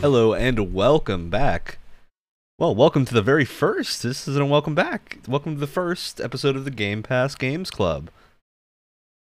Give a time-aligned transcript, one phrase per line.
[0.00, 1.78] Hello and welcome back.
[2.56, 4.02] Well, welcome to the very first.
[4.02, 5.18] This isn't a welcome back.
[5.26, 8.10] Welcome to the first episode of the Game Pass Games Club.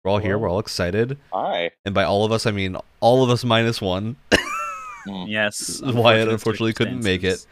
[0.04, 0.38] We're all here.
[0.38, 1.70] We're all excited, Hi.
[1.84, 4.16] and by all of us, I mean all of us minus one.
[5.06, 5.80] Yes.
[5.82, 7.46] Wyatt unfortunate unfortunately couldn't make it.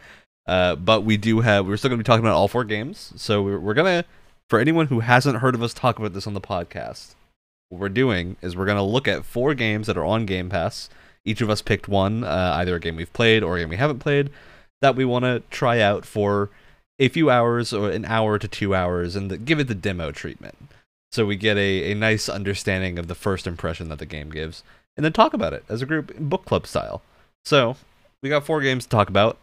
[0.45, 1.67] Uh, but we do have.
[1.67, 3.13] We're still going to be talking about all four games.
[3.17, 4.05] So we're, we're gonna,
[4.49, 7.15] for anyone who hasn't heard of us talk about this on the podcast,
[7.69, 10.89] what we're doing is we're gonna look at four games that are on Game Pass.
[11.25, 13.77] Each of us picked one, uh, either a game we've played or a game we
[13.77, 14.29] haven't played,
[14.81, 16.49] that we want to try out for
[16.99, 20.11] a few hours or an hour to two hours, and the, give it the demo
[20.11, 20.55] treatment.
[21.11, 24.63] So we get a, a nice understanding of the first impression that the game gives,
[24.95, 27.01] and then talk about it as a group, in book club style.
[27.45, 27.77] So
[28.21, 29.37] we got four games to talk about.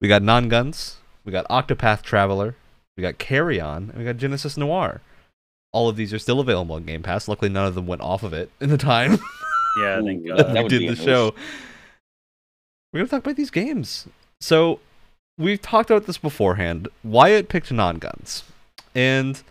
[0.00, 2.54] We got Nongunz, we got Octopath Traveler,
[2.96, 5.00] we got Carrion, and we got Genesis Noir.
[5.72, 7.28] All of these are still available on Game Pass.
[7.28, 9.18] Luckily, none of them went off of it in the time
[9.76, 10.46] Yeah, thank Ooh, uh, God.
[10.54, 11.34] that we did the a show.
[12.92, 14.06] We're gonna talk about these games.
[14.40, 14.80] So
[15.38, 16.88] we've talked about this beforehand.
[17.04, 18.42] Wyatt picked Nongunz,
[18.94, 19.42] and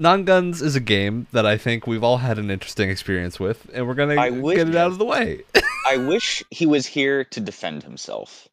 [0.00, 3.86] Nongunz is a game that I think we've all had an interesting experience with, and
[3.86, 5.42] we're gonna I wish- get it out of the way.
[5.88, 8.48] I wish he was here to defend himself.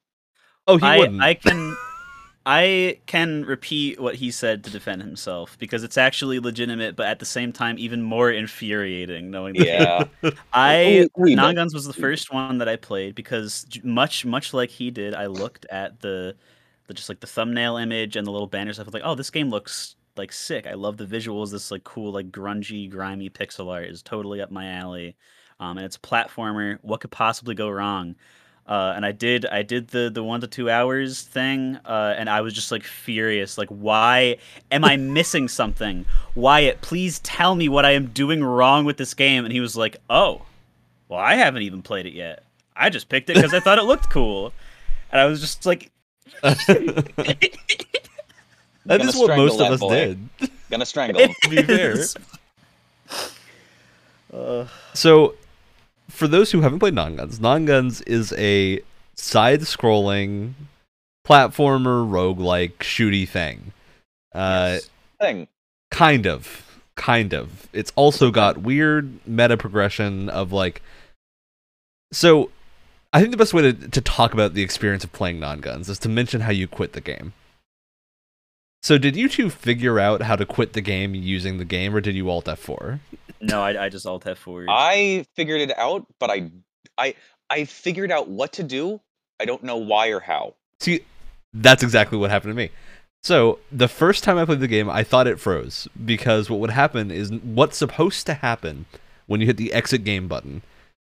[0.68, 1.22] oh, he I, wouldn't.
[1.22, 1.76] I can
[2.50, 7.20] I can repeat what he said to defend himself because it's actually legitimate, but at
[7.20, 10.06] the same time even more infuriating knowing that Yeah.
[10.54, 14.70] I We- we- Nongunz was the first one that I played because much much like
[14.70, 16.38] he did, I looked at the
[16.88, 18.86] the just like the thumbnail image and the little banner stuff.
[18.86, 20.66] I was like, oh, this game looks like sick.
[20.68, 21.52] I love the visuals.
[21.52, 25.18] This like cool like grungy, grimy pixel art is totally up my alley.
[25.60, 26.78] Um, and it's a platformer.
[26.82, 28.16] What could possibly go wrong?
[28.68, 32.30] Uh, and I did I did the the one to two hours thing, uh, and
[32.30, 33.58] I was just like furious.
[33.58, 34.38] Like, why
[34.72, 36.06] am I missing something?
[36.36, 39.46] Wyatt, please tell me what I am doing wrong with this game.
[39.46, 40.42] And he was like, Oh,
[41.08, 42.44] well, I haven't even played it yet.
[42.76, 44.52] I just picked it because I thought it looked cool.
[45.14, 45.90] And I was just like,
[46.42, 46.60] that
[48.90, 49.94] is what most of us boy.
[49.94, 50.30] did.
[50.70, 51.34] Gonna strangle him.
[51.44, 51.96] To be fair.
[54.34, 55.36] Uh, So,
[56.10, 58.82] for those who haven't played Nongunz, Non Guns is a
[59.16, 60.54] side scrolling
[61.26, 63.74] platformer roguelike shooty thing.
[64.34, 64.90] Uh, yes.
[65.20, 65.48] Thing.
[65.92, 66.64] kind of.
[66.96, 67.68] Kind of.
[67.74, 70.82] It's also got weird meta progression of like.
[72.12, 72.52] So,
[73.14, 76.00] I think the best way to, to talk about the experience of playing Nongunz is
[76.00, 77.34] to mention how you quit the game.
[78.84, 82.02] So, did you two figure out how to quit the game using the game, or
[82.02, 83.00] did you alt F4?
[83.42, 84.66] no, I, I just alt F4.
[84.70, 86.52] I figured it out, but I
[86.98, 87.16] I
[87.50, 89.02] I figured out what to do.
[89.40, 90.56] I don't know why or how.
[90.80, 91.02] See,
[91.54, 92.70] that's exactly what happened to me.
[93.24, 96.70] So, the first time I played the game, I thought it froze because what would
[96.70, 98.86] happen is what's supposed to happen
[99.26, 100.62] when you hit the exit game button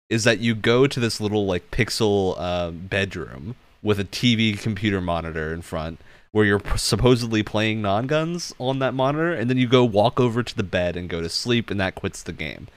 [0.09, 5.01] is that you go to this little like pixel um, bedroom with a TV computer
[5.01, 5.99] monitor in front
[6.31, 10.55] where you're supposedly playing Nongunz on that monitor and then you go walk over to
[10.55, 12.67] the bed and go to sleep and that quits the game.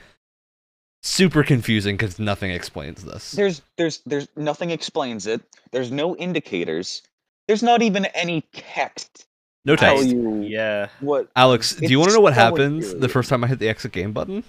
[1.02, 3.32] Super confusing cuz nothing explains this.
[3.32, 5.42] There's there's there's nothing explains it.
[5.70, 7.02] There's no indicators.
[7.46, 9.26] There's not even any text.
[9.66, 10.10] No Tell text.
[10.10, 10.88] you yeah.
[11.00, 13.58] what Alex, do you want to know what so happened the first time I hit
[13.58, 14.44] the exit game button?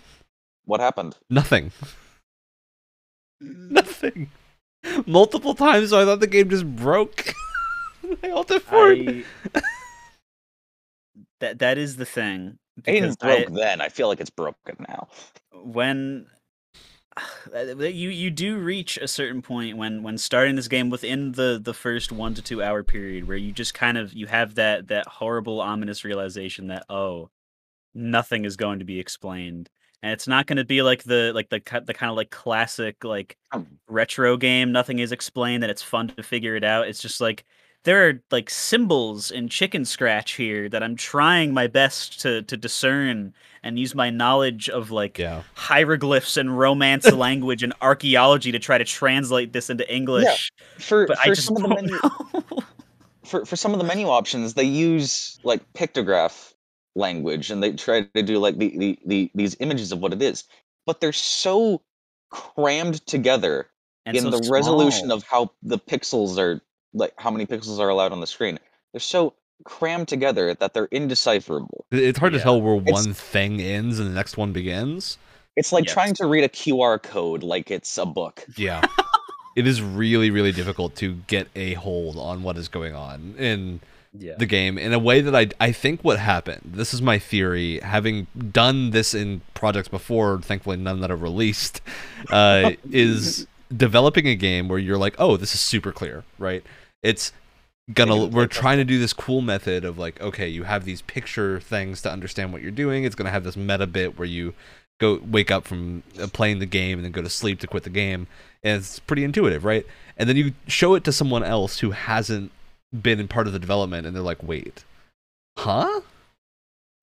[0.65, 1.15] what happened.
[1.29, 1.71] Nothing.
[3.41, 4.31] Nothing.
[5.05, 7.33] Multiple times, so I thought the game just broke.
[8.23, 9.25] I ulted for it.
[9.53, 9.61] I,
[11.39, 12.59] that that is the thing.
[12.85, 13.81] It because didn't then.
[13.81, 15.07] I feel like it's broken now.
[15.53, 16.27] when
[17.53, 21.73] you you do reach a certain point when when starting this game within the the
[21.73, 25.07] first one to two hour period where you just kind of you have that that
[25.07, 27.29] horrible ominous realization that oh
[27.93, 29.69] nothing is going to be explained
[30.03, 33.03] and it's not going to be like the like the the kind of like classic
[33.03, 37.01] like Um, retro game nothing is explained and it's fun to figure it out it's
[37.01, 37.45] just like
[37.85, 42.57] there are like symbols in chicken scratch here that i'm trying my best to to
[42.57, 43.33] discern
[43.63, 45.43] and use my knowledge of like Yeah.
[45.55, 50.65] hieroglyphs and romance language and archaeology to try to translate this into english Yeah.
[50.79, 51.99] For but for i just some of the menu
[53.25, 56.53] for for some of the menu options, they use like pictograph
[56.95, 60.21] language and they try to do like the, the, the these images of what it
[60.21, 60.43] is.
[60.85, 61.81] But they're so
[62.29, 63.67] crammed together
[64.05, 66.61] and in so the resolution of how the pixels are
[66.95, 68.57] like how many pixels are allowed on the screen.
[68.93, 69.33] They're so
[69.63, 71.85] crammed together that they're indecipherable.
[71.91, 75.17] It's hard to tell where It's- one thing ends and the next one begins.
[75.55, 75.93] It's like Yes.
[75.93, 78.43] trying to read a QR code like it's a book.
[78.57, 78.81] Yeah.
[79.55, 83.79] it is really, really difficult to get a hold on what is going on in
[84.17, 86.71] yeah the game in a way that I, I think what happened.
[86.73, 91.81] This is my theory, having done this in projects before, thankfully none that are released,
[92.31, 96.63] uh, is developing a game where you're like, oh, this is super clear, right?
[97.05, 97.31] It's
[97.93, 101.59] gonna we're trying to do this cool method of like, okay, you have these picture
[101.59, 103.03] things to understand what you're doing.
[103.03, 104.53] It's gonna have this meta bit where you
[104.99, 107.83] go wake up from uh, playing the game and then go to sleep to quit
[107.83, 108.27] the game,
[108.63, 109.85] and it's pretty intuitive, right?
[110.17, 112.51] And then you show it to someone else who hasn't
[113.01, 114.83] been in part of the development, and they're like, wait,
[115.59, 116.01] huh?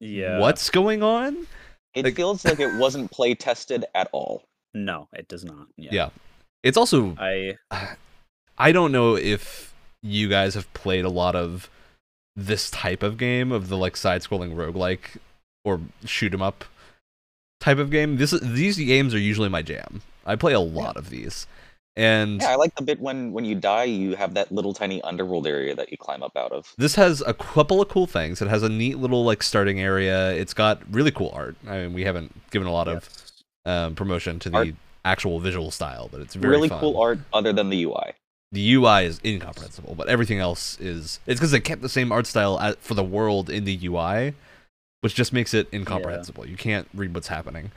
[0.01, 0.39] Yeah.
[0.41, 1.47] What's going on?
[1.95, 4.43] It Like- feels like it wasn't play tested at all.
[4.75, 5.67] No, it does not.
[5.77, 5.91] Yeah.
[5.93, 6.11] Yeah.
[6.63, 7.57] It's also I
[8.59, 9.72] I don't know if
[10.03, 11.69] you guys have played a lot of
[12.37, 15.19] this type of game of the like side-scrolling roguelike
[15.65, 16.65] or shoot 'em up
[17.61, 18.17] type of game.
[18.17, 20.03] This these games are usually my jam.
[20.27, 21.47] I play a lot of these.
[21.95, 25.03] And Yeah, I like the bit when when you die, you have that little tiny
[25.03, 26.73] underworld area that you climb up out of.
[26.79, 28.41] this has a couple of cool things.
[28.41, 30.33] It has a neat little like starting area.
[30.33, 31.55] It's got really cool art.
[31.69, 33.09] I mean, we haven't given a lot of
[33.67, 34.69] um, promotion to the Art-
[35.05, 36.81] actual visual style, but it's very Really fun.
[36.81, 38.15] cool art, other than the UI.
[38.53, 41.19] The UI is incomprehensible, but everything else is.
[41.27, 44.35] It's because they kept the same art style at, for the world in the UI,
[45.01, 46.47] which just makes it incomprehensible.
[46.47, 47.73] You can't read what's happening.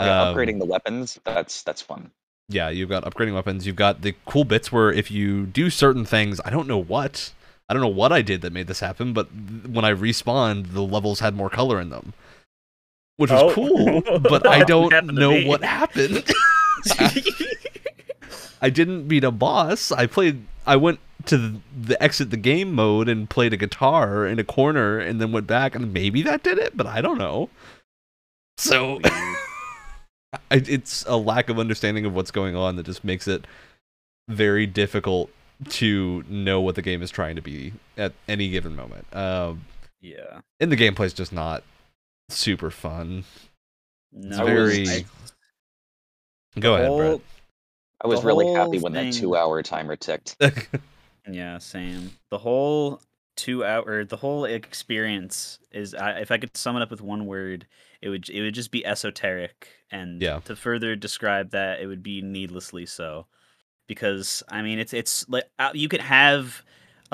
[0.00, 2.10] Yeah, Um, upgrading the weapons, that's that's fun.
[2.48, 3.66] Yeah, you've got upgrading weapons.
[3.66, 7.32] You've got the cool bits where if you do certain things, I don't know what,
[7.68, 10.72] I don't know what I did that made this happen, but th- when I respawned,
[10.72, 12.12] the levels had more color in them,
[13.18, 13.52] which was Oh.
[13.54, 14.18] cool.
[14.20, 15.46] But I don't know me.
[15.46, 16.24] what happened.
[18.64, 19.92] I didn't beat a boss.
[19.92, 20.46] I played.
[20.66, 24.44] I went to the, the exit the game mode and played a guitar in a
[24.44, 27.50] corner, and then went back, and maybe that did it, but I don't know.
[28.56, 33.46] So I, it's a lack of understanding of what's going on that just makes it
[34.28, 35.30] very difficult
[35.68, 39.06] to know what the game is trying to be at any given moment.
[39.14, 39.66] Um,
[40.00, 40.40] yeah.
[40.60, 41.62] and the gameplay's just not
[42.30, 43.24] super fun.
[44.12, 44.88] No, I was- very.
[44.88, 45.04] I-
[46.60, 47.22] Go the ahead, whole-
[48.04, 50.36] I was really happy when that two-hour timer ticked.
[51.30, 52.10] Yeah, same.
[52.30, 53.00] The whole
[53.36, 55.94] two hour, the whole experience is.
[55.94, 57.66] I, if I could sum it up with one word,
[58.02, 59.68] it would it would just be esoteric.
[59.90, 60.40] And Yeah.
[60.44, 63.26] to further describe that, it would be needlessly so,
[63.86, 66.62] because I mean, it's it's like uh, you could have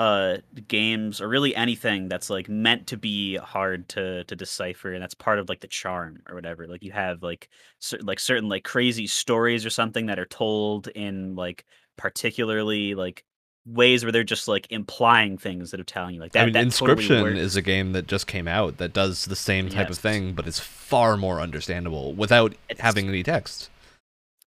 [0.01, 0.37] uh
[0.67, 5.13] games or really anything that's like meant to be hard to to decipher and that's
[5.13, 7.49] part of like the charm or whatever like you have like
[7.79, 11.65] cer- like certain like crazy stories or something that are told in like
[11.97, 13.23] particularly like
[13.65, 16.41] ways where they're just like implying things that are telling you like that.
[16.41, 17.37] I mean, that Inscryption works.
[17.37, 20.47] is a game that just came out that does the same type of thing, but
[20.47, 23.69] is far more understandable without It's- having any text.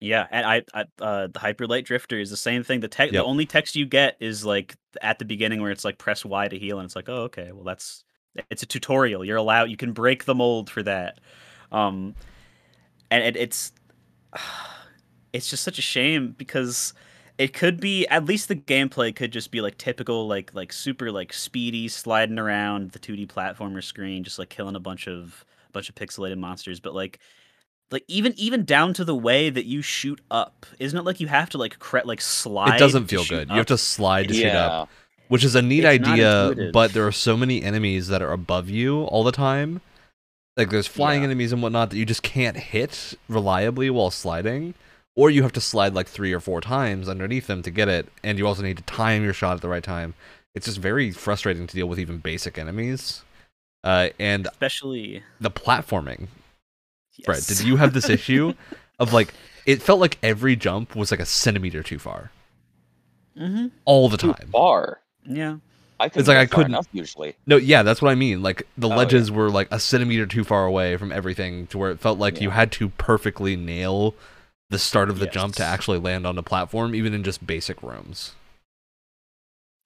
[0.01, 2.81] Yeah, and I, I uh, the Hyperlight Drifter is the same thing.
[2.81, 3.23] The text, Yep.
[3.23, 6.49] the only text you get is like at the beginning where it's like press Y
[6.49, 8.05] to heal, and it's like, oh, okay, well that's
[8.51, 9.25] it's a tutorial.
[9.25, 11.21] You're allowed, you can break the mold for that.
[11.73, 12.15] Um,
[13.11, 13.73] and it, it's
[15.33, 16.95] it's just such a shame because
[17.39, 21.11] it could be at least the gameplay could just be like typical like like super
[21.11, 25.89] like speedy sliding around the 2D platformer screen just like killing a bunch of bunch
[25.89, 27.19] of pixelated monsters but like
[27.95, 31.29] like even even down to the way that you shoot up isn't it like you
[31.29, 33.49] have to like cre- like slide It doesn't feel shoot good.
[33.51, 34.91] You have to slide to shoot up,
[35.29, 38.69] which is a neat It's idea, but there are so many enemies that are above
[38.69, 39.81] you all the time.
[40.57, 41.27] Like there's flying Yeah.
[41.29, 44.75] enemies and whatnot that you just can't hit reliably while sliding,
[45.17, 48.09] or you have to slide like three or four times underneath them to get it,
[48.23, 50.15] and you also need to time your shot at the right time.
[50.55, 53.23] It's just very frustrating to deal with even basic enemies.
[53.83, 56.29] Uh, and especially the platforming
[57.25, 58.55] Brett, did you have this issue
[58.99, 59.33] of like
[59.67, 62.31] it felt like every jump was like a centimeter too far
[63.39, 63.69] mm-hmm.
[63.85, 64.49] all the too time?
[64.53, 65.01] far.
[65.25, 65.57] yeah
[66.01, 67.37] I couldn't like I couldn't- enough usually.
[67.47, 68.43] No, yeah, that's what I mean.
[68.43, 68.97] Like the Oh, yeah.
[68.97, 72.41] ledges were like a centimeter too far away from everything to where it felt like
[72.41, 74.15] you had to perfectly nail
[74.71, 77.81] the start of the jump to actually land on the platform, even in just basic
[77.81, 78.33] rooms.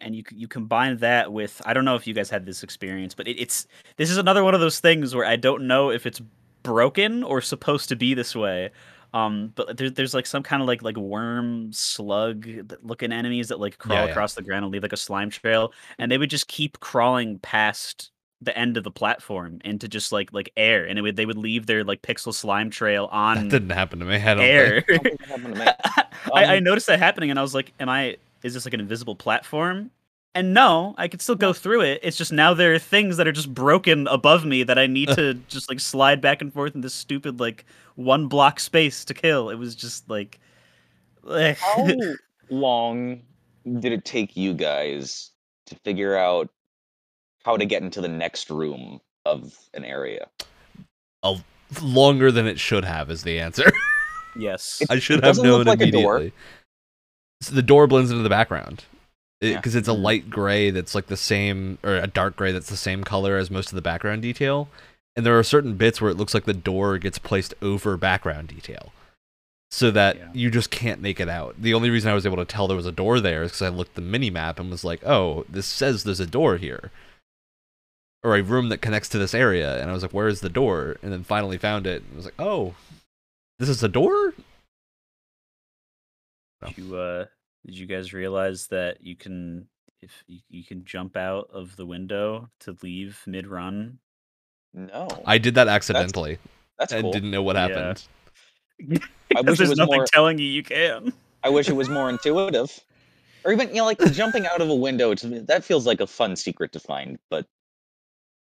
[0.00, 3.14] and you you combine that with I don't know if you guys had this experience,
[3.14, 3.66] but it, it's
[3.96, 6.22] this is another one of those things where I don't know if it's
[6.62, 8.70] broken or supposed to be this way.
[9.14, 12.46] Um, but there's there's like some kind of like like worm slug
[12.82, 14.12] looking enemies that like crawl Yeah, yeah.
[14.12, 17.38] across the ground and leave like a slime trail, and they would just keep crawling
[17.38, 18.10] past
[18.40, 21.38] the end of the platform into just like like air, and it would they would
[21.38, 24.16] leave their like pixel slime trail That on didn't happen to me.
[24.16, 24.82] I don't air.
[24.86, 24.86] think.
[24.88, 25.72] I don't think it happened to me.
[26.34, 28.16] I, I Um, noticed that happening, and I was like, "Am I?
[28.42, 29.90] Is this like an invisible platform?"
[30.38, 31.98] And no, I could still go through it.
[32.00, 35.08] It's just now there are things that are just broken above me that I need
[35.08, 37.64] to just like slide back and forth in this stupid like
[37.96, 39.50] one block space to kill.
[39.50, 40.38] It was just like,
[41.26, 41.88] How
[42.50, 43.22] long
[43.80, 45.32] did it take you guys
[45.66, 46.48] to figure out
[47.44, 50.28] how to get into the next room of an area?
[51.82, 53.72] Longer than it should have is the answer.
[54.38, 56.18] yes, I should it have doesn't look known like a door.
[56.18, 56.32] immediately.
[57.40, 58.84] so the door blends into the background
[59.40, 59.56] Yeah.
[59.56, 60.02] because it's a Mhm.
[60.02, 63.50] light gray that's like the same or a dark gray that's the same color as
[63.50, 64.68] most of the background detail
[65.16, 68.48] and there are certain bits where it looks like the door gets placed over background
[68.48, 68.92] detail
[69.70, 70.30] so that Yeah.
[70.34, 72.76] you just can't make it out the only reason i was able to tell there
[72.76, 75.44] was a door there is because i looked the mini map and was like oh
[75.48, 76.90] this says there's a door here
[78.24, 80.48] or a room that connects to this area and i was like where is the
[80.48, 82.74] door and then finally found it and was like oh
[83.60, 84.34] this is a door
[86.60, 86.72] No.
[86.76, 87.24] You uh,
[87.68, 89.68] did you guys realize that you can
[90.00, 93.98] if you, you can jump out of the window to leave mid run?
[94.72, 96.38] No, i did that accidentally
[96.78, 97.12] that's and cool.
[97.12, 97.68] didn't know what Yeah.
[97.68, 98.08] happened
[99.36, 100.06] I wish it there's was nothing more.
[100.06, 101.12] telling you you can.
[101.44, 102.80] I wish it was more intuitive.
[103.44, 105.14] Or even you know, like jumping out of a window.
[105.14, 107.18] To, that feels like a fun secret to find.
[107.28, 107.46] But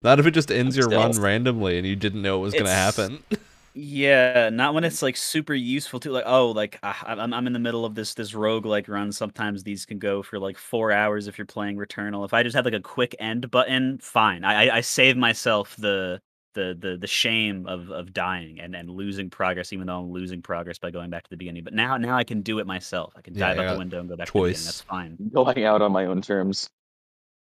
[0.03, 2.65] Not if it just ends your run randomly and you didn't know it was going
[2.67, 3.23] to happen.
[3.73, 7.53] Yeah, not when it's like super useful to like oh like ah, I'm I'm in
[7.53, 9.13] the middle of this this rogue like run.
[9.13, 12.25] Sometimes these can go for like four hours if you're playing Returnal.
[12.25, 14.43] If I just have like a quick end button, fine.
[14.43, 16.21] I I, I save myself the
[16.55, 20.43] the the the shame of of dying and and losing progress, even though I'm losing
[20.43, 21.63] progress by going back to the beginning.
[21.63, 23.13] But now now I can do it myself.
[23.17, 24.65] I can Yeah, dive I out the window and go back to the beginning.
[24.65, 24.65] choice.
[24.65, 25.21] That's fine.
[25.33, 26.71] going out on my own terms.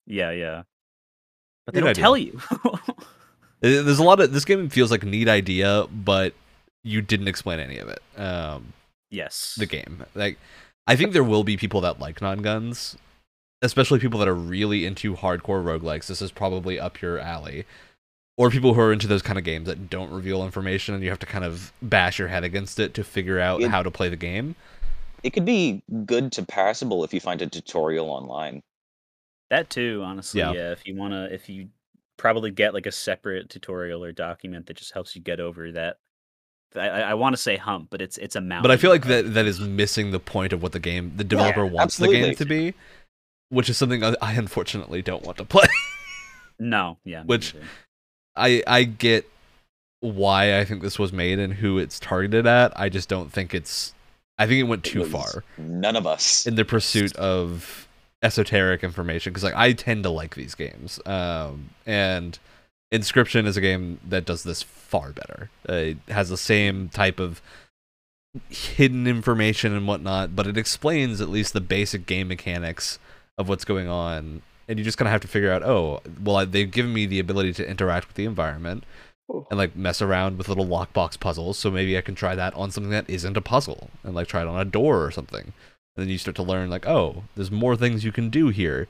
[0.06, 0.62] Yeah, yeah.
[1.64, 1.94] But they Good don't idea.
[1.94, 2.40] tell you.
[3.60, 6.34] There's a lot of this game feels like a neat idea, but
[6.84, 8.00] you didn't explain any of it.
[8.20, 8.72] Um,
[9.10, 9.54] yes.
[9.58, 10.38] the game, like,
[10.86, 12.96] I think there will be people that like Nongunz,
[13.62, 16.06] especially people that are really into hardcore roguelikes.
[16.06, 17.64] This is probably up your alley,
[18.36, 21.10] or people who are into those kind of games that don't reveal information and you
[21.10, 23.90] have to kind of bash your head against it to figure out It- how to
[23.90, 24.54] play the game.
[25.22, 28.62] It could be good to passable if you find a tutorial online.
[29.50, 30.40] That too, honestly.
[30.40, 30.52] Yeah.
[30.52, 30.72] Yeah.
[30.72, 31.68] If you wanna, if you
[32.16, 35.98] probably get like a separate tutorial or document that just helps you get over that.
[36.74, 38.62] I, I want to say hump, but it's it's a mountain.
[38.62, 41.24] But I feel like that that is missing the point of what the game the
[41.24, 42.74] developer wants the game to be,
[43.48, 45.66] which is something I I unfortunately don't want to play.
[46.58, 47.22] No, yeah.
[47.24, 47.66] which- neither.
[48.34, 49.30] I I get
[50.00, 52.78] why I think this was made and who it's targeted at.
[52.78, 53.94] I just don't think it's.
[54.38, 56.46] I think it went too was far None of us.
[56.46, 57.85] in the pursuit of
[58.26, 62.38] esoteric information because like I tend to like these games, um, and
[62.92, 65.50] Inscryption is a game that does this far better.
[65.68, 67.40] Uh, it has the same type of
[68.48, 72.98] hidden information and whatnot, but it explains at least the basic game mechanics
[73.38, 74.42] of what's going on.
[74.68, 77.06] And you just kind of have to figure out, oh, well, I, they've given me
[77.06, 78.84] the ability to interact with the environment
[79.28, 81.58] and like mess around with little lockbox puzzles.
[81.58, 84.42] So maybe I can try that on something that isn't a puzzle and like try
[84.42, 85.52] it on a door or something.
[85.96, 88.86] And then you start to learn, like, oh, there's more things you can do here.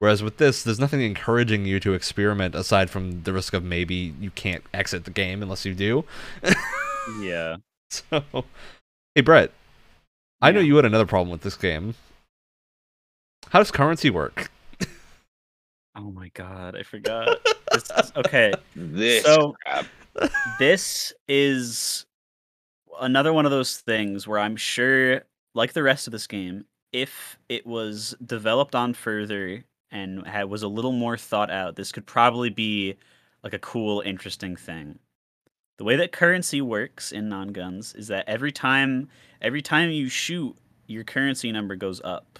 [0.00, 4.14] Whereas with this, there's nothing encouraging you to experiment aside from the risk of maybe
[4.20, 6.04] you can't exit the game unless you do.
[7.20, 7.56] yeah.
[7.90, 8.22] So,
[9.14, 9.50] hey, Brett,
[10.42, 11.94] I know you had another problem with this game.
[13.48, 14.50] How does currency work?
[15.96, 17.38] Oh my god, I forgot.
[17.72, 19.86] This is- okay, This so crap.
[20.58, 22.04] this is
[23.00, 25.22] another one of those things where I'm sure,
[25.58, 30.62] like the rest of this game, if it was developed on further and had, was
[30.62, 32.94] a little more thought out, this could probably be
[33.42, 35.00] like a cool, interesting thing.
[35.76, 39.08] The way that currency works in Nongunz is that every time
[39.42, 42.38] every time you shoot, your currency number goes up.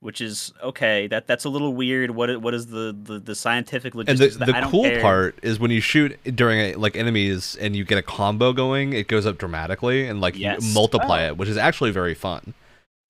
[0.00, 1.06] Which is okay.
[1.08, 2.12] That that's a little weird.
[2.12, 4.36] What what is the the, the scientific And logistics?
[4.36, 4.48] the, of?
[4.48, 5.00] I the don't cool care.
[5.02, 8.94] part is when you shoot during a, like enemies and you get a combo going,
[8.94, 10.64] it goes up dramatically and like Yes.
[10.66, 11.28] you multiply Oh.
[11.28, 12.54] it, which is actually very fun.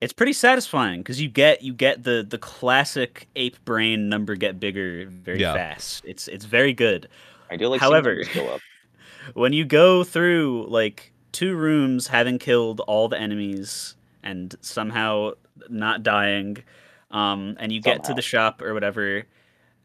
[0.01, 4.59] it's pretty satisfying because you get you get the the classic ape brain number get
[4.59, 5.55] bigger very Yeah.
[5.55, 6.05] fast.
[6.05, 7.09] It's it's very good.
[7.53, 8.61] I do like However- go up.
[9.35, 13.95] When you go through like two rooms having killed all the enemies
[14.25, 15.33] and somehow
[15.69, 16.65] not dying,
[17.11, 19.25] um, and you get to the shop or whatever,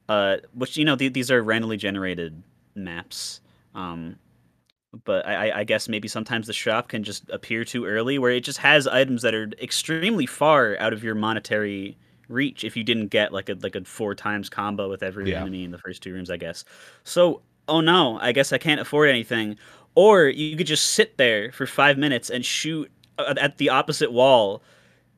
[0.10, 2.42] uh, which you know th- these are randomly generated
[2.76, 3.42] maps.
[3.74, 4.18] Um,
[5.04, 8.32] but I, I- I guess maybe sometimes the shop can just appear too early, where
[8.32, 12.84] it just has items that are extremely far out of your monetary reach if you
[12.84, 15.42] didn't get like a like a four times combo with every Yeah.
[15.42, 16.64] enemy in the first two rooms, I guess.
[17.04, 19.58] So, oh no, I guess I can't afford anything.
[19.96, 24.12] Or you could just sit there for five minutes and shoot uh, at the opposite
[24.12, 24.62] wall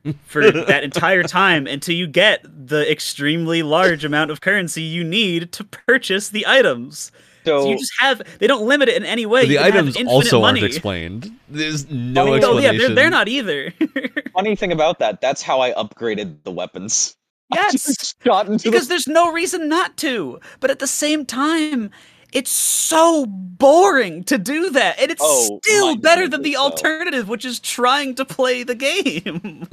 [0.26, 5.52] for that entire time until you get the extremely large amount of currency you need
[5.52, 7.10] to purchase the items.
[7.44, 9.42] So, So, you just have they don't limit it in any way.
[9.46, 10.60] The You can have items also money.
[10.60, 11.30] aren't explained.
[11.48, 12.62] There's oh, no Oh, Oh explanation.
[12.74, 13.72] yeah, they're, they're not either.
[14.34, 17.14] funny thing about that, that's how I upgraded the weapons.
[17.54, 20.38] Yes, just into because the there's no reason not to.
[20.60, 21.90] But at the same time,
[22.30, 26.58] it's so boring to do that, and it's Oh, still my better than the goodness,
[26.82, 26.88] though.
[26.90, 29.66] alternative, which is trying to play the game.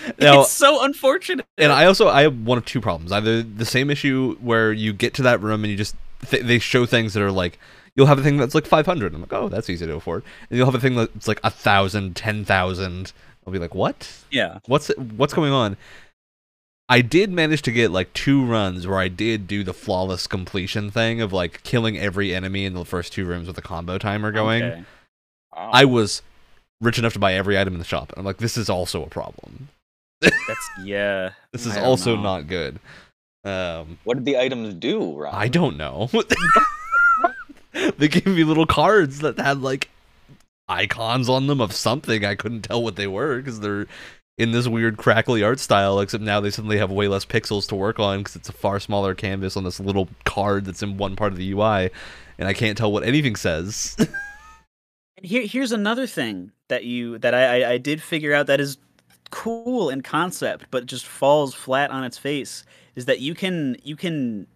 [0.18, 1.46] Now- it's so unfortunate.
[1.56, 3.12] And I also I have one of two problems.
[3.12, 5.94] Either the same issue where you get to that room and you just
[6.28, 7.58] th- they show things that are like
[7.94, 9.12] you'll have a thing that's like 500.
[9.12, 10.22] I'm like, oh, that's easy to afford.
[10.48, 13.12] And you'll have a thing that's like a thousand, ten thousand.
[13.46, 14.12] I'll be like, what?
[14.30, 14.58] yeah.
[14.66, 15.76] What's what's going on?
[16.90, 20.90] I did manage to get like two runs where I did do the flawless completion
[20.90, 24.32] thing of like killing every enemy in the first two rooms with a combo timer
[24.32, 24.62] going.
[24.62, 24.84] Okay.
[25.54, 25.70] Wow.
[25.72, 26.22] I was
[26.80, 28.10] rich enough to buy every item in the shop.
[28.12, 29.68] And I'm like, this is also a problem.
[30.20, 31.30] That's yeah.
[31.52, 32.22] This is also know.
[32.22, 32.78] not good.
[33.44, 35.34] Um, what did the items do, Ron?
[35.34, 36.10] I don't know.
[37.96, 39.88] they gave me little cards that had like
[40.68, 42.24] icons on them of something.
[42.24, 43.86] I couldn't tell what they were because they're
[44.36, 46.00] in this weird crackly art style.
[46.00, 48.80] Except now they suddenly have way less pixels to work on because it's a far
[48.80, 51.90] smaller canvas on this little card that's in one part of the UI,
[52.38, 53.96] and I can't tell what anything says.
[55.18, 58.60] And here, here's another thing that you that I, I I did figure out that
[58.60, 58.78] is
[59.30, 62.64] cool in concept, but just falls flat on its face.
[62.96, 64.46] Is that you can you can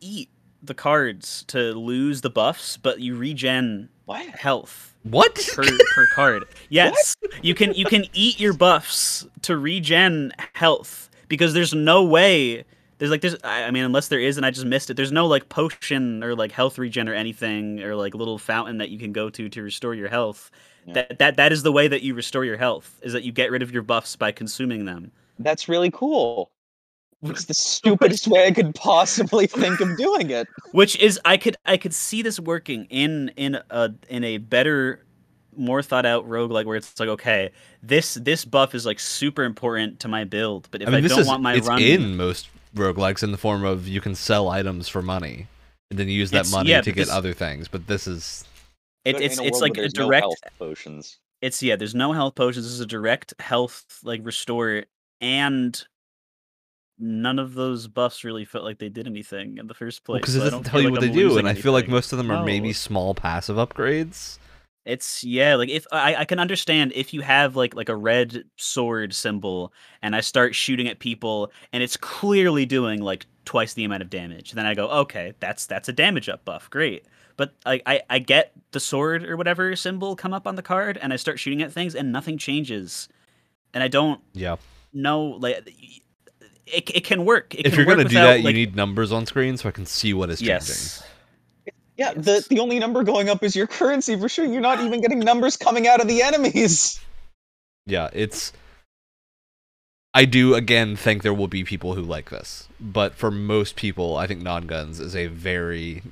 [0.00, 0.28] eat
[0.62, 4.26] the cards to lose the buffs, but you regen What?
[4.26, 5.34] health what?
[5.54, 6.44] per per card.
[6.68, 12.64] Yes, you can you can eat your buffs to regen health because there's no way.
[12.98, 14.94] There's like there's I I mean unless there is and I just missed it.
[14.94, 18.90] There's no like potion or like health regen or anything or like little fountain that
[18.90, 20.50] you can go to to restore your health.
[20.86, 20.94] Yeah.
[20.94, 23.50] That that that is the way that you restore your health is that you get
[23.50, 25.12] rid of your buffs by consuming them.
[25.38, 26.50] That's really cool.
[27.22, 30.48] It's the stupidest way I could possibly think of doing it.
[30.72, 35.04] Which is I could I could see this working in in a in a better
[35.54, 37.50] more thought out rogue like where it's like okay
[37.82, 41.02] this this buff is like super important to my build but if I, I mean,
[41.02, 44.00] this don't is want my it's run in most roguelikes in the form of you
[44.00, 45.46] can sell items for money
[45.92, 47.68] and then use that money yeah, to get this- other things.
[47.68, 48.44] But this is
[49.04, 51.18] it, it's it's like a there's no direct health potions.
[51.40, 54.84] it's yeah there's no health potions this is a direct health like restore
[55.20, 55.84] and
[56.98, 60.34] none of those buffs really felt like they did anything in the first place because
[60.34, 61.88] so it doesn't tell you like what I'm they do, losing and I feel like
[61.88, 64.38] most of them are maybe small passive upgrades.
[64.84, 68.44] It's yeah, like if I, I can understand if you have like like a red
[68.56, 73.84] sword symbol and I start shooting at people and it's clearly doing like twice the
[73.84, 77.04] amount of damage, then I go, okay, that's that's a damage up buff, great.
[77.36, 80.98] But I, I, I get the sword or whatever symbol come up on the card
[81.00, 83.08] and I start shooting at things and nothing changes.
[83.74, 84.56] And I don't Yeah,
[84.92, 85.66] know like
[86.66, 87.54] it, it can work.
[87.54, 89.56] It if can you're work gonna do without, that, you like- need numbers on screen
[89.56, 90.52] so I can see what is changing.
[90.54, 91.02] yes.
[91.96, 92.24] Yeah, Yes.
[92.24, 94.44] the the only number going up is your currency for sure.
[94.46, 96.98] You're not even getting numbers coming out of the enemies.
[97.86, 98.52] Yeah, it's.
[100.14, 104.16] I do again think there will be people who like this, but for most people,
[104.16, 106.02] I think Nongunz is a very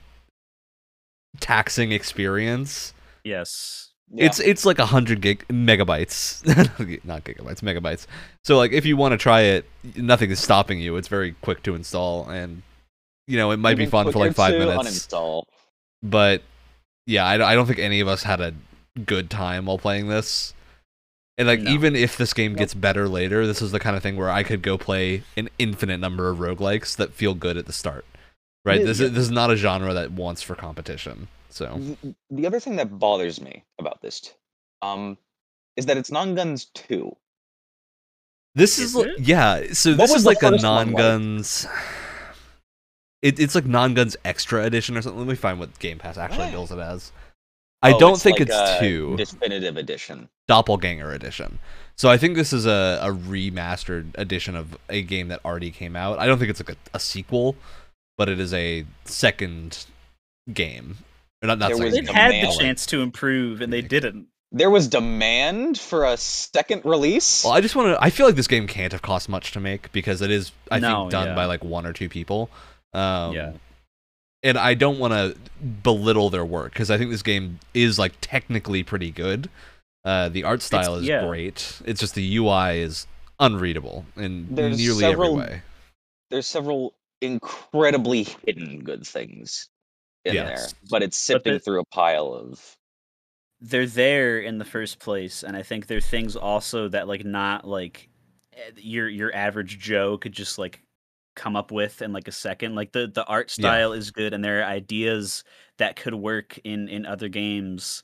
[1.38, 2.92] taxing experience.
[3.24, 3.90] Yes.
[4.12, 4.26] Yeah.
[4.26, 6.44] It's it's like a hundred gig megabytes,
[7.04, 8.06] not gigabytes, megabytes.
[8.44, 9.66] So like if you want to try it,
[9.96, 10.96] nothing is stopping you.
[10.96, 12.62] It's very quick to install, and
[13.28, 15.06] you know it might be fun for like five to minutes.
[15.06, 15.44] Uninstall.
[16.02, 16.42] But
[17.06, 18.52] yeah, I, I don't think any of us had a
[19.06, 20.54] good time while playing this.
[21.38, 21.70] And like No.
[21.70, 22.58] even if this game Nope.
[22.58, 25.48] gets better later, this is the kind of thing where I could go play an
[25.58, 28.04] infinite number of roguelikes that feel good at the start.
[28.64, 28.84] Right?
[28.84, 29.06] This yeah.
[29.06, 31.28] is this is not a genre that wants for competition.
[31.48, 34.30] So The- The other thing that bothers me about this, t-
[34.82, 35.16] um,
[35.76, 37.16] is that it's Nongunz too.
[38.54, 39.20] This Is is, li- it?
[39.20, 39.72] yeah.
[39.72, 40.96] So What this is like a first one like?
[41.04, 41.66] Nongunz.
[43.22, 45.18] It, it's like Nongunz extra edition or something.
[45.20, 46.52] Let me find what Game Pass actually What?
[46.52, 47.12] bills it as.
[47.82, 49.16] I Oh, don't it's think like it's a two.
[49.16, 50.28] definitive edition.
[50.48, 51.58] Doppelganger edition.
[51.96, 55.96] So I think this is a, a remastered edition of a game that already came
[55.96, 56.18] out.
[56.18, 57.56] I don't think it's like a, a sequel,
[58.20, 59.86] but it is a second
[60.52, 60.98] game.
[61.42, 64.26] Or not not second was They've had the chance to improve and they didn't.
[64.52, 67.44] There was demand for a second release.
[67.44, 68.04] Well, I just want to.
[68.04, 70.80] I feel like this game can't have cost much to make because it is, I
[70.80, 71.34] No, think, done yeah.
[71.34, 72.50] by like one or two people.
[72.92, 73.52] Um, Yeah.
[74.42, 75.34] And I don't want to
[75.82, 79.48] belittle their work because I think this game is like technically pretty good.
[80.04, 81.26] Uh, the art style is yeah.
[81.26, 81.80] great.
[81.86, 83.06] It's just the UI is
[83.38, 85.62] unreadable in There's nearly several- every way.
[86.28, 89.68] There's several incredibly hidden good things
[90.24, 90.72] in Yes.
[90.72, 92.76] there, but it's sifting the- through a pile of.
[93.62, 97.66] they're there in the first place and i think they're things also that like not
[97.66, 98.08] like
[98.54, 100.80] eh, your your average joe could just like
[101.36, 103.62] come up with in like a second like the the art Yeah.
[103.64, 105.44] style is good and there are ideas
[105.76, 108.02] that could work in in other games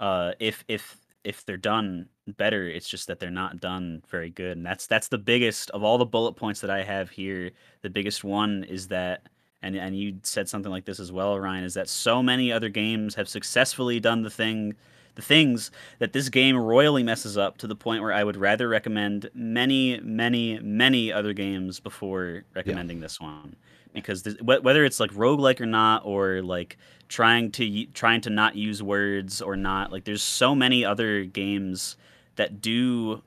[0.00, 4.56] uh if if if they're done better it's just that they're not done very good
[4.56, 7.50] and that's that's the biggest of all the bullet points that i have here
[7.82, 9.26] the biggest one is that
[9.64, 12.68] and and you said something like this as well, Ryan, is that so many other
[12.68, 14.74] games have successfully done the thing
[15.14, 18.68] the things that this game royally messes up to the point where I would rather
[18.68, 23.54] recommend many, many, many other games before recommending this one.
[23.92, 26.76] Because this, wh- whether it's like roguelike or not, or like
[27.08, 31.24] trying to y- trying to not use words or not, like there's so many other
[31.24, 31.96] games
[32.36, 33.22] that do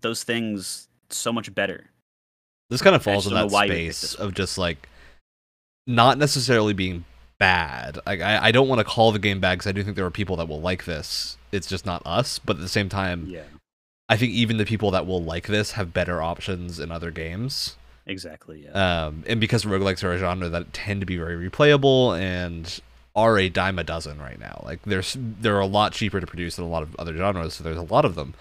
[0.00, 1.90] those things so much better.
[2.70, 4.88] This kind of falls in that know why you picked space of just like
[5.86, 7.04] not necessarily being
[7.38, 7.98] bad.
[8.06, 10.06] Like I, I don't want to call the game bad because I do think there
[10.06, 11.36] are people that will like this.
[11.52, 12.38] It's just not us.
[12.38, 13.42] But at the same time, Yeah,
[14.08, 17.76] I think even the people that will like this have better options in other games.
[18.06, 18.64] exactly.
[18.64, 19.06] Yeah.
[19.06, 22.80] Um, and because roguelikes are a genre that tend to be very replayable and
[23.16, 24.62] are a dime a dozen right now.
[24.64, 27.64] Like there's they're a lot cheaper to produce than a lot of other genres, so
[27.64, 28.34] there's a lot of them.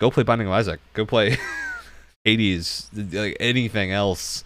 [0.00, 0.80] Go play Binding of Isaac.
[0.94, 1.36] Go play
[2.24, 2.88] Hades.
[2.94, 4.44] Like anything else,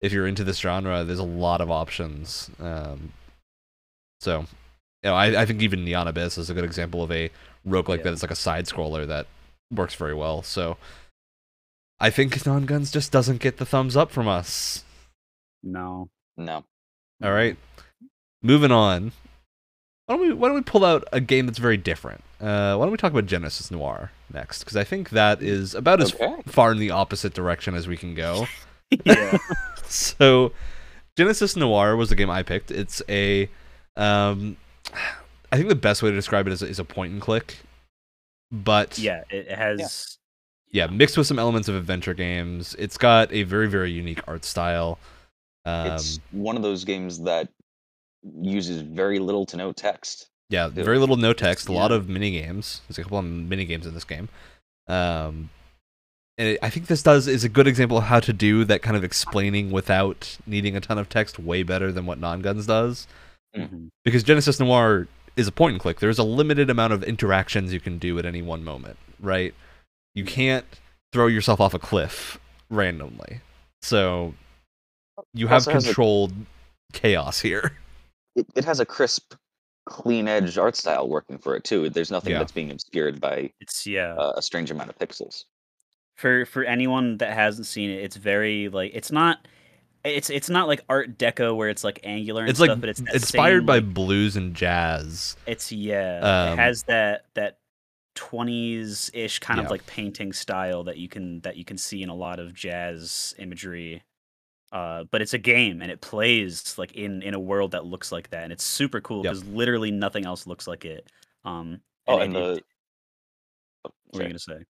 [0.00, 2.50] if you're into this genre, there's a lot of options.
[2.60, 3.12] Um,
[4.20, 4.40] so,
[5.02, 7.30] you know, I, I think even Neon Abyss is a good example of a
[7.66, 8.04] roguelike Yeah.
[8.04, 9.26] that is like a side scroller that
[9.72, 10.42] works very well.
[10.42, 10.76] So,
[11.98, 14.84] I think Nongunz just doesn't get the thumbs up from us.
[15.64, 16.08] no.
[16.36, 16.64] No.
[17.22, 17.56] All right,
[18.42, 19.12] moving on.
[20.06, 22.22] Why don't we Why don't we pull out a game that's very different?
[22.40, 24.60] Uh, why don't we talk about Genesis Noir next?
[24.60, 26.42] Because I think that is about as Okay.
[26.46, 28.46] far in the opposite direction as we can go.
[29.06, 29.38] yeah.
[29.84, 30.52] so,
[31.16, 32.70] Genesis Noir was the game I picked.
[32.70, 33.48] It's a,
[33.96, 34.58] um,
[35.50, 37.56] I think the best way to describe it is, is a point and click,
[38.50, 39.22] but Yeah.
[39.30, 40.18] It, it has.
[40.72, 42.74] yeah, mixed with some elements of adventure games.
[42.78, 44.98] It's got a very very unique art style.
[45.64, 47.48] Um, it's one of those games that
[48.22, 50.28] uses very little to no text.
[50.48, 50.84] Yeah, Yeah.
[50.84, 52.82] very little no text, a lot of mini games.
[52.88, 54.28] There's a couple of mini games in this game.
[54.86, 55.50] Um,
[56.38, 58.82] and it, I think this does is a good example of how to do that
[58.82, 63.06] kind of explaining without needing a ton of text way better than what Nongunz does.
[63.56, 63.88] Mhm.
[64.04, 66.00] Because Genesis Noir is a point and click.
[66.00, 69.54] There's a limited amount of interactions you can do at any one moment, right?
[70.14, 70.66] You can't
[71.12, 72.38] throw yourself off a cliff
[72.70, 73.40] randomly.
[73.82, 74.34] So
[75.34, 76.32] you have has a- controlled
[76.92, 77.72] chaos here.
[78.36, 79.34] It, it has a crisp,
[79.86, 81.88] clean edge art style working for it too.
[81.90, 82.38] There's nothing Yeah.
[82.38, 84.14] that's being obscured by It's yeah.
[84.14, 85.44] uh, a strange amount of pixels.
[86.14, 89.46] for for anyone that hasn't seen it, it's very like it's not.
[90.04, 92.88] It's it's not like Art Deco where it's like angular and It's stuff, like but
[92.88, 95.36] it's that inspired same, by like, blues and jazz.
[95.46, 96.18] It's yeah.
[96.48, 97.58] Um, it has that that
[98.16, 99.64] twenties ish kind Yeah.
[99.64, 102.52] of like painting style that you can that you can see in a lot of
[102.54, 104.02] jazz imagery.
[104.72, 108.10] Uh, but it's a game and it plays like in in a world that looks
[108.10, 109.32] like that, and it's super cool Yep.
[109.34, 111.06] because literally nothing else looks like it.
[111.44, 112.64] Um, Oh, and it- the it-
[114.06, 114.64] what are you gonna say?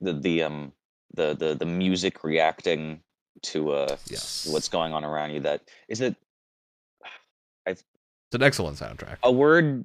[0.00, 0.72] the the um
[1.14, 3.02] the the the music reacting
[3.42, 4.46] to uh Yes.
[4.48, 5.40] what's going on around you.
[5.40, 6.14] That is it.
[7.66, 7.84] It's
[8.34, 9.16] an excellent soundtrack.
[9.22, 9.84] A word.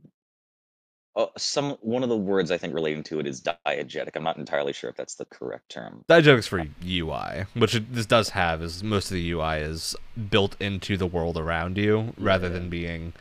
[1.16, 4.16] Uh, some one of the words I think relating to it is diegetic.
[4.16, 6.04] I'm not entirely sure if that's the correct term.
[6.08, 9.96] Digest for UI, which it, this does have, is most of the UI is
[10.32, 12.54] built into the world around you rather Yeah.
[12.54, 13.14] than being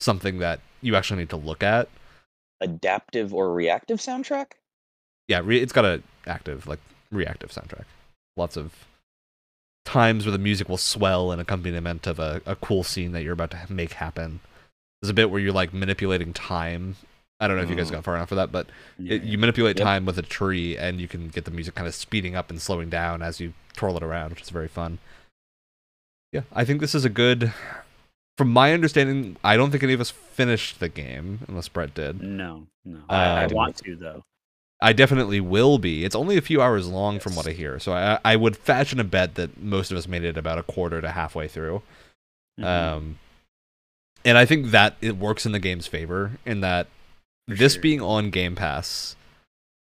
[0.00, 1.88] something that you actually need to look at.
[2.60, 4.52] Adaptive or reactive soundtrack?
[5.26, 7.84] Yeah, re- it's got a active, like reactive soundtrack.
[8.36, 8.72] Lots of
[9.84, 13.32] times where the music will swell in accompaniment of a, a cool scene that you're
[13.32, 14.38] about to make happen.
[15.00, 16.94] There's a bit where you're like manipulating time.
[17.42, 17.92] I don't know if you guys Mm.
[17.92, 18.66] got far enough for that, but
[18.98, 19.84] Yeah, it, you manipulate Yep.
[19.84, 22.60] time with a tree and you can get the music kind of speeding up and
[22.62, 24.98] slowing down as you twirl it around which is very fun
[26.32, 27.52] yeah i think this is a good
[28.38, 32.22] from my understanding i don't think any of us finished the game unless brett did
[32.22, 33.00] No, no.
[33.08, 34.22] I, I Um, want to though.
[34.80, 37.92] i definitely will be it's only a few hours long from what i hear so
[37.92, 41.00] i, I would fashion a bet that most of us made it about a quarter
[41.00, 41.82] to halfway through
[42.60, 42.64] Mhm.
[42.66, 43.18] um
[44.24, 46.86] and i think that it works in the game's favor in that
[47.52, 47.82] For this sure.
[47.82, 49.16] being on game pass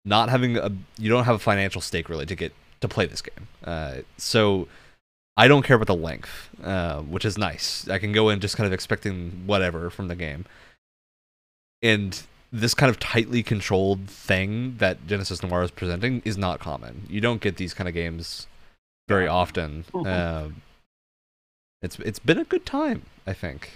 [0.06, 3.21] not having a you don't have a financial stake really to get to play this
[3.21, 3.47] game.
[3.63, 4.67] Uh, so
[5.36, 7.88] i don't care about the length uh, which is nice.
[7.89, 10.45] I can go in just kind of expecting whatever from the game.
[11.82, 17.06] And this kind of tightly controlled thing that genesis noir is presenting is not common.
[17.10, 18.47] You don't get these kind of games
[19.08, 19.86] very often.
[19.93, 20.62] Um,
[21.82, 23.71] it's it's been a good time i think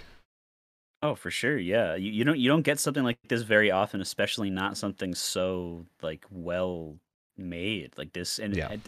[1.04, 1.58] Oh, for sure.
[1.58, 5.16] Yeah, you, you don't you don't get something like this very often, especially not something
[5.16, 6.98] so like well
[7.38, 8.38] made like this.
[8.40, 8.68] And Yeah.
[8.68, 8.82] I,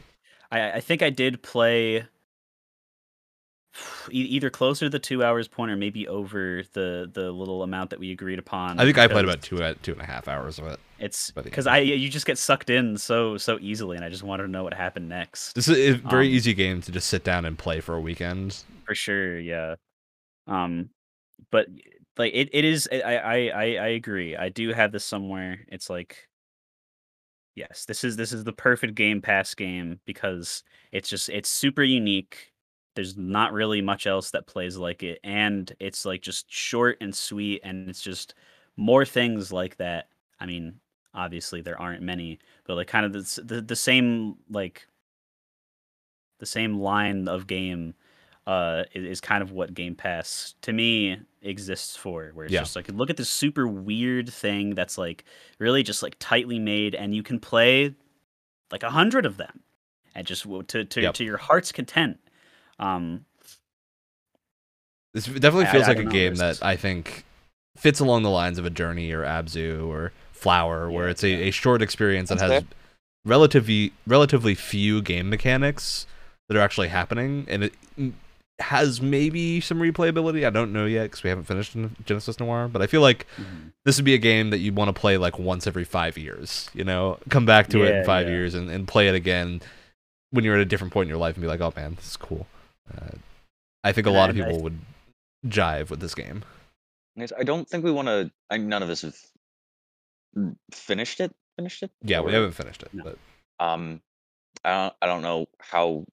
[0.52, 2.08] I I think I did play.
[4.12, 7.90] e- either closer to the two hours point or maybe over the the little amount
[7.90, 8.78] that we agreed upon.
[8.78, 10.80] I think I played because about two uh, two and a half hours of it.
[10.98, 11.68] It's by the because end.
[11.68, 14.64] I you just get sucked in so so easily, and I just wanted to know
[14.64, 15.54] what happened next.
[15.54, 18.02] This is a very Um, easy game to just sit down and play for a
[18.02, 18.64] weekend.
[18.86, 19.76] for sure yeah
[20.48, 20.90] um
[21.52, 21.68] but
[22.18, 25.90] like it, it is I, I i i agree i do have this somewhere it's
[25.90, 26.28] like
[27.56, 31.84] yes this is this is the perfect game pass game because it's just it's super
[31.84, 32.52] unique
[32.96, 37.14] there's not really much else that plays like it and it's like just short and
[37.14, 38.36] sweet and it's just
[38.78, 40.08] more things like that
[40.40, 40.80] i mean
[41.14, 44.88] obviously there aren't many but like kind of the the, the same like
[46.40, 47.94] the same line of game
[48.48, 52.60] uh is, is kind of what game pass to me exists for where it's Yeah.
[52.62, 55.24] just like look at this super weird thing that's like
[55.60, 57.96] really just like tightly made and you can play
[58.72, 59.62] like a hundred of them
[60.16, 61.14] and just to to, Yep.
[61.16, 62.20] to your heart's content
[62.80, 63.26] um
[65.14, 67.24] This definitely feels I like a know, game that I think
[67.78, 71.30] fits along the lines of a Journey or Abzu or Flower, where Yeah, it's a,
[71.30, 71.38] yeah.
[71.48, 72.70] a short experience that That's has fair.
[73.26, 76.06] relatively relatively few game mechanics
[76.48, 77.74] that are actually happening, and it
[78.64, 80.46] has maybe some replayability.
[80.46, 83.26] I don't know yet because we haven't finished in Genesis Noir, but I feel like
[83.86, 86.70] this would be a game that you'd want to play like once every five years.
[86.74, 88.34] You know, come back to it in five yeah.
[88.34, 89.62] years and, and play it again
[90.32, 92.08] when you're at a different point in your life and be like, oh man, this
[92.08, 92.48] is cool.
[92.92, 93.18] Uh,
[93.84, 94.80] I think a And lot of people would
[95.46, 96.44] jive with this game.
[97.38, 98.32] I don't think we want to.
[98.50, 99.16] I none of us have
[100.72, 101.32] finished it.
[101.58, 101.92] Finished it.
[102.02, 103.04] Yeah, we haven't finished it, No.
[103.04, 103.18] but
[103.60, 104.02] Um,
[104.64, 104.94] I don't.
[105.02, 106.06] I don't know how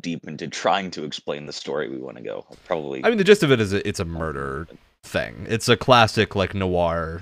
[0.00, 2.46] deep into trying to explain the story we want to go.
[2.64, 3.04] Probably.
[3.04, 4.66] I mean, the gist of it is it- it's a murder
[5.02, 5.46] thing.
[5.48, 7.20] It's a classic like noir,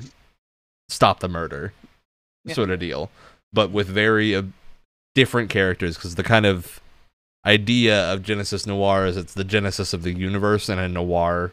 [0.89, 1.73] stop the murder,
[2.45, 2.55] Yeah.
[2.55, 3.11] sort of deal,
[3.53, 4.43] but with very uh,
[5.15, 6.81] different characters because the kind of
[7.45, 11.53] idea of Genesis Noir is it's the genesis of the universe in a noir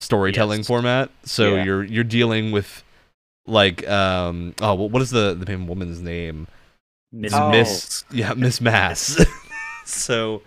[0.00, 0.66] storytelling Yes.
[0.66, 1.10] format.
[1.24, 1.64] So Yeah.
[1.64, 2.82] you're you're dealing with
[3.46, 6.48] like um oh what what is the the woman's name?
[7.12, 7.50] Miss Oh.
[7.50, 9.24] Miss yeah Miss Mass.
[9.88, 10.42] so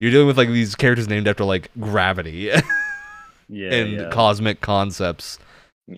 [0.00, 2.50] you're dealing with like these characters named after like gravity
[3.48, 4.10] yeah and yeah.
[4.10, 5.38] cosmic concepts.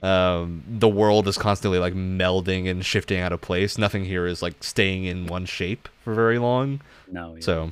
[0.03, 3.77] Um, the world is constantly like melding and shifting out of place.
[3.77, 6.81] Nothing here is like staying in one shape for very long.
[7.11, 7.41] no yeah.
[7.41, 7.71] So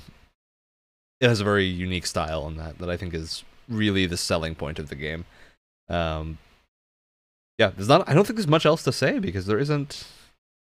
[1.21, 4.55] it has a very unique style in that that I think is really the selling
[4.55, 5.25] point of the game.
[5.89, 6.39] Um,
[7.59, 8.09] yeah, there's not.
[8.09, 10.05] I don't think there's much else to say because there isn't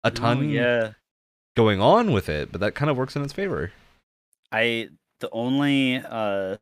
[0.05, 0.93] a No, ton yeah
[1.57, 3.73] going on with it, but that kind of works in its favor.
[4.53, 4.89] I
[5.21, 6.57] the only uh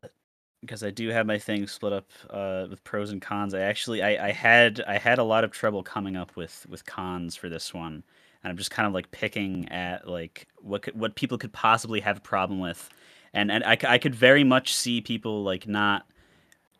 [0.61, 3.53] because I do have my thing split up uh with pros and cons.
[3.53, 6.85] I actually I, I had I had a lot of trouble coming up with with
[6.85, 8.03] cons for this one.
[8.43, 11.99] And I'm just kind of like picking at like what could, what people could possibly
[12.01, 12.89] have a problem with.
[13.33, 16.05] And and I, I could very much see people like not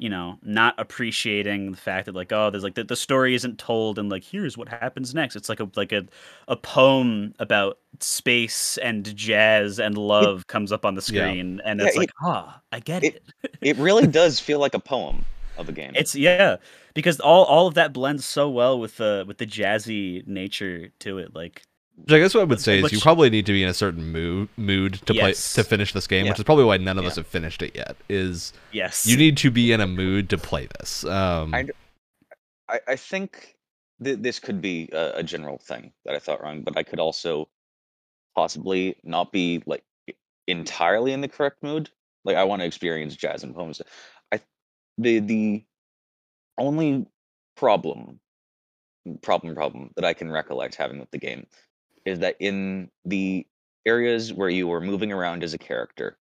[0.02, 3.60] you know, not appreciating the fact that like, oh, there's like the, the story isn't
[3.60, 5.36] told and like here's what happens next.
[5.36, 6.06] It's like a like a
[6.48, 11.36] a poem about space and jazz and love comes up on the Yeah.
[11.36, 13.56] screen and Yeah, it's it- like, ah, I get it- it.
[13.62, 15.26] it really does feel like a poem
[15.58, 15.92] of a game.
[15.96, 16.58] It's yeah,
[16.96, 21.20] because all all of that blends so well with the with the jazzy nature to
[21.20, 21.36] it.
[21.36, 21.64] Like
[22.04, 23.74] Which I guess what I would say is you probably need to be in a
[23.74, 26.32] certain mood mood to play to finish this game, Yeah.
[26.32, 27.96] which is probably why none of us have finished it yet.
[28.10, 31.04] Is yes, you need to be in a mood to play this.
[31.06, 31.68] Um, I-
[32.70, 33.58] I, I think
[34.02, 37.00] th- this could be a, a general thing that I thought wrong, but I could
[37.00, 37.50] also
[38.34, 39.84] possibly not be like
[40.48, 41.90] entirely in the correct mood.
[42.24, 43.82] Like I want to experience jazz and poems.
[44.32, 44.40] I
[44.98, 45.66] the the
[46.58, 47.06] only
[47.58, 48.20] problem
[49.22, 51.48] problem problem that I can recollect having with the game
[52.06, 53.46] is that in the
[53.86, 56.18] areas where you are moving around as a character,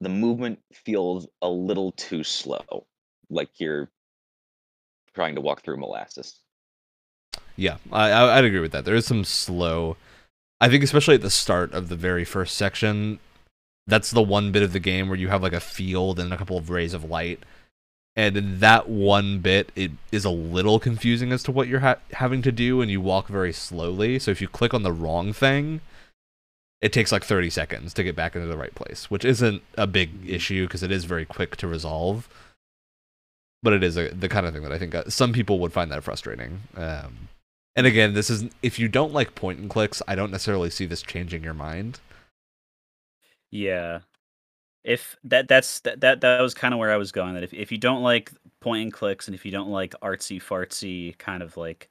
[0.00, 2.86] the movement feels a little too slow.
[3.30, 3.88] Like you're
[5.14, 6.40] trying to walk through molasses.
[7.56, 8.84] Yeah, I, I'd agree with that.
[8.84, 9.96] There is some slow.
[10.60, 13.18] I think especially at the start of the very first section,
[13.86, 16.36] that's the one bit of the game where you have like a field and a
[16.36, 17.40] couple of rays of light,
[18.14, 21.96] and in that one bit, it is a little confusing as to what you're ha-
[22.12, 24.18] having to do, and you walk very slowly.
[24.18, 25.80] So if you click on the wrong thing,
[26.82, 29.86] it takes like 30 seconds to get back into the right place, which isn't a
[29.86, 32.28] big issue because it is very quick to resolve.
[33.62, 35.72] But it is a, the kind of thing that I think uh, some people would
[35.72, 36.62] find that frustrating.
[36.76, 37.28] Um,
[37.76, 40.84] and again, this is if you don't like point and clicks, I don't necessarily see
[40.84, 42.00] this changing your mind.
[43.50, 44.00] Yeah.
[44.84, 47.34] If that that's that that, that was kind of where I was going.
[47.34, 50.42] That if, if you don't like point and clicks and if you don't like artsy
[50.42, 51.88] fartsy kind of like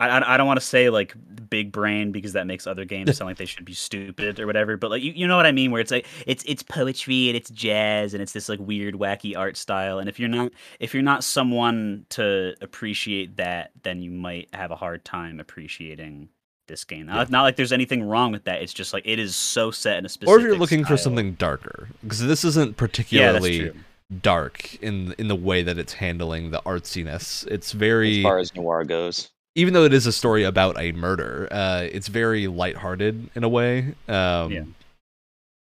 [0.00, 1.14] I, I I don't want to say like
[1.48, 4.76] big brain because that makes other games sound like they should be stupid or whatever.
[4.76, 7.36] But like you, you know what I mean, where it's like it's it's poetry and
[7.36, 9.98] it's jazz and it's this like weird wacky art style.
[9.98, 14.70] And if you're not if you're not someone to appreciate that, then you might have
[14.70, 16.28] a hard time appreciating
[16.66, 17.06] this game.
[17.06, 18.62] Not, not like there's anything wrong with that.
[18.62, 20.28] It's just like it is so set in a specific.
[20.32, 23.74] or if you're looking for something darker, because this isn't particularly true.
[24.22, 27.46] dark in in the way that it's handling the artsiness.
[27.48, 29.30] It's as very far as noir goes.
[29.54, 33.48] even though it is a story about a murder, uh, it's very lighthearted in a
[33.48, 33.94] way.
[34.08, 34.64] Um, Yeah.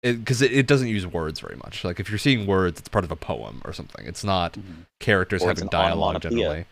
[0.01, 1.83] Because it, it, doesn't use words very much.
[1.83, 4.07] Like if you're seeing words, it's part of a poem or something.
[4.07, 4.87] It's not Mhm.
[5.01, 6.67] characters Or having dialogue generally.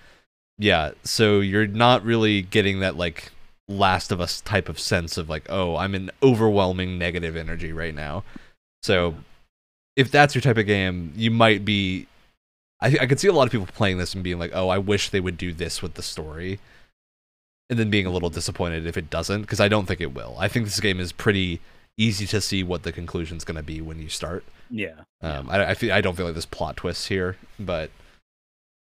[0.58, 3.32] Yeah, so you're not really getting that like
[3.68, 7.94] Last of Us type of sense of like, oh, I'm in overwhelming negative energy right
[7.94, 8.22] now.
[8.82, 9.14] So
[9.96, 12.06] if that's your type of game, you might be.
[12.80, 14.78] I I could see a lot of people playing this and being like, oh, I
[14.78, 16.60] wish they would do this with the story,
[17.70, 20.36] and then being a little disappointed if it doesn't, because I don't think it will.
[20.38, 21.60] I think this game is pretty
[21.98, 24.44] easy to see what the conclusion's going to be when you start.
[24.68, 27.90] Yeah, Um, I, I feel I don't feel like there's plot twists here, but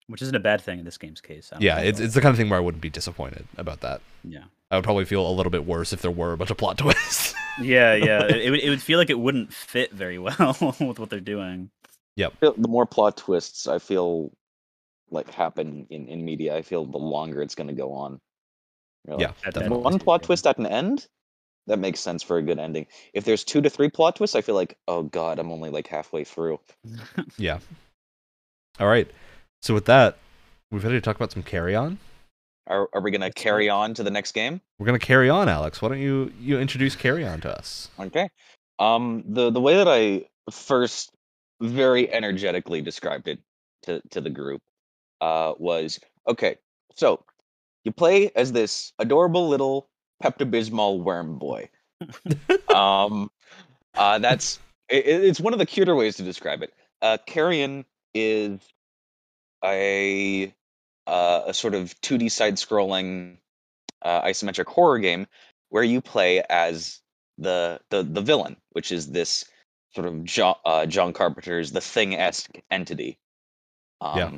[0.08, 1.52] which isn't a bad thing in this game's case.
[1.60, 4.00] Yeah, it's it's the kind of thing where I wouldn't be disappointed about that.
[4.24, 4.44] yeah.
[4.74, 6.78] I would probably feel a little bit worse if there were a bunch of plot
[6.78, 7.34] twists.
[7.62, 8.24] Yeah, yeah.
[8.24, 11.20] it, it would it would feel like it wouldn't fit very well with what they're
[11.20, 11.70] doing.
[12.16, 14.32] feel- the more plot twists I feel
[15.10, 18.20] like happen in, in media, I feel the longer it's going to go on.
[19.06, 20.26] You're yeah, like, That- that- one plot Yeah.
[20.26, 21.06] twist at an end,
[21.66, 22.86] that makes sense for a good ending.
[23.12, 25.86] If there's two to three plot twists, I feel like, oh god, I'm only like
[25.86, 26.58] halfway through.
[27.38, 27.58] Yeah.
[28.80, 29.08] All right.
[29.62, 30.18] So with that,
[30.72, 31.98] we've had to talk about some carry on.
[32.66, 34.60] Are, are we going to carry on to the next game?
[34.78, 35.80] We're gonna carry on, Alex.
[35.80, 37.88] Why don't you you introduce carry on to us?
[37.98, 38.28] Okay.
[38.78, 41.10] Um, the the way that I first
[41.60, 43.38] very energetically described it
[43.82, 44.62] to to the group
[45.20, 46.56] uh, was okay.
[46.96, 47.24] So
[47.84, 49.88] you play as this adorable little
[50.22, 51.68] Pepto Bismol worm boy.
[52.74, 53.30] um,
[53.94, 56.72] uh, that's it, it's one of the cuter ways to describe it.
[57.00, 58.60] Uh, Carrion is
[59.64, 60.52] a
[61.06, 63.36] uh, a sort of 2D side scrolling
[64.02, 65.26] uh, isometric horror game
[65.70, 67.00] where you play as
[67.38, 69.44] the the the villain, which is this
[69.94, 73.18] sort of John, uh, John Carpenter's The Thing esque entity.
[74.00, 74.30] Um, Yeah.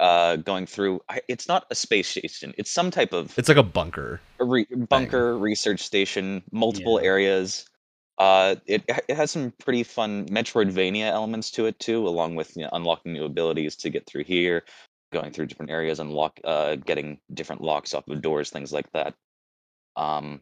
[0.00, 2.54] Uh, going through, it's not a space station.
[2.56, 4.18] It's some type of It's like a bunker.
[4.40, 7.06] a re- bunker research station, multiple Yeah.
[7.06, 7.66] areas.
[8.16, 12.62] Uh, it it has some pretty fun Metroidvania elements to it too, along with you
[12.62, 14.64] know, unlocking new abilities to get through here,
[15.12, 19.14] going through different areas, unlock, uh, getting different locks off of doors, things like that.
[19.96, 20.40] Um,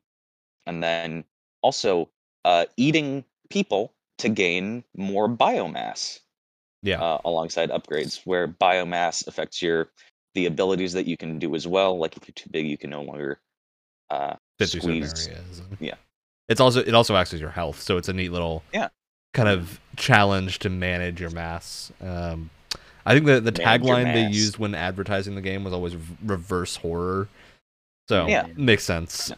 [0.66, 1.24] and then
[1.62, 2.10] also
[2.44, 6.20] uh, eating people to gain more biomass
[6.82, 7.00] Yeah.
[7.02, 9.88] uh, alongside upgrades, where biomass affects your
[10.34, 11.98] the abilities that you can do as well.
[11.98, 13.40] Like if you're too big, you can no longer
[14.10, 15.28] uh, squeeze.
[15.28, 15.58] areas.
[15.60, 15.94] and- Yeah.
[16.48, 18.88] It's also it also acts as your health, so it's a neat little Yeah.
[19.34, 21.92] kind of challenge to manage your mass.
[22.00, 22.50] Um,
[23.08, 27.28] I think the the tagline they used when advertising the game was always reverse horror.
[28.08, 28.46] So Yeah.
[28.56, 29.30] makes sense.
[29.30, 29.36] Yeah.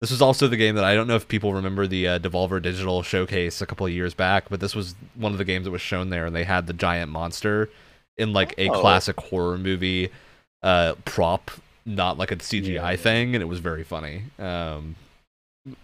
[0.00, 2.60] This was also the game that I don't know if people remember the uh, Devolver
[2.60, 5.70] Digital showcase a couple of years back, but this was one of the games that
[5.70, 7.70] was shown there, and they had the giant monster
[8.18, 8.80] in like a Oh.
[8.80, 10.10] classic horror movie
[10.62, 11.50] uh, prop,
[11.86, 12.96] not like a CGI Yeah.
[12.96, 14.24] thing, and it was very funny.
[14.38, 14.96] Um,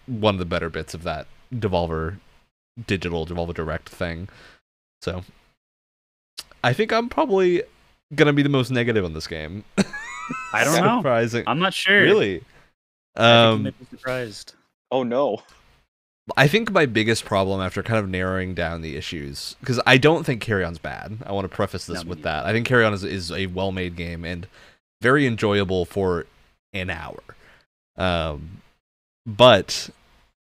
[0.05, 2.19] one of the better bits of that Devolver
[2.87, 4.27] Digital Devolver Direct thing.
[5.01, 5.23] So,
[6.63, 7.63] I think I'm probably
[8.15, 9.63] gonna be the most negative on this game.
[10.53, 10.99] I don't know.
[10.99, 11.43] Surprising.
[11.47, 12.01] I'm not sure.
[12.01, 12.43] Really.
[13.15, 14.53] I think Um, might be surprised.
[14.91, 15.41] Oh no!
[16.37, 20.25] I think my biggest problem after kind of narrowing down the issues, because I don't
[20.25, 21.17] think Carrion's bad.
[21.25, 22.45] I want to preface this No, with that.
[22.45, 24.47] I think Carrion is, is a well made game and
[25.01, 26.25] very enjoyable for
[26.73, 27.19] an hour.
[27.97, 28.61] Um,
[29.25, 29.89] but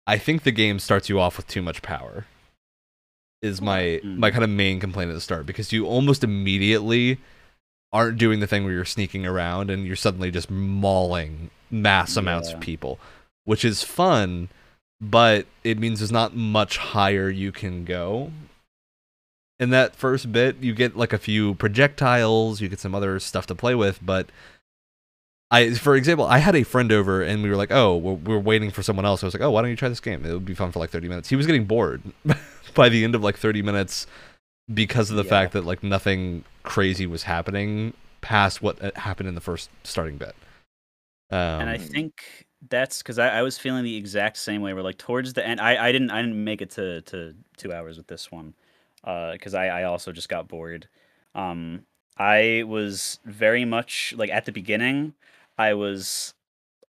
[0.08, 2.26] I think the game starts you off with too much power.
[3.42, 4.18] Is my Mm.
[4.18, 7.18] my kind of main complaint at the start because you almost immediately
[7.92, 12.52] aren't doing the thing where you're sneaking around and you're suddenly just mauling mass amounts
[12.54, 13.00] of people,
[13.44, 14.48] which is fun,
[15.02, 18.32] but it means there's not much higher you can go.
[19.60, 23.46] In that first bit, you get like a few projectiles, you get some other stuff
[23.48, 24.30] to play with, but
[25.50, 28.40] I, for example, I had a friend over and we were like, oh, we're, we're
[28.40, 29.22] waiting for someone else.
[29.22, 30.26] I was like, oh, why don't you try this game?
[30.26, 31.28] It would be fun for like 30 minutes.
[31.30, 32.02] He was getting bored
[32.74, 34.08] by the end of like 30 minutes
[34.74, 35.26] because of the Yeah.
[35.26, 40.18] fact that like nothing crazy was happening past what uh, happened in the first starting
[40.18, 40.36] bit.
[41.32, 44.74] Um, and I think that's because I, I was feeling the exact same way.
[44.74, 47.74] Where like towards the end, I, I didn't I didn't make it to, to two
[47.74, 48.54] hours with this one
[49.04, 50.88] Uh because I, I also just got bored.
[51.36, 51.86] Um,
[52.18, 55.14] I was very much like at the beginning.
[55.58, 56.34] I was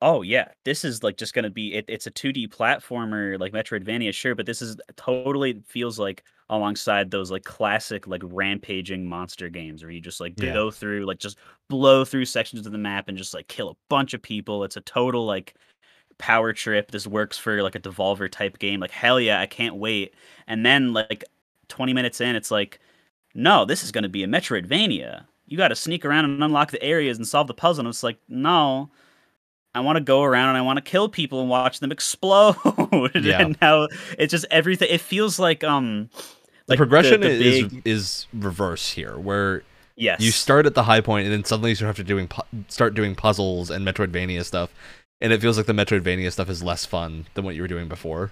[0.01, 4.13] oh yeah, this is like just gonna be it, it's a 2D platformer like Metroidvania,
[4.13, 9.81] sure, but this is totally feels like alongside those like classic like rampaging monster games
[9.83, 10.51] where you just like Yeah.
[10.51, 11.37] go through like just
[11.69, 14.63] blow through sections of the map and just like kill a bunch of people.
[14.63, 15.55] It's a total like
[16.17, 16.91] power trip.
[16.91, 18.79] This works for like a Devolver type game.
[18.79, 20.13] Like hell yeah, I can't wait.
[20.47, 21.23] And then like
[21.67, 22.79] 20 minutes in, it's like,
[23.35, 25.25] no, this is gonna be a Metroidvania.
[25.47, 27.81] You got to sneak around and unlock the areas and solve the puzzle.
[27.81, 28.91] And it's like, no,
[29.75, 32.55] I want to go around and I want to kill people and watch them explode.
[33.15, 33.41] Yeah.
[33.41, 34.87] and now it's just everything.
[34.91, 36.09] It feels like um,
[36.67, 39.63] The like progression the is big- is reverse here, where
[39.95, 42.41] yes, you start at the high point and then suddenly you have to doing pu-
[42.67, 44.69] start doing puzzles and Metroidvania stuff,
[45.21, 47.87] and it feels like the Metroidvania stuff is less fun than what you were doing
[47.87, 48.31] before.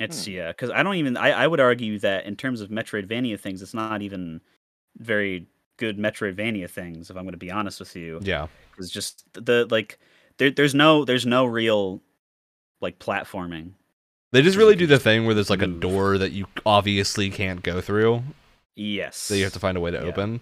[0.00, 0.30] It's Hmm.
[0.32, 1.16] yeah, because I don't even.
[1.16, 4.40] I, I would argue that in terms of Metroidvania things, it's not even
[4.96, 7.10] very good Metroidvania things.
[7.10, 8.46] If I'm going to be honest with you, Yeah,
[8.78, 9.98] it's just the like
[10.38, 12.00] there, there's no there's no real
[12.80, 13.72] like platforming.
[14.32, 17.62] they just really do the thing where there's like a door that you obviously can't
[17.62, 18.22] go through
[18.76, 20.04] Yes, that you have to find a way to Yeah.
[20.04, 20.40] open,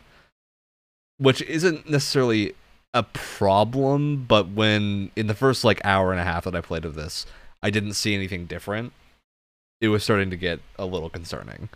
[1.16, 2.55] which isn't necessarily
[2.92, 4.24] a problem.
[4.26, 7.24] But when in the first like hour and a half that I played of this,
[7.62, 8.92] I didn't see anything different.
[9.80, 11.70] It was starting to get a little concerning.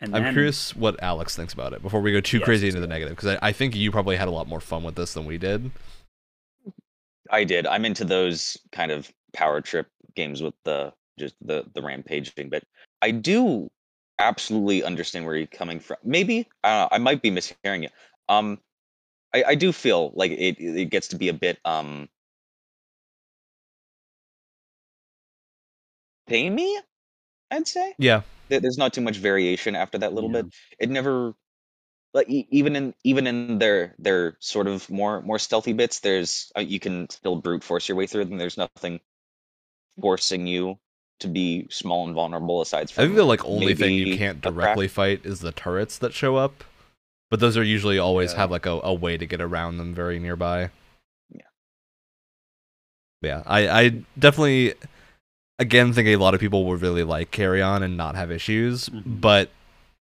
[0.00, 2.68] And I'm then- curious what Alex thinks about it before we go too Yes, crazy
[2.68, 4.94] into the negative because I, I think you probably had a lot more fun with
[4.96, 5.70] this than we did.
[7.30, 7.66] I did.
[7.66, 12.64] I'm into those kind of power trip games with the just the the rampaging, but
[13.02, 13.70] I do
[14.18, 15.96] absolutely understand where you're coming from.
[16.04, 17.88] Maybe uh, I might be mishearing you.
[18.28, 18.60] Um,
[19.34, 22.08] I, I do feel like it it gets to be a bit um
[26.28, 26.78] samey.
[27.50, 30.42] I'd say Yeah, There- there's not too much variation after that little Yeah.
[30.42, 30.54] bit.
[30.78, 31.34] It never
[32.14, 36.52] like e- even in even in their their sort of more more stealthy bits there's
[36.56, 39.00] uh, you can still brute force your way through them there's nothing
[40.00, 40.78] forcing you
[41.20, 43.02] to be small and vulnerable aside from.
[43.02, 46.36] I think the like only thing you can't directly fight is the turrets that show
[46.36, 46.64] up,
[47.30, 48.38] but those are usually always Yeah.
[48.38, 50.70] have like a, a way to get around them very nearby.
[51.30, 51.42] Yeah.
[53.22, 53.88] Yeah, I I
[54.18, 54.74] definitely
[55.58, 59.02] again think a lot of people would really like Carrion and not have issues, Mhm.
[59.06, 59.50] but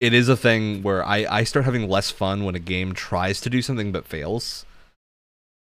[0.03, 3.39] it is a thing where I I start having less fun when a game tries
[3.41, 4.65] to do something but fails.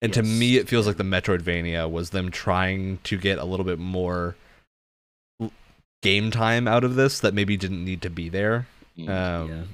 [0.01, 3.63] And to me, it feels like the Metroidvania was them trying to get a little
[3.65, 4.35] bit more
[6.01, 8.67] game time out of this that maybe didn't need to be there.
[8.97, 9.09] Mm.
[9.09, 9.69] Um,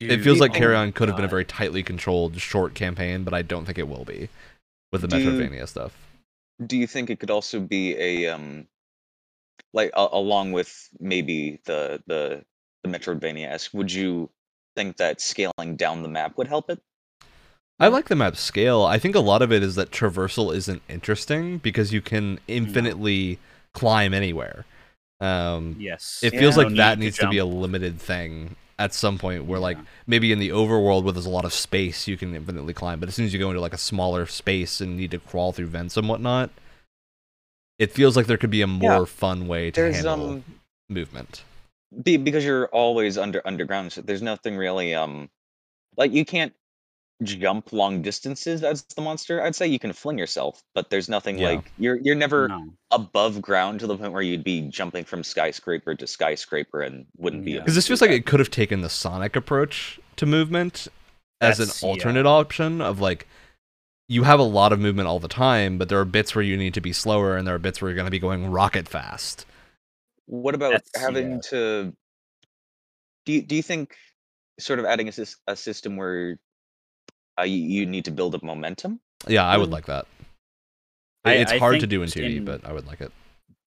[0.00, 3.22] Dude, it feels like oh Carrion could have been a very tightly controlled short campaign,
[3.24, 4.28] but I don't think it will be
[4.90, 5.92] with the Do you- Metroidvania stuff.
[6.66, 8.66] do you think it could also be a um
[9.72, 12.44] like a- along with maybe the the
[12.90, 14.28] the metroidvania esque would you
[14.74, 16.80] think that scaling down the map would help it
[17.78, 18.84] I like the map scale.
[18.84, 23.38] I think a lot of it is that traversal isn't interesting because you can infinitely
[23.74, 24.64] climb anywhere.
[25.20, 26.64] Um, Yes, it feels Yeah.
[26.64, 29.76] like that need needs to be a limited thing at some point where like
[30.06, 33.08] maybe in the overworld where there's a lot of space you can infinitely climb but
[33.08, 35.66] as soon as you go into like a smaller space and need to crawl through
[35.66, 36.50] vents and whatnot
[37.78, 39.04] it feels like there could be a more Yeah.
[39.06, 40.44] fun way to there's handle um
[40.90, 41.42] movement
[42.02, 45.28] be, because you're always under underground so there's nothing really um
[45.96, 46.52] like you can't
[47.22, 51.38] jump long distances as the monster i'd say you can fling yourself but there's nothing
[51.38, 51.48] Yeah.
[51.48, 52.68] like you're you're never no.
[52.90, 57.44] above ground to the point where you'd be jumping from skyscraper to skyscraper and wouldn't
[57.44, 57.56] be Yeah.
[57.58, 58.16] able because to this do feels like that.
[58.16, 60.88] it could have taken the sonic approach to movement
[61.40, 61.92] as That's- an yeah.
[61.92, 63.26] alternate option of like
[64.08, 66.56] you have a lot of movement all the time but there are bits where you
[66.58, 68.88] need to be slower and there are bits where you're going to be going rocket
[68.88, 69.46] fast
[70.26, 71.40] What about That's- having yeah.
[71.50, 71.92] to?
[73.24, 73.94] Do you, do you think
[74.60, 75.12] sort of adding a,
[75.48, 76.38] a system where
[77.38, 79.00] uh, you, you need to build up momentum?
[79.26, 80.06] yeah i would like that
[81.24, 83.10] I- it's I hard to do in 2d in- but i would like it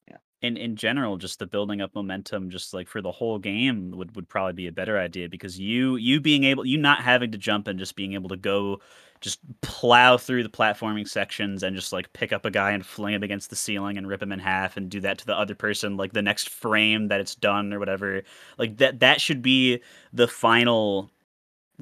[0.08, 0.18] Yeah.
[0.42, 4.16] in in general just the building up momentum just like for the whole game would
[4.16, 7.38] would probably be a better idea because you you being able you not having to
[7.38, 8.80] jump and just being able to go
[9.22, 13.14] just plow through the platforming sections and just like pick up a guy and fling
[13.14, 15.56] him against the ceiling and rip him in half and do that to the other
[15.56, 18.22] person like the next frame that it's done or whatever.
[18.58, 19.82] Like that that should be
[20.14, 21.12] the final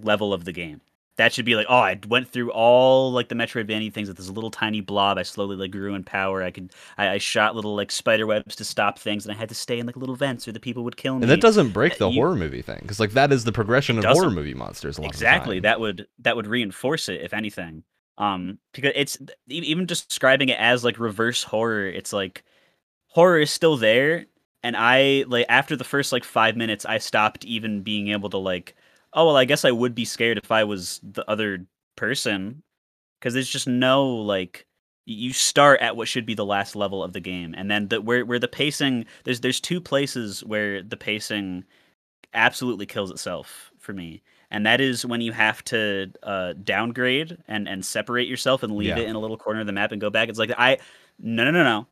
[0.01, 0.81] level of the game
[1.17, 4.29] that should be like oh i went through all like the metroidvania things with this
[4.29, 7.75] little tiny blob i slowly like grew in power i could I, I shot little
[7.75, 10.47] like spider webs to stop things, and I had to stay in like little vents,
[10.47, 11.23] or the people would kill me.
[11.23, 13.51] and that doesn't break uh, the you- horror movie thing because like that is the
[13.51, 15.73] progression of horror movie monsters a lot exactly of the time.
[15.73, 17.83] that would that would reinforce it if anything.
[18.17, 21.87] Um, because it's even describing it as like reverse horror.
[21.87, 22.43] It's like
[23.07, 24.25] horror is still there,
[24.63, 28.37] and I like after the first like five minutes, I stopped even being able to
[28.37, 28.75] like.
[29.17, 31.65] Oh well, I guess I would be scared if I was the other
[31.97, 32.61] person,
[33.19, 34.65] because there's just no like
[35.05, 37.99] you start at what should be the last level of the game and then the
[38.01, 41.63] where where the pacing there's there's two places where the pacing
[42.33, 47.67] absolutely kills itself for me and that is when you have to uh, downgrade and
[47.69, 48.99] and separate yourself and leave Yeah.
[48.99, 50.29] it in a little corner of the map and go back.
[50.29, 50.77] It's like i
[51.19, 51.87] no no no no.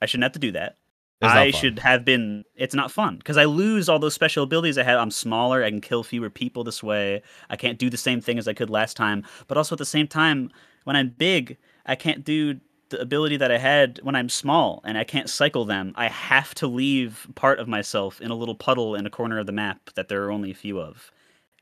[0.00, 0.76] I shouldn't have to do that
[1.22, 2.44] I should have been.
[2.56, 4.96] It's not fun because I lose all those special abilities I had.
[4.96, 5.62] I'm smaller.
[5.62, 7.22] I can kill fewer people this way.
[7.48, 9.24] I can't do the same thing as I could last time.
[9.46, 10.50] But also at the same time,
[10.84, 14.98] when I'm big, I can't do the ability that I had when I'm small, and
[14.98, 15.92] I can't cycle them.
[15.94, 19.46] I have to leave part of myself in a little puddle in a corner of
[19.46, 21.12] the map that there are only a few of.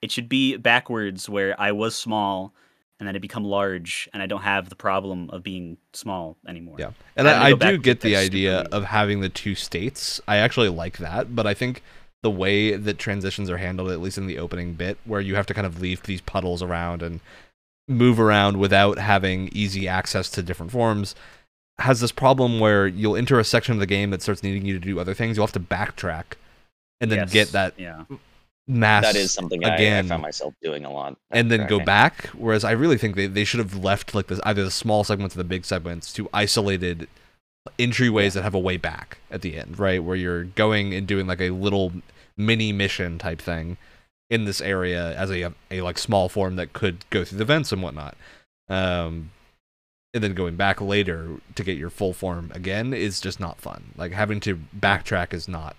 [0.00, 2.54] It should be backwards, where I was small,
[2.98, 6.76] and then I become large, and I don't have the problem of being small anymore.
[6.78, 10.20] Yeah, and I, I do get the idea of having the two states.
[10.26, 11.82] I actually like that, but I think
[12.22, 15.46] the way that transitions are handled, at least in the opening bit, where you have
[15.46, 17.20] to kind of leave these puddles around and
[17.86, 21.14] move around without having easy access to different forms,
[21.78, 24.74] has this problem where you'll enter a section of the game that starts needing you
[24.74, 25.36] to do other things.
[25.36, 26.34] You'll have to backtrack
[27.00, 28.04] and then Yes, get that Yeah.
[28.68, 31.16] Mass that is something I, I found myself doing a lot.
[31.30, 32.26] and then go back.
[32.28, 35.34] Whereas I really think they, they should have left like this either the small segments
[35.34, 37.08] or the big segments to isolated
[37.78, 40.02] entryways that have a way back at the end, right?
[40.02, 41.92] Where you're going and doing like a little
[42.36, 43.78] mini mission type thing
[44.30, 47.72] in this area as a a like small form that could go through the vents
[47.72, 48.16] and whatnot.
[48.68, 49.30] Um
[50.14, 53.92] and then going back later to get your full form again is just not fun.
[53.96, 55.76] Like having to backtrack is not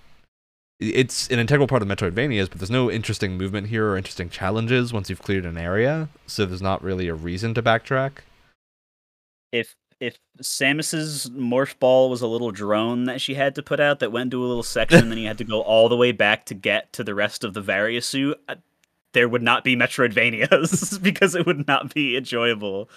[0.79, 4.93] it's an integral part of Metroidvanias, but there's no interesting movement here or interesting challenges
[4.93, 8.19] once you've cleared an area, so there's not really a reason to backtrack.
[9.51, 13.99] if if Samus's morph ball was a little drone that she had to put out
[13.99, 16.45] that went to a little section, then you had to go all the way back
[16.45, 18.55] to get to the rest of the Varia suit, uh,
[19.13, 22.89] there would not be Metroidvanias because it would not be enjoyable.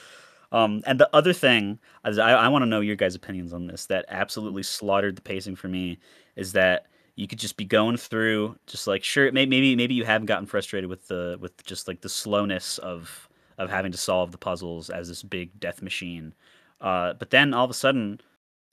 [0.53, 3.87] Um, and the other thing, I, I want to know your guys' opinions on this,
[3.87, 5.99] that absolutely slaughtered the pacing for me,
[6.37, 10.05] is that you could just be going through, just like sure, maybe maybe maybe you
[10.05, 14.33] haven't gotten frustrated with the with just like the slowness of of having to solve
[14.33, 16.33] the puzzles as this big death machine.
[16.81, 18.21] Uh, but then all of a sudden,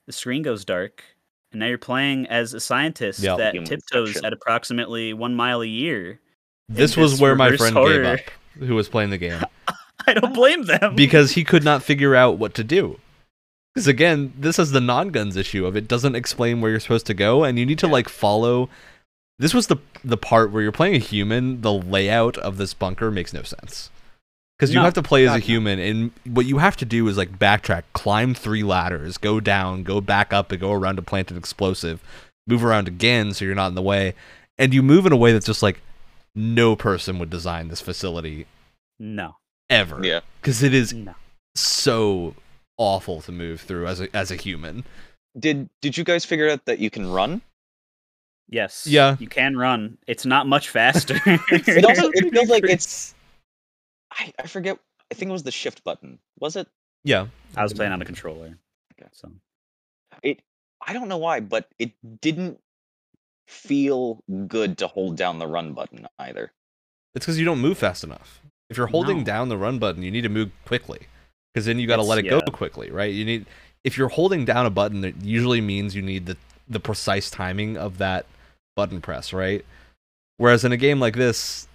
[0.07, 1.03] the screen goes dark,
[1.51, 3.37] and now you're playing as a scientist Yep.
[3.37, 4.25] that Human tiptoes section.
[4.25, 6.19] at approximately one mile a year.
[6.69, 8.01] This was this where my friend horror.
[8.03, 8.19] gave up,
[8.59, 9.43] who was playing the game,
[10.07, 12.99] I don't blame them because he could not figure out what to do.
[13.79, 17.13] Because again, this is the Nongunz issue of it doesn't explain where you're supposed to
[17.13, 17.93] go, and you need to Yeah.
[17.93, 18.67] like follow.
[19.37, 21.61] This was the the part where you're playing a human.
[21.61, 23.89] The layout of this bunker makes no sense.
[24.57, 25.45] Because you No, have to play as a God, no.
[25.45, 29.83] human, and what you have to do is like backtrack, climb three ladders, go down,
[29.83, 32.01] go back up, and go around to plant an explosive,
[32.47, 34.13] move around again so you're not in the way,
[34.57, 35.79] and you move in a way that's just like
[36.35, 38.45] no person would design this facility
[38.99, 39.37] no,
[39.69, 40.01] ever.
[40.05, 40.19] Yeah.
[40.41, 41.15] because it is no.
[41.55, 42.35] so
[42.79, 44.85] awful to move through as a as a human.
[45.37, 47.41] Did Did you guys figure out that you can run?
[48.49, 48.87] Yes.
[48.87, 49.15] Yeah.
[49.19, 49.99] You can run.
[50.07, 51.19] It's not much faster.
[51.51, 53.13] It also it feels like it's.
[54.11, 54.79] I, I forget.
[55.11, 56.17] I think it was the shift button.
[56.39, 56.67] Was it?
[57.03, 58.57] Yeah, I was playing on a controller.
[58.99, 59.09] Okay.
[59.13, 59.31] So
[60.23, 60.41] It.
[60.85, 62.59] I don't know why, but it didn't
[63.47, 66.51] feel good to hold down the run button either.
[67.15, 68.41] it's because you don't move fast enough.
[68.69, 69.23] If you're holding No.
[69.23, 71.07] down the run button, you need to move quickly,
[71.59, 73.13] because then you got to let it go quickly, right?
[73.13, 73.45] You need
[73.83, 76.37] if you're holding down a button, it usually means you need the
[76.69, 78.25] the precise timing of that
[78.77, 79.65] button press, right?
[80.37, 81.67] Whereas in a game like this,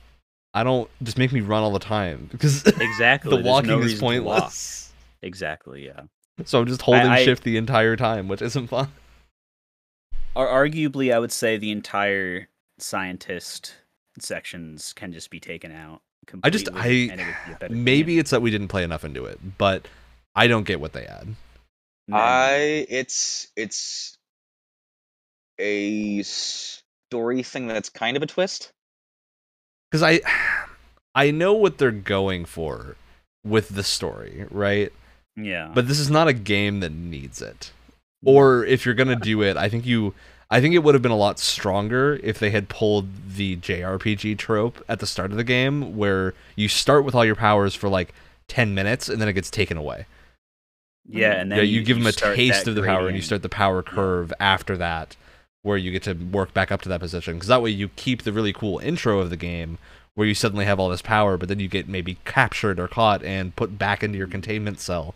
[0.54, 3.36] I don't just make me run all the time because exactly.
[3.36, 4.38] the walking no is reason to walk.
[4.40, 4.92] pointless.
[5.20, 5.84] Exactly.
[5.84, 6.02] Yeah.
[6.46, 8.88] So I'm just holding I- shift the entire time, which isn't fun.
[10.36, 13.74] Ar- arguably, I would say the entire scientist
[14.18, 16.00] sections can just be taken out.
[16.42, 18.20] I just- I- it be Maybe game.
[18.20, 19.86] it's that we didn't play enough into it, but
[20.34, 21.34] I don't get what they add.
[22.08, 22.14] Hmm.
[22.14, 22.86] I.
[22.88, 24.16] It's it's
[25.60, 28.72] a story thing that's kind of a twist.
[29.90, 30.20] because I
[31.14, 32.96] I know what they're going for
[33.44, 34.92] with the story, right?
[35.36, 35.70] yeah.
[35.74, 37.70] But this is not a game that needs it.
[38.22, 38.28] Hmm.
[38.30, 40.14] Or if you're gonna do it, I think you
[40.50, 44.38] I think it would have been a lot stronger if they had pulled the JRPG
[44.38, 47.88] trope at the start of the game where you start with all your powers for
[47.88, 48.14] like
[48.48, 50.06] 10 minutes and then it gets taken away.
[51.08, 53.42] yeah, and then yeah, you, give them a taste of the power and you start
[53.42, 55.16] the power curve after that
[55.62, 57.34] where you get to work back up to that position.
[57.34, 59.78] Because that way you keep the really cool intro of the game
[60.14, 63.24] where you suddenly have all this power but then you get maybe captured or caught
[63.24, 65.14] and put back into your containment cell.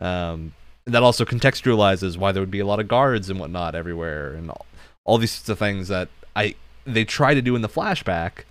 [0.00, 0.54] Um,
[0.86, 4.50] that also contextualizes why there would be a lot of guards and whatnot everywhere and
[4.50, 4.66] all,
[5.04, 6.54] all these sorts of things that i
[6.84, 8.44] they try to do in the flashback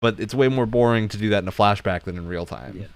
[0.00, 2.76] but it's way more boring to do that in a flashback than in real time
[2.78, 2.86] Yeah.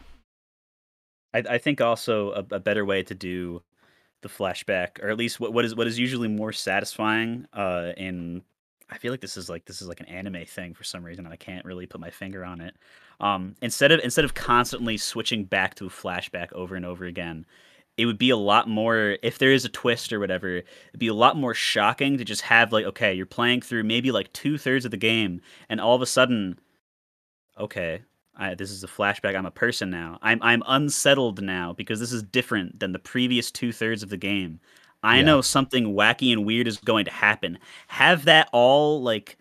[1.35, 3.63] I, I think also a, a better way to do
[4.23, 7.47] the flashback, or at least what, what is what is usually more satisfying.
[7.53, 8.43] Uh, in
[8.91, 11.25] I feel like this is like this is like an anime thing for some reason,
[11.25, 12.75] and I can't really put my finger on it.
[13.21, 17.47] Um, instead of instead of constantly switching back to a flashback over and over again,
[17.99, 21.09] it would be a lot more if there is a twist or whatever it'd be
[21.09, 24.85] a lot more shocking to just have like okay you're playing through maybe like two-thirds
[24.85, 26.59] of the game and all of a sudden
[27.59, 28.03] okay
[28.35, 30.19] I, this is a flashback i'm a person now.
[30.23, 34.61] I'm i'm unsettled now because this is different than the previous two-thirds of the game.
[35.03, 35.23] I Yeah.
[35.23, 37.59] know something wacky and weird is going to happen.
[37.89, 39.37] Have that all like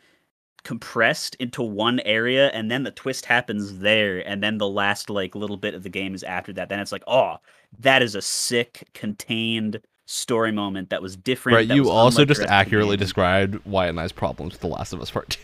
[0.63, 5.33] compressed into one area and then the twist happens there and then the last like
[5.33, 7.37] little bit of the game is after that then it's like oh
[7.79, 12.41] that is a sick contained story moment that was different Right, you also just rest
[12.41, 15.41] of the accurately described why and I's problems with The Last of Us Part Two.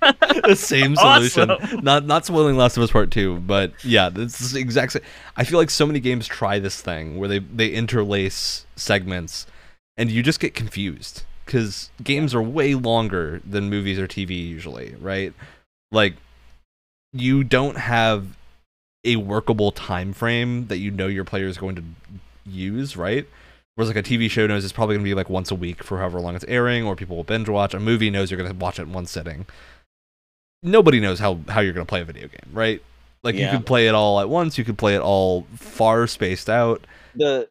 [0.44, 1.50] the same solution.
[1.50, 1.80] Awesome.
[1.84, 5.02] Not not spoiling Last of Us Part Two, but yeah, this is the exact same.
[5.36, 9.46] I feel like so many games try this thing where they they interlace segments,
[9.96, 14.94] and you just get confused because games are way longer than movies or TV usually,
[15.00, 15.32] right?
[15.92, 16.16] Like
[17.12, 18.36] you don't have
[19.04, 21.84] a workable time frame that you know your player is going to
[22.44, 23.26] use, right?
[23.76, 25.84] Whereas like a TV show knows it's probably going to be like once a week
[25.84, 27.74] for however long it's airing, or people will binge watch.
[27.74, 29.46] A movie knows you're going to watch it in one sitting.
[30.62, 32.82] Nobody knows how how you're going to play a video game, right?
[33.22, 36.48] Like you could play it all at once, you could play it all far spaced
[36.48, 36.86] out.
[37.14, 37.48] the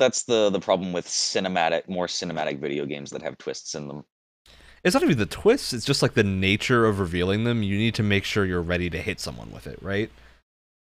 [0.00, 4.04] that's the the problem with cinematic more cinematic video games that have twists in them
[4.82, 7.62] It's not even the twists; it's just like the nature of revealing them.
[7.62, 10.10] You need to make sure you're ready to hit someone with it, right?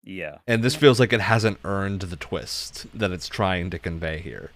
[0.03, 4.19] yeah and this feels like it hasn't earned the twist that it's trying to convey
[4.19, 4.51] here.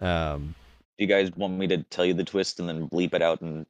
[0.00, 0.54] Um,
[0.98, 3.40] do you guys want me to tell you the twist and then bleep it out
[3.42, 3.64] and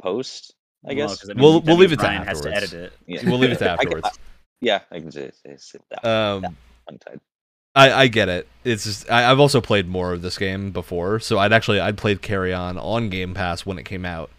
[0.00, 0.54] post
[0.84, 2.48] i Well, guess 'cause that We'll- means- that we'll leave it to Ryan has to
[2.48, 2.72] afterwards.
[2.74, 3.28] edit it yeah.
[3.30, 4.18] we'll leave it to I can- afterwards.
[4.62, 6.42] yeah i can say, say, say that Um,
[6.88, 7.20] tongue tied
[7.76, 8.48] I, I get it.
[8.64, 11.96] It's just I, I've also played more of this game before, so I'd actually I'd
[11.98, 14.30] played Carrion on Game Pass when it came out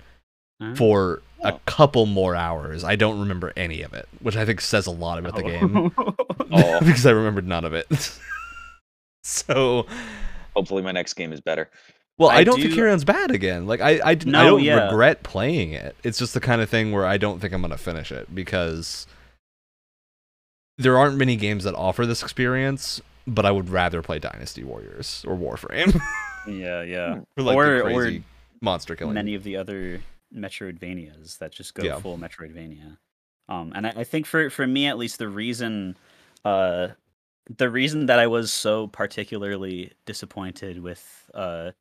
[0.61, 0.73] Huh?
[0.75, 1.59] for a Oh.
[1.67, 2.83] couple more hours.
[2.83, 5.91] I don't remember any of it, which I think says a lot about the game
[5.95, 6.79] Oh.
[6.79, 7.85] because I remembered none of it.
[9.23, 9.85] so,
[10.55, 11.69] hopefully my next game is better
[12.19, 13.67] well, I, I don't think Carrion's bad again.
[13.67, 14.85] Like I I, d- I No, don't yeah.
[14.85, 15.95] regret playing it.
[16.03, 19.05] It's just the kind of thing where I don't think I'm gonna finish it because
[20.79, 22.99] there aren't many games that offer this experience.
[23.27, 25.99] But I would rather play Dynasty Warriors or Warframe.
[26.47, 28.23] yeah yeah or like Or- the or
[28.61, 29.13] monster killing.
[29.13, 29.99] many of the other
[30.33, 31.99] Metroidvanias that just go Yeah.
[31.99, 32.97] full Metroidvania.
[33.49, 35.95] Um, and I, I think for for me at least, the reason,
[36.43, 36.89] uh,
[37.57, 41.71] the reason that I was so particularly disappointed with uh,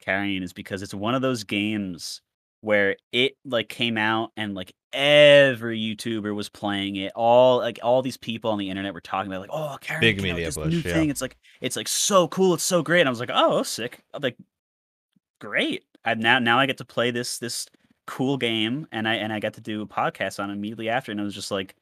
[0.00, 2.22] Carrion is because it's one of those games
[2.62, 7.12] where it like came out and like every YouTuber was playing it.
[7.14, 10.16] All like all these people on the internet were talking about like, oh, Carrion Big
[10.18, 10.94] came out with media this push, new yeah.
[10.94, 11.10] thing.
[11.10, 12.54] It's like it's like so cool.
[12.54, 13.00] It's so great.
[13.00, 14.02] And I was like, oh, sick.
[14.14, 14.36] I'm like,
[15.40, 15.84] great.
[16.04, 17.66] I now now I get to play this this
[18.06, 21.12] cool game and I and I got to do a podcast on it immediately after
[21.12, 21.76] and it was just like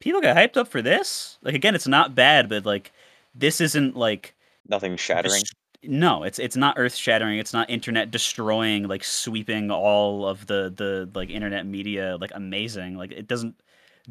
[0.00, 1.38] people got hyped up for this.
[1.42, 2.92] Like again, it's not bad, but like
[3.34, 4.34] this isn't like
[4.68, 5.54] nothing shattering dest-
[5.84, 7.38] no, it's it's not earth shattering.
[7.38, 12.96] It's not internet destroying, like sweeping all of the the like internet media like amazing.
[12.96, 13.56] Like it doesn't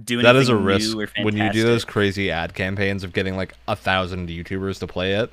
[0.02, 3.14] do anything that is a new risk when you do those crazy ad campaigns of
[3.14, 5.32] getting like a thousand YouTubers to play it.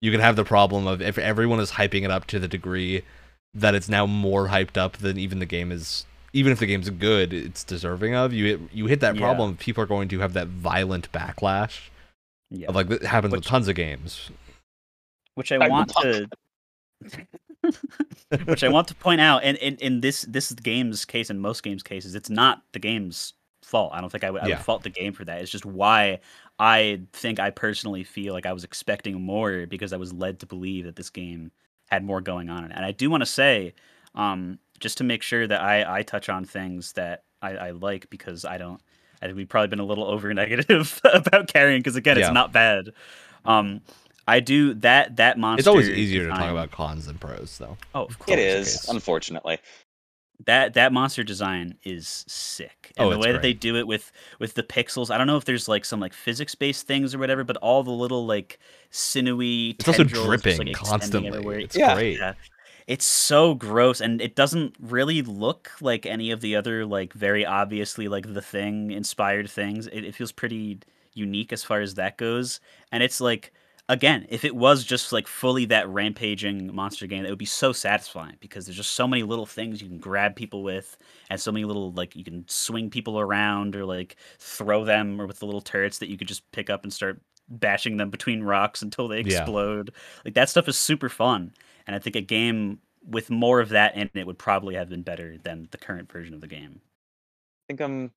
[0.00, 3.02] You can have the problem of if everyone is hyping it up to the degree
[3.54, 6.04] that it's now more hyped up than even the game is.
[6.32, 8.44] Even if the game's good, it's deserving of you.
[8.44, 9.22] Hit, you hit that Yeah.
[9.22, 9.56] problem.
[9.56, 11.88] People are going to have that violent backlash.
[12.50, 12.68] Yeah.
[12.68, 14.30] Of like that happens with tons of games.
[15.36, 16.28] Which I want to
[18.46, 21.62] which I want to point out and in, in this this game's case and most
[21.62, 23.92] games cases it's not the game's fault.
[23.94, 24.56] I don't think I would, I Yeah.
[24.56, 25.40] would fault the game for that.
[25.40, 26.20] It's just why
[26.58, 30.46] I think I personally feel like I was expecting more because I was led to
[30.46, 31.50] believe that this game
[31.86, 32.76] had more going on in it.
[32.76, 33.74] And I do want to say
[34.14, 38.08] um just to make sure that I I touch on things that I, I like
[38.10, 38.80] because I don't
[39.20, 42.24] I think we've probably been a little over negative about Carrion because again Yeah.
[42.26, 42.90] it's not bad.
[43.44, 43.82] Um
[44.26, 45.60] I do that that monster.
[45.60, 47.76] It's always easier to talk about cons than pros, though.
[47.94, 48.30] Oh, of course.
[48.30, 48.44] it is.
[48.48, 48.88] always the is case.
[48.88, 49.58] unfortunately
[50.46, 53.86] That that monster design is sick, and Oh, the it's way that they do it
[53.86, 55.10] with with the pixels.
[55.10, 57.82] I don't know if there's like some like physics based things or whatever, but all
[57.82, 58.58] the little like
[58.90, 59.70] sinewy.
[59.78, 61.28] It's also tendrils just, dripping like, constantly.
[61.28, 61.58] everywhere.
[61.60, 61.94] It's Yeah.
[61.94, 62.18] great.
[62.18, 62.34] Yeah.
[62.86, 67.44] It's so gross and it doesn't really look like any of the other like very
[67.44, 69.86] obviously like the thing inspired things.
[69.88, 70.78] It, it feels pretty
[71.14, 72.60] unique as far as that goes.
[72.92, 73.52] And it's like
[73.88, 77.72] again, if it was just like fully that rampaging monster game, it would be so
[77.72, 80.96] satisfying because there's just so many little things you can grab people with
[81.30, 85.26] and so many little like you can swing people around or like throw them or
[85.26, 88.42] with the little turrets that you could just pick up and start bashing them between
[88.42, 89.40] rocks until they Yeah.
[89.40, 89.92] explode.
[90.24, 91.52] Like that stuff is super fun,
[91.86, 95.02] and I think a game with more of that in it would probably have been
[95.02, 96.80] better than the current version of the game.
[97.68, 98.12] I think um,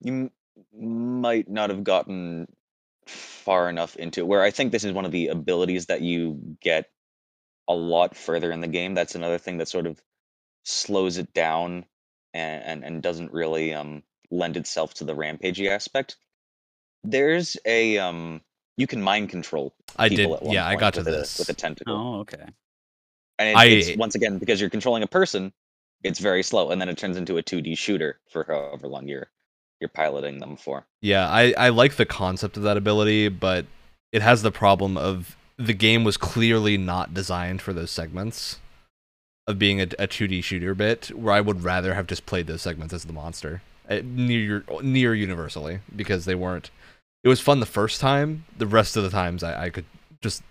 [0.00, 0.30] you
[0.72, 2.46] might not have gotten
[3.06, 4.26] far enough into it.
[4.26, 6.90] Where I think this is one of the abilities that you get
[7.68, 8.94] a lot further in the game.
[8.94, 10.00] That's another thing that sort of
[10.64, 11.84] slows it down
[12.32, 16.16] and and, and doesn't really um lend itself to the rampagey aspect.
[17.04, 18.40] There's a um,
[18.76, 20.18] you can mind control I did.
[20.18, 21.38] people at one Yeah, I got to with a- this.
[21.38, 21.94] with a tentacle.
[21.94, 22.44] Oh, okay.
[23.38, 25.52] And it, I- it's once again because you're controlling a person,
[26.02, 29.28] it's very slow, and then it turns into a 2D shooter for however long you're
[29.80, 30.86] you're piloting them for.
[31.02, 33.66] Yeah, I, I like the concept of that ability, but
[34.12, 38.60] it has the problem of the game was clearly not designed for those segments
[39.46, 42.62] of being a, a 2D shooter bit, where I would rather have just played those
[42.62, 46.70] segments as the monster uh, near near universally because they weren't.
[47.22, 48.44] It was fun the first time.
[48.56, 49.86] The rest of the times, I, I could
[50.20, 50.42] just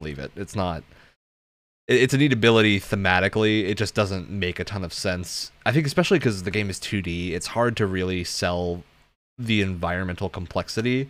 [0.00, 0.32] leave it.
[0.36, 0.82] It's not.
[1.90, 3.68] It- It's a neat ability thematically.
[3.68, 5.50] It just doesn't make a ton of sense.
[5.66, 8.82] I think, especially because the game is 2D, it's hard to really sell
[9.38, 11.08] the environmental complexity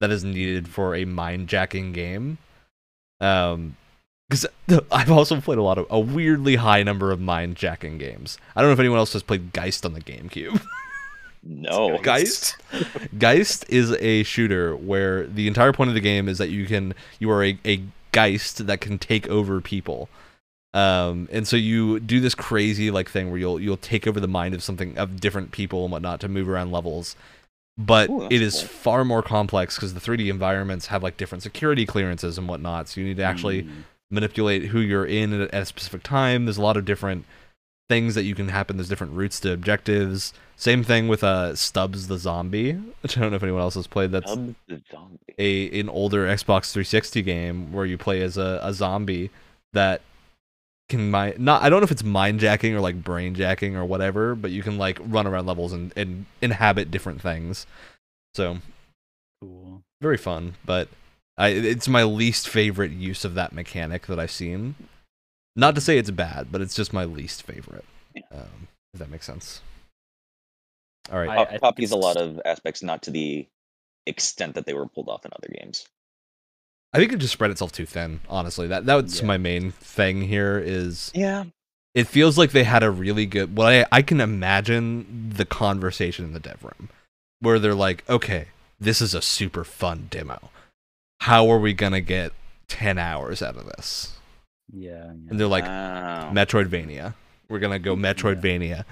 [0.00, 2.38] that is needed for a mind jacking game.
[3.20, 3.76] Um,
[4.28, 4.46] because
[4.92, 8.38] I've also played a lot of a weirdly high number of mind jacking games.
[8.54, 10.62] I don't know if anyone else has played Geist on the GameCube.
[11.42, 12.56] No, Geist,
[13.18, 16.92] Geist is a shooter where the entire point of the game is that you can
[17.18, 17.80] you are a, a
[18.12, 20.10] Geist that can take over people.
[20.72, 24.28] Um, and so you do this crazy like thing where you'll you'll take over the
[24.28, 27.16] mind of something of different people and whatnot to move around levels.
[27.76, 28.68] But Ooh, it is cool.
[28.68, 32.88] far more complex because the 3D environments have like different security clearances and whatnot.
[32.88, 33.70] So you need to actually Mm.
[34.10, 36.44] manipulate who you're in at, a specific time.
[36.44, 37.24] There's a lot of different
[37.88, 38.76] things that you can happen.
[38.76, 40.32] There's different routes to objectives.
[40.56, 43.86] Same thing with uh Stubbs the zombie, which I don't know if anyone else has
[43.88, 44.12] played.
[44.12, 44.54] That's the
[44.92, 45.18] zombie.
[45.38, 49.30] a an older Xbox 360 game where you play as a, a zombie
[49.72, 50.02] that
[50.90, 53.84] can mind not I don't know if it's mind jacking or like brain jacking or
[53.86, 57.66] whatever, but you can like run around levels and, and inhabit different things.
[58.34, 58.58] So
[59.42, 59.82] Cool.
[60.02, 60.88] very fun, but
[61.38, 64.74] I it's my least favorite use of that mechanic that I've seen.
[65.56, 67.84] Not to say it's bad, but it's just my least favorite.
[68.14, 68.22] Yeah.
[68.32, 69.62] Um, if that makes sense.
[71.10, 71.30] All right.
[71.30, 73.46] I- Pop- copies a lot of aspects, not to the
[74.06, 75.86] extent that they were pulled off in other games.
[76.92, 78.20] I think it just spread itself too thin.
[78.28, 79.26] Honestly, that that's Yeah.
[79.26, 80.58] my main thing here.
[80.58, 81.44] Is Yeah,
[81.94, 83.56] it feels like they had a really good.
[83.56, 86.88] Well, I I can imagine the conversation in the dev room
[87.40, 88.48] where they're like, okay,
[88.80, 90.50] this is a super fun demo.
[91.20, 92.32] How are we gonna get
[92.68, 94.16] ten hours out of this?
[94.72, 94.90] Yeah.
[94.90, 95.04] yeah.
[95.30, 96.30] And they're like, Wow.
[96.32, 97.14] Metroidvania.
[97.48, 98.12] We're gonna go Yeah.
[98.12, 98.84] Metroidvania.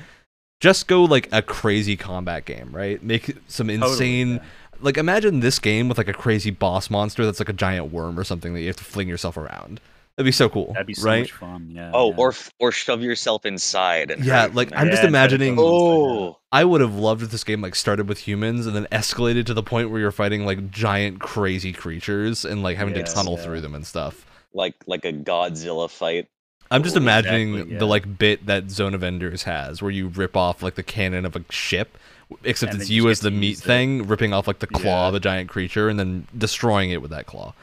[0.60, 3.00] Just go like a crazy combat game, right?
[3.02, 4.28] Make some Totally, insane.
[4.34, 4.42] yeah.
[4.80, 8.18] Like imagine this game with like a crazy boss monster that's like a giant worm
[8.18, 9.80] or something that you have to fling yourself around.
[10.16, 11.20] That'd be so cool, That'd be so right?
[11.20, 11.70] much fun.
[11.70, 11.94] Yeah.
[11.94, 12.16] oh, yeah.
[12.16, 14.90] or f- or shove yourself inside and Yeah, like I'm there.
[14.90, 15.56] just Yeah, try to imagining.
[15.58, 19.46] Oh, I would have loved if this game like started with humans and then escalated
[19.46, 23.04] to the point where you're fighting like giant crazy creatures and like having Yes, to
[23.04, 23.42] tunnel yeah.
[23.42, 24.26] through them and stuff.
[24.52, 26.28] like like a Godzilla fight.
[26.70, 30.08] I'm just Ooh, imagining exactly, the like bit that Zone of Enders has, where you
[30.08, 31.96] rip off like the cannon of a ship,
[32.44, 33.64] except And it's you you as the meat use it.
[33.64, 35.08] thing, ripping off like the claw Yeah.
[35.08, 37.54] of a giant creature and then destroying it with that claw.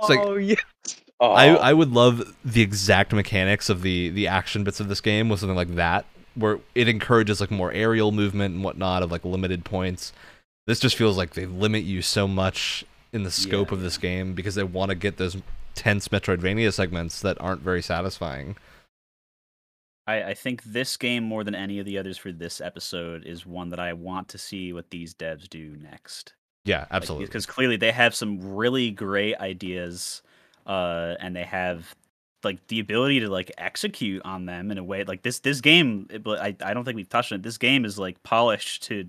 [0.00, 0.56] It's like- oh yeah.
[1.20, 5.00] Oh, I I would love the exact mechanics of the the action bits of this
[5.00, 6.04] game with something like that,
[6.36, 10.12] where it encourages like more aerial movement and whatnot of like limited points.
[10.68, 13.98] This just feels like they limit you so much in the scope Yeah, of this
[13.98, 15.36] game because they want to get those
[15.74, 18.54] tense Metroidvania segments that aren't very satisfying.
[20.08, 23.46] I, I think this game more than any of the others for this episode is
[23.46, 26.34] one that I want to see what these devs do next.
[26.64, 27.26] Yeah, absolutely.
[27.26, 30.22] Because clearly they have some really great ideas,
[30.66, 31.94] uh, and they have
[32.44, 35.40] like the ability to like execute on them in a way like this.
[35.40, 37.42] This game, it- but I, I don't think we've touched on it.
[37.42, 39.08] This game is like polished to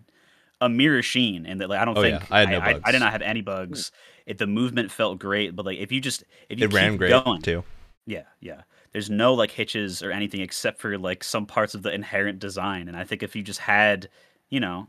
[0.61, 2.27] a mirror sheen, and that like I don't Oh, think yeah.
[2.29, 2.91] I no I, bugs.
[2.91, 3.91] did not have any bugs.
[4.25, 7.09] It the movement felt great, but like if you just if you it ran great
[7.23, 7.63] going, too.
[8.05, 8.61] yeah, yeah.
[8.93, 12.87] There's no like hitches or anything except for like some parts of the inherent design.
[12.87, 14.09] And I think if you just had,
[14.49, 14.87] you know,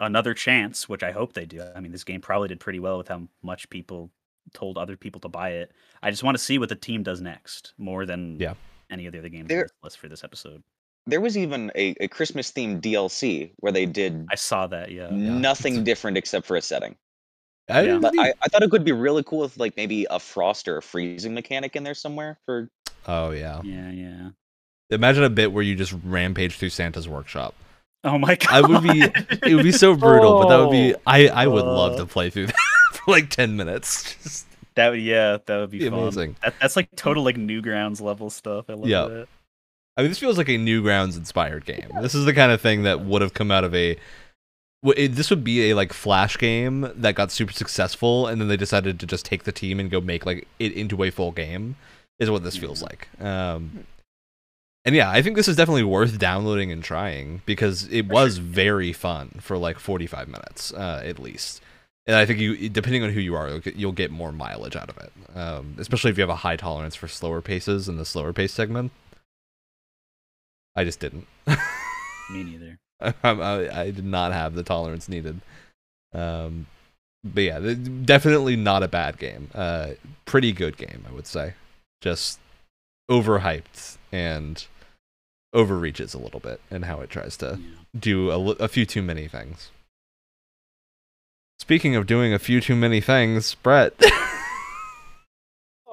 [0.00, 1.62] another chance, which I hope they do.
[1.74, 4.10] I mean, this game probably did pretty well with how much people
[4.52, 5.70] told other people to buy it.
[6.02, 8.54] I just want to see what the team does next more than Yeah.
[8.90, 10.62] any of the other games There- on this list for this episode.
[11.06, 15.08] there was even a, a Christmas themed DLC where they did I saw that, yeah.
[15.10, 16.96] nothing different except for a setting.
[17.70, 17.98] I, Yeah.
[17.98, 20.78] But I, I thought it could be really cool with like maybe a frost or
[20.78, 22.68] a freezing mechanic in there somewhere for
[23.06, 23.60] oh yeah.
[23.64, 24.28] Yeah, yeah.
[24.90, 27.54] Imagine a bit where you just rampage through Santa's workshop.
[28.04, 28.50] Oh my god.
[28.50, 29.00] I would be.
[29.48, 30.94] It would be so brutal, but that would be.
[31.06, 31.98] I I would love Uh.
[31.98, 32.56] to play through that
[32.92, 34.14] for like ten minutes.
[34.22, 35.98] Just That would yeah, that would be, be fun.
[35.98, 36.36] amazing.
[36.42, 38.66] That, that's like total like Newgrounds level stuff.
[38.68, 39.06] I love Yeah.
[39.06, 39.28] that.
[39.96, 41.90] I mean, this feels like a Newgrounds inspired game.
[42.00, 43.96] This is the kind of thing that would have come out of a.
[44.96, 48.56] It, this would be a like flash game that got super successful, and then they
[48.56, 51.76] decided to just take the team and go make like it into a full game.
[52.22, 53.08] Is what this feels like.
[53.20, 53.84] Um,
[54.84, 58.92] and yeah, I think this is definitely worth downloading and trying because it was very
[58.92, 61.60] fun for like forty five minutes uh, at least.
[62.06, 64.98] And I think you, depending on who you are, you'll get, more mileage out of
[64.98, 65.12] it.
[65.36, 68.52] Um, especially if you have a high tolerance for slower paces in the slower pace
[68.52, 68.90] segment.
[70.74, 71.26] I just didn't.
[71.46, 72.78] Me neither.
[73.00, 75.40] I, I, I did not have the tolerance needed.
[76.12, 76.66] Um,
[77.24, 77.58] but yeah,
[78.04, 79.48] definitely not a bad game.
[79.54, 79.90] Uh,
[80.24, 81.54] pretty good game, I would say.
[82.02, 82.38] Just
[83.10, 84.66] overhyped and
[85.54, 87.66] overreaches a little bit and how it tries to Yeah.
[87.98, 89.70] do a, a few too many things.
[91.58, 93.94] Speaking of doing a few too many things, Brett.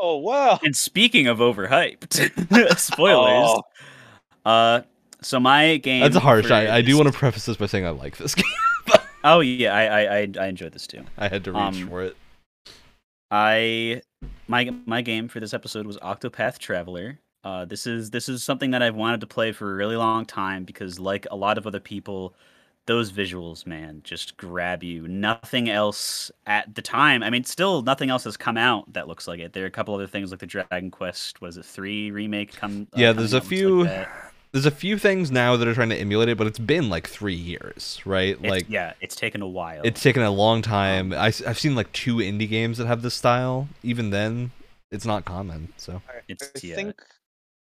[0.01, 0.57] Oh wow!
[0.63, 3.49] And speaking of overhyped, spoilers.
[3.49, 3.63] Oh,
[4.45, 4.81] Uh,
[5.21, 5.99] so my game.
[6.01, 6.49] That's harsh.
[6.49, 8.45] I, I do want to preface this by saying I like this game.
[9.25, 11.03] Oh yeah, I I I, I enjoyed this too.
[11.17, 12.15] I had to reach Um, for it.
[13.29, 14.01] I
[14.47, 17.19] my my game for this episode was Octopath Traveler.
[17.43, 20.25] Uh, this is this is something that I've wanted to play for a really long
[20.25, 22.33] time because, like a lot of other people,
[22.85, 25.07] those visuals, man, just grab you.
[25.07, 27.23] Nothing else at the time.
[27.23, 29.53] I mean, still nothing else has come out that looks like it.
[29.53, 32.87] There are a couple other things like the Dragon Quest was it three remake come.
[32.93, 34.28] uh, Yeah, coming there's a like few- that.
[34.51, 37.07] There's a few things now that are trying to emulate it, but it's been like
[37.07, 38.29] three years, right?
[38.29, 39.81] It's- like yeah, it's taken a while.
[39.83, 41.13] it's taken a long time.
[41.13, 43.69] I, have seen like two indie games that have this style.
[43.83, 44.51] Even then,
[44.91, 45.71] it's not common.
[45.77, 46.75] So I, It's- I yeah.
[46.75, 47.01] think,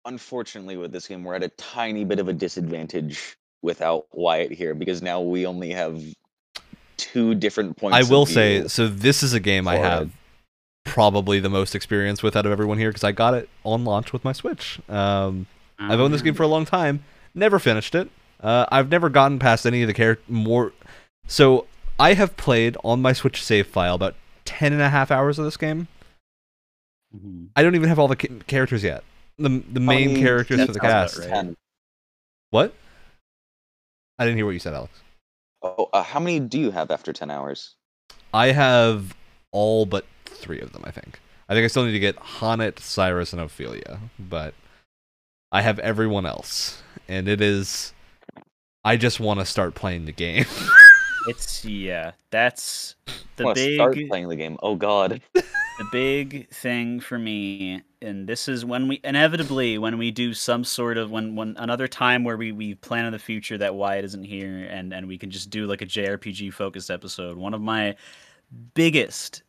[0.06, 4.76] unfortunately, with this game, we're at a tiny bit of a disadvantage without Wyatt here
[4.76, 6.04] because now we only have
[6.98, 7.96] two different points.
[7.98, 10.12] I of will say, so this is a game I have
[10.84, 14.14] probably the most experience with out of everyone here because I got it on launch
[14.14, 14.80] with my Switch.
[14.88, 15.48] Um,
[15.80, 17.04] I've owned this game for a long time,
[17.34, 18.10] never finished it.
[18.42, 20.74] Uh, I've never gotten past any of the character more.
[21.28, 21.66] So
[22.00, 24.16] I have played on my Switch save file about
[24.46, 25.88] 10 and a half hours of this game.
[27.16, 27.50] Mhm.
[27.56, 29.04] I don't even have all the ca- characters yet.
[29.38, 31.18] The the How main many- characters that for the cast.
[31.20, 31.56] right.
[32.50, 32.74] What?
[34.20, 34.94] I didn't hear what you said, Alex.
[35.62, 37.76] Oh, uh, how many do you have after ten hours?
[38.34, 39.16] I have
[39.52, 40.84] all but three of them.
[40.86, 41.20] I think.
[41.50, 44.54] I think I still need to get H'aanit, Cyrus, and Ophelia, but
[45.52, 47.94] I have everyone else, and it is.
[48.84, 50.46] I just want to start playing the game.
[51.30, 52.96] It's yeah, that's
[53.36, 54.56] the I big start playing the game.
[54.64, 55.22] Oh God!
[55.34, 60.64] the big thing for me and this is when we inevitably when we do some
[60.64, 64.06] sort of when when another time where we we plan in the future that Wyatt
[64.06, 67.38] isn't here and and we can just do like a JRPG focused episode.
[67.38, 67.96] One of my
[68.74, 69.44] biggest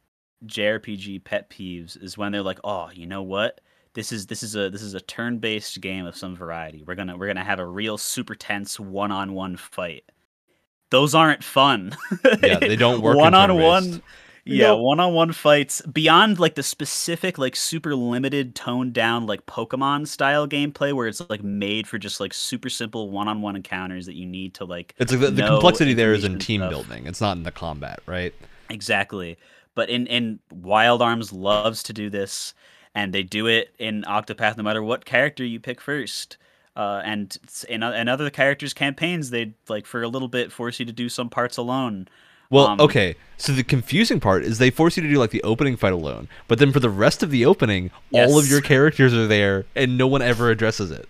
[0.46, 3.61] JRPG pet peeves is when they're like, "Oh, you know what?
[3.99, 6.84] This is this is a this is a turn-based game of some variety.
[6.86, 10.05] We're going to we're going to have a real super tense one-on-one fight."
[10.90, 11.96] Those aren't fun.
[12.40, 13.16] yeah, they don't work.
[13.16, 14.01] one-on-one
[14.44, 14.82] yeah, Nope.
[14.82, 20.92] one-on-one fights beyond like the specific, like super limited, toned down, like Pokemon style gameplay,
[20.94, 24.64] where it's like made for just like super simple one-on-one encounters that you need to
[24.64, 26.70] like It's like the, the complexity there is in team stuff.
[26.70, 27.07] building.
[27.09, 28.32] It's not in the combat, right?
[28.70, 29.36] exactly.
[29.74, 32.55] But in in Wild Arms loves to do this,
[32.99, 36.36] and they do it in Octopath no matter what character you pick first.
[36.74, 37.38] Uh, and
[37.68, 41.09] in, in other characters' campaigns, they like for a little bit force you to do
[41.09, 42.09] some parts alone.
[42.51, 43.14] Well, Um, okay.
[43.36, 46.28] So the confusing part is they force you to do like the opening fight alone,
[46.49, 49.96] but then for the rest of the opening, all of your characters are there, and
[49.96, 51.09] no one ever addresses it.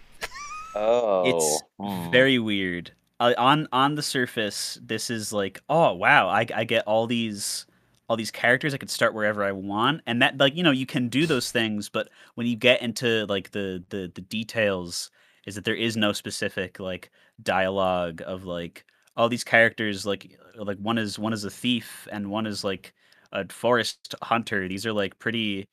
[0.74, 2.10] Oh, It's hmm.
[2.10, 2.92] very weird.
[3.18, 7.66] Uh, on on the surface, this is like, oh wow, I, I get all these
[8.08, 8.74] all these characters.
[8.74, 11.50] I could start wherever I want, and that like you know you can do those
[11.50, 15.10] things, but when you get into like the the the details,
[15.46, 17.10] is that there is no specific like
[17.42, 18.84] dialogue of like
[19.16, 22.64] all these characters like uh, like one is one is a thief and one is
[22.64, 22.94] like
[23.32, 24.68] a forest hunter.
[24.68, 25.66] These are like pretty.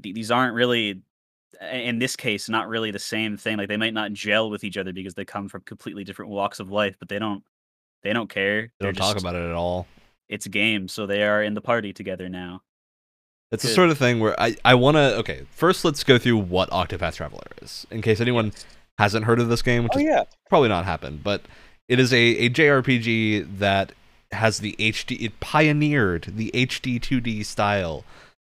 [0.00, 1.02] These aren't really
[1.72, 4.76] in this case not really the same thing like they might not gel with each
[4.76, 7.44] other because they come from completely different walks of life but they don't
[8.02, 9.86] they don't care They don't talk about it at all.
[10.28, 12.62] It's a game so they are in the party together now
[13.52, 15.16] It's the sort of thing where I, I want to.
[15.16, 18.52] Okay, first let's go through what Octopath Traveler is, in case anyone
[18.98, 20.22] hasn't heard of this game, which Oh is yeah.
[20.48, 21.42] probably not happened, but
[21.88, 22.16] it is a,
[22.46, 23.92] a JRPG that
[24.32, 25.20] has the HD.
[25.20, 28.04] It pioneered the HD 2D style,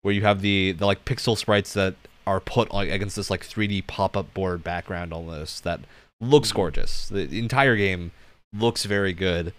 [0.02, 1.96] where you have the the like pixel sprites that
[2.28, 5.80] are put like against this like 3D pop up board background almost that
[6.22, 6.56] looks Mhm.
[6.56, 7.10] gorgeous.
[7.10, 8.12] The, the entire game
[8.54, 9.54] looks very good,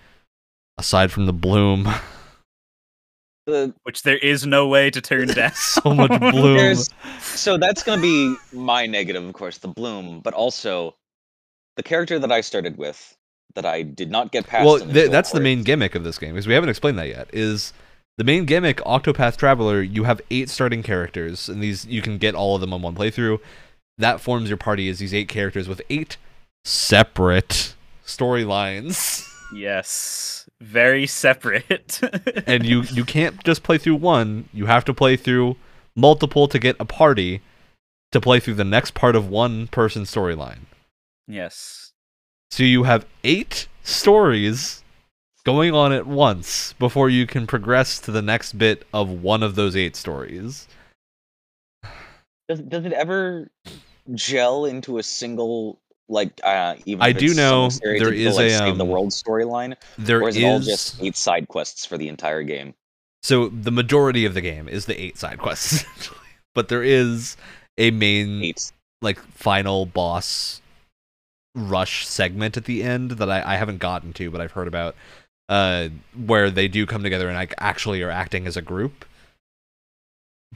[0.78, 1.88] aside from the bloom.
[3.46, 5.52] the which there is no way to turn down.
[5.54, 6.56] So much bloom.
[6.56, 6.88] There's-
[7.20, 10.94] so that's going to be my negative, of course, the bloom, but also
[11.76, 13.14] the character that I started with
[13.54, 14.64] that I did not get past.
[14.66, 17.08] well, until th- that's the main gimmick of this game because we haven't explained that
[17.08, 17.28] yet.
[17.32, 17.72] Is
[18.18, 19.80] the main gimmick Octopath Traveler?
[19.82, 22.94] You have eight starting characters, and these you can get all of them on one
[22.94, 23.38] playthrough.
[23.98, 26.16] That forms your party as these eight characters with eight
[26.64, 27.74] separate
[28.06, 32.00] storylines, yes, very separate.
[32.46, 34.48] and you you can't just play through one.
[34.52, 35.56] You have to play through
[35.94, 37.42] multiple to get a party
[38.12, 40.60] to play through the next part of one person's storyline.
[41.26, 41.92] yes,
[42.50, 44.82] So you have eight stories
[45.44, 49.54] going on at once before you can progress to the next bit of one of
[49.54, 50.66] those eight stories.
[52.48, 53.50] Does, does it ever
[54.14, 58.78] gel into a single like uh even I do know there stereotypical, like, a, save
[58.78, 61.98] the um, world storyline There or is is it all just eight side quests for
[61.98, 62.74] the entire game?
[63.22, 65.84] So the majority of the game is the eight side quests,
[66.54, 67.36] but there is
[67.76, 68.72] a main eight.
[69.02, 70.60] like final boss
[71.56, 74.94] rush segment at the end that I, I haven't gotten to, but I've heard about,
[75.48, 75.88] uh,
[76.26, 79.04] where they do come together and like actually are acting as a group.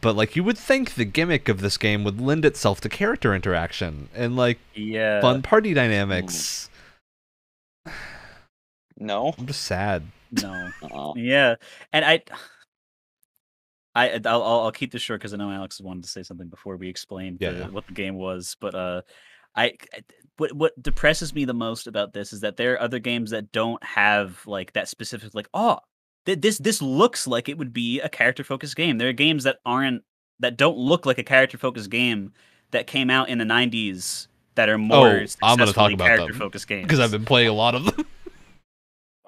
[0.01, 3.35] But like you would think the gimmick of this game would lend itself to character
[3.35, 5.21] interaction and like yeah.
[5.21, 6.71] fun party dynamics.
[8.97, 10.05] no I'm just sad.
[10.31, 10.71] No.
[11.17, 11.57] Yeah,
[11.93, 12.23] and I,
[13.95, 16.49] I, I'll, I'll I'll keep this short because I know Alex wanted to say something
[16.49, 17.69] before we explained Yeah, the- yeah.
[17.69, 18.57] what the game was.
[18.61, 19.03] But uh,
[19.57, 19.73] I,
[20.37, 23.53] what what depresses me the most about this is that there are other games that
[23.53, 25.79] don't have like that specific like oh
[26.35, 28.99] th- this this looks like it would be a character focused game.
[28.99, 30.03] There are games that aren't
[30.39, 32.33] that don't look like a character focused game
[32.71, 36.35] that came out in the '90s that are more Oh, I'm gonna talk about character
[36.35, 38.07] focused games Because I've been playing a lot of them.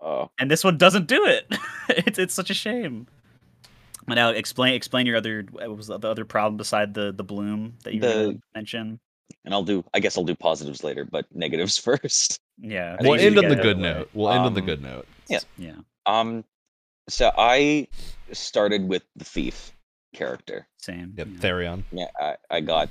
[0.02, 1.46] uh and this one doesn't do it.
[1.88, 3.06] it's it's such a shame.
[4.06, 7.74] But now explain explain your other what was the other problem beside the the bloom
[7.84, 9.00] that you were gonna The- mention.
[9.44, 13.38] and i'll do i guess i'll do positives later but negatives first Yeah, we'll end
[13.38, 14.10] on the good note.
[14.12, 15.06] We'll end on the Um, good note.
[15.28, 15.38] yeah.
[15.56, 15.76] Yeah,
[16.06, 16.44] um
[17.08, 17.86] so i
[18.32, 19.72] started with the thief
[20.14, 21.14] character same.
[21.16, 21.38] Yep, yeah.
[21.40, 21.82] Therion.
[21.92, 22.88] yeah i, I got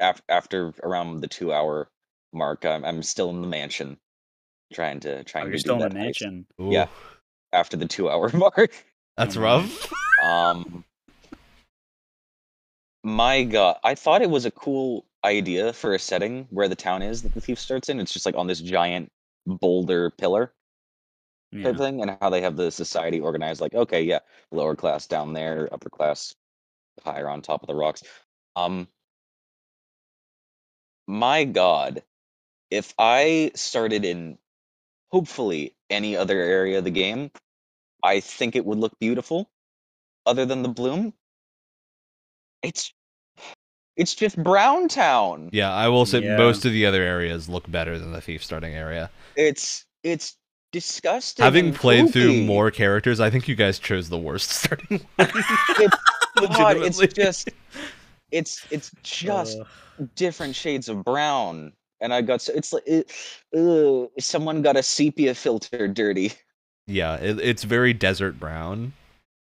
[0.00, 1.88] af- after around the two hour
[2.32, 3.96] mark I'm, I'm still in the mansion
[4.72, 6.46] trying to Oh, trying you're to still do in the that heist mansion.
[6.58, 6.86] Yeah.
[7.52, 8.72] After the two hour mark
[9.16, 9.92] That's Oh, rough.
[10.24, 10.84] Um,
[13.02, 17.02] my God, I thought it was a cool idea for a setting where the town
[17.02, 18.00] is that the thief starts in.
[18.00, 19.12] It's just like on this giant
[19.46, 20.52] boulder pillar
[21.54, 21.64] Yeah.
[21.64, 23.60] type thing, and how they have the society organized.
[23.60, 26.34] Like, okay, yeah, lower class down there, upper class
[27.04, 28.02] higher on top of the rocks.
[28.56, 28.88] Um,
[31.06, 32.02] my God,
[32.70, 34.38] if I started in
[35.12, 37.30] hopefully any other area of the game,
[38.02, 39.48] I think it would look beautiful.
[40.26, 41.12] Other than the bloom,
[42.62, 42.92] it's
[43.96, 45.50] it's just Brown Town.
[45.52, 46.36] Yeah, I will say Yeah.
[46.36, 49.10] most of the other areas look better than the thief starting area.
[49.36, 50.36] It's it's
[50.74, 51.44] disgusting.
[51.44, 55.28] Having and played through more characters, I think you guys chose the worst starting one.
[56.58, 57.48] God, it's just
[58.32, 59.64] it's it's just Uh,
[60.16, 61.72] different shades of brown.
[62.00, 63.10] And I got so it's like it,
[63.56, 66.32] ugh, someone got a sepia filter dirty.
[66.86, 68.92] Yeah, it, it's very desert brown,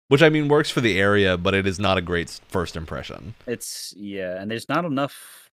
[0.09, 3.35] which I mean works for the area, but it is not a great first impression.
[3.47, 5.49] it's yeah, and there's not enough.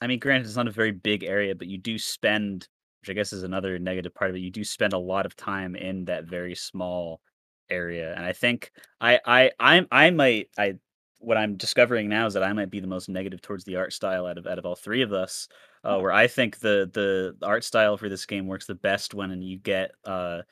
[0.00, 2.66] I mean, granted, it's not a very big area, but you do spend,
[3.00, 4.40] which I guess is another negative part of it.
[4.40, 7.20] You do spend a lot of time in that very small
[7.70, 10.74] area, and I think I I I'm I might I
[11.18, 13.92] what I'm discovering now is that I might be the most negative towards the art
[13.92, 15.48] style out of out of all three of us.
[15.84, 19.40] Uh, where I think the the art style for this game works the best when
[19.42, 20.42] you get uh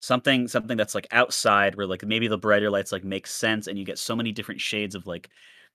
[0.00, 3.78] something something that's like outside where like maybe the brighter lights like make sense and
[3.78, 5.28] you get so many different shades of like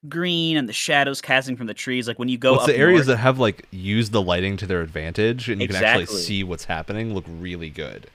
[0.08, 3.06] green and the shadows casting from the trees like when you go up the areas
[3.06, 6.44] north- that have like used the lighting to their advantage and you can actually see
[6.44, 8.08] what's happening look really good.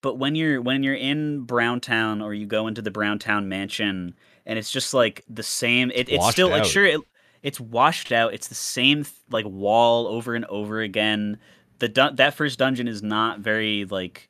[0.00, 4.14] but when you're when you're in Browntown or you go into the Browntown mansion
[4.46, 7.00] and it's just like the same it, it's Washed still like sure it,
[7.42, 11.38] it's washed out it's the same like wall over and over again.
[11.80, 14.28] The dun- that first dungeon is not very like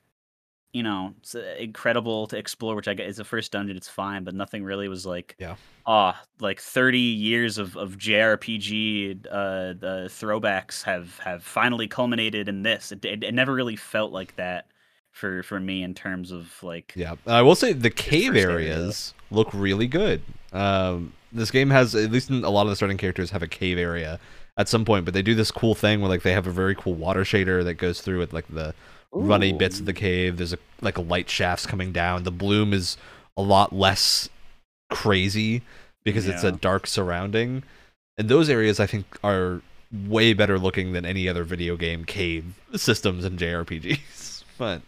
[0.74, 3.88] you know it's uh, incredible to explore which I guess is the first dungeon it's
[3.88, 5.54] fine but nothing really was like Yeah.
[5.86, 12.62] ah like 30 years of of JRPG uh the throwbacks have have finally culminated in
[12.62, 14.66] this it, it, it never really felt like that
[15.12, 18.74] for for me in terms of like Yeah, I will say the cave first area.
[18.74, 20.22] areas look really good.
[20.52, 23.48] Um, this game has at least in a lot of the starting characters have a
[23.48, 24.18] cave area
[24.56, 26.74] at some point, but they do this cool thing where like they have a very
[26.74, 28.74] cool water shader that goes through with like the
[29.14, 30.36] runny bits of the cave.
[30.36, 32.24] There's a like a light shafts coming down.
[32.24, 32.96] The bloom is
[33.36, 34.28] a lot less
[34.90, 35.62] crazy
[36.04, 37.62] because it's a dark surrounding.
[38.18, 39.62] And those areas I think are
[39.92, 44.42] way better looking than any other video game cave systems and JRPGs.
[44.56, 44.82] But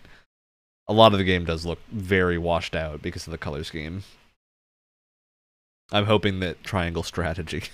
[0.87, 4.05] a lot of the game does look very washed out because of the color scheme.
[5.91, 7.65] I'm hoping that triangle strategy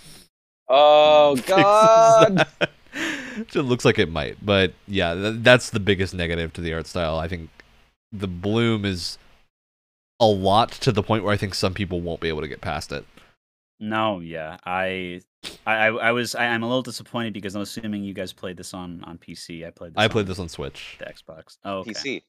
[0.75, 2.47] Oh God!
[3.37, 3.55] That.
[3.57, 6.87] it looks like it might, but yeah, th- that's the biggest negative to the art
[6.87, 7.19] style.
[7.19, 7.51] I think
[8.13, 9.19] the bloom is
[10.21, 12.61] a lot to the point where I think some people won't be able to get
[12.61, 13.05] past it.
[13.81, 15.21] No, yeah, I,
[15.67, 18.57] I, I I was, I, I'm a little disappointed because I'm assuming you guys played
[18.57, 19.67] this on on PC.
[19.67, 19.95] I played.
[19.95, 20.97] This I played this on Switch.
[21.01, 21.57] the Xbox.
[21.65, 21.91] Oh, okay.
[21.93, 22.23] PC.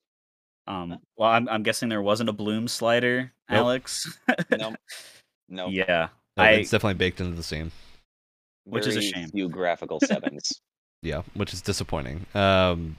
[0.66, 3.58] Um, well, I'm, I'm guessing there wasn't a bloom slider, Nope.
[3.58, 4.18] No, Alex.
[5.50, 5.68] no.
[5.70, 7.72] Yeah, No, I- it's definitely baked into the scene.
[8.66, 9.28] Which is a shame.
[9.30, 10.62] Few graphical sevens.
[11.04, 12.26] Yeah, which is disappointing.
[12.34, 12.98] Um,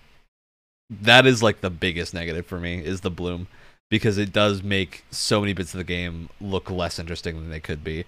[0.91, 3.49] that is like the biggest negative for me is the bloom
[3.91, 7.61] because it does make so many bits of the game look less interesting than they
[7.61, 8.05] could be.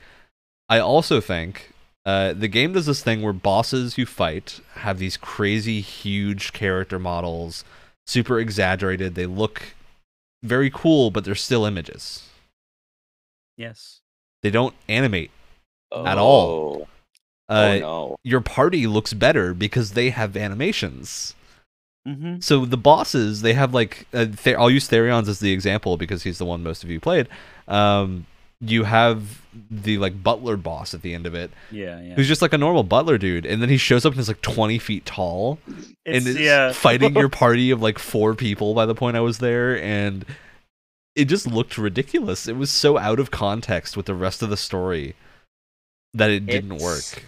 [0.69, 1.73] I also think
[2.05, 6.99] uh, the game does this thing where bosses you fight have these crazy huge character
[6.99, 7.65] models,
[8.07, 9.15] super exaggerated.
[9.15, 9.75] They look
[10.43, 12.23] very cool, but they're still images.
[13.57, 14.01] yes.
[14.43, 15.31] They don't animate.
[15.93, 16.23] At Oh.
[16.23, 16.89] all.
[17.49, 18.17] Uh, oh no.
[18.25, 21.35] Your party looks better because they have animations.
[22.07, 22.41] Mm-hmm.
[22.41, 26.23] So the bosses, they have like uh, Th- I'll use Therion's as the example because
[26.23, 27.29] he's the one most of you played.
[27.69, 28.27] Um,
[28.61, 32.15] you have the like butler boss at the end of it, Yeah, yeah.
[32.15, 34.41] who's just like a normal butler dude, and then he shows up and is like
[34.41, 36.73] twenty feet tall It's, and is yeah.
[36.75, 40.25] fighting your party of like four people by the point I was there, and
[41.17, 42.47] it just looked ridiculous.
[42.49, 45.15] It was so out of context with the rest of the story
[46.15, 47.25] that it didn't It's- work.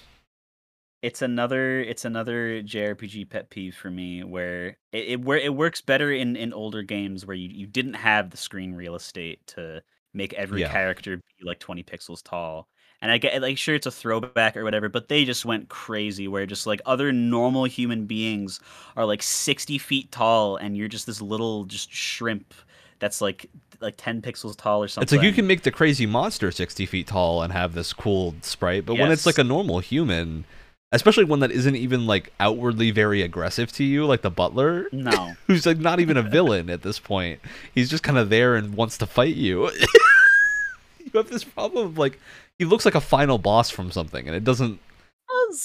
[1.03, 5.81] It's another it's another JRPG pet peeve for me where it it, where it works
[5.81, 9.83] better in in older games where you, you didn't have the screen real estate to
[10.13, 10.73] make every Yeah.
[10.73, 12.69] character be like 20 pixels tall.
[13.01, 16.27] And I get like sure it's a throwback or whatever, but they just went crazy
[16.27, 18.59] where just like other normal human beings
[18.97, 22.55] are like 60 feet tall and you're just this little just shrimp
[22.99, 23.47] that's like
[23.81, 25.05] like 10 pixels tall or something.
[25.05, 28.35] It's like you can make the crazy monster 60 feet tall and have this cool
[28.43, 30.45] sprite, but when it's like a normal human,
[30.93, 35.35] especially one that isn't even like outwardly very aggressive to you, like the butler, no.
[35.47, 37.41] who's like not even a villain at this point,
[37.75, 39.71] he's just kind of there and wants to fight you.
[40.99, 42.19] you have this problem of like
[42.59, 44.81] he looks like a final boss from something, and it doesn't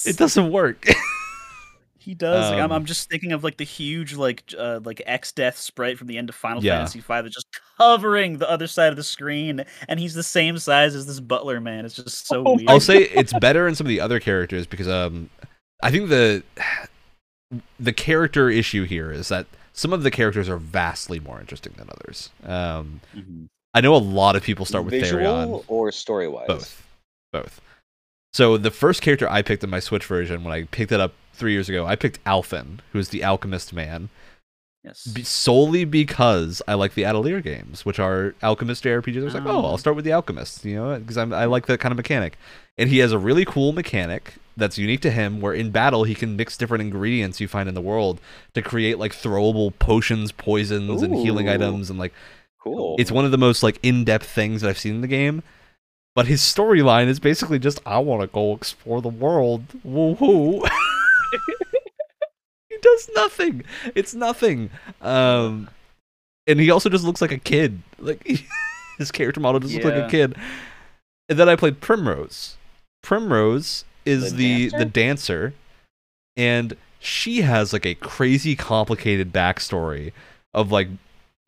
[0.04, 0.86] it doesn't work.
[2.04, 2.50] He does.
[2.50, 5.96] like, I'm, Um, I'm just thinking of like the huge like uh, like Exdeath sprite
[5.98, 6.76] from the end of Final Yeah.
[6.76, 7.46] Fantasy V that's just
[7.78, 11.60] covering the other side of the screen, and he's the same size as this Butler
[11.60, 11.84] man.
[11.86, 12.68] It's just so Oh weird.
[12.68, 15.30] I'll say it's better in some of the other characters because um
[15.82, 16.42] I think the
[17.78, 21.88] the character issue here is that some of the characters are vastly more interesting than
[21.90, 22.30] others.
[22.44, 23.46] Um Mhm.
[23.74, 25.64] I know a lot of people start with Visual Therion.
[25.68, 26.46] or story wise?
[26.46, 26.86] Both.
[27.32, 27.60] Both.
[28.32, 31.12] So the first character I picked in my Switch version when I picked it up
[31.34, 34.08] three years ago, I picked Alfyn, who's the alchemist man.
[34.84, 35.06] Yes.
[35.06, 39.22] be- solely because I like the Atelier games, which are alchemist JRPGs.
[39.22, 39.64] I was like, oh.
[39.64, 39.78] I'll um.
[39.78, 42.36] start with the alchemist, you know, because I like that kind of mechanic.
[42.76, 46.14] And he has a really cool mechanic that's unique to him, where in battle he
[46.14, 48.20] can mix different ingredients you find in the world
[48.52, 52.12] to create like throwable potions, poisons, and healing items, and like
[52.60, 52.96] Cool.
[52.98, 55.42] it's one of the most like in-depth things that I've seen in the game.
[56.14, 59.64] But his storyline is basically just I want to go explore the world.
[59.86, 60.68] Woohoo!
[62.84, 63.64] does nothing.
[63.94, 64.70] It's nothing.
[65.00, 65.68] Um,
[66.46, 67.82] and he also just looks like a kid.
[67.98, 68.26] Like
[68.98, 70.36] his character model just looks like a kid.
[71.28, 72.56] And then I played Primrose.
[73.02, 75.54] Primrose is The the the dancer,
[76.36, 80.12] and she has like a crazy complicated backstory
[80.52, 80.88] of like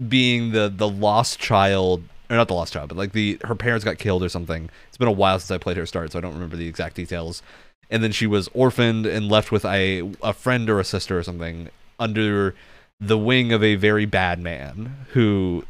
[0.09, 3.85] being the the lost child or not the lost child but like the her parents
[3.85, 6.23] got killed or something it's been a while since i played her start so i
[6.23, 7.43] don't remember the exact details
[7.91, 11.23] and then she was orphaned and left with a a friend or a sister or
[11.23, 11.69] something
[11.99, 12.55] under
[13.01, 15.65] the wing of a very bad man who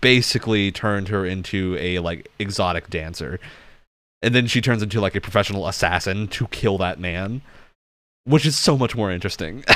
[0.00, 3.38] basically turned her into a like exotic dancer
[4.22, 7.42] and then she turns into like a professional assassin to kill that man
[8.24, 9.64] which is so much more interesting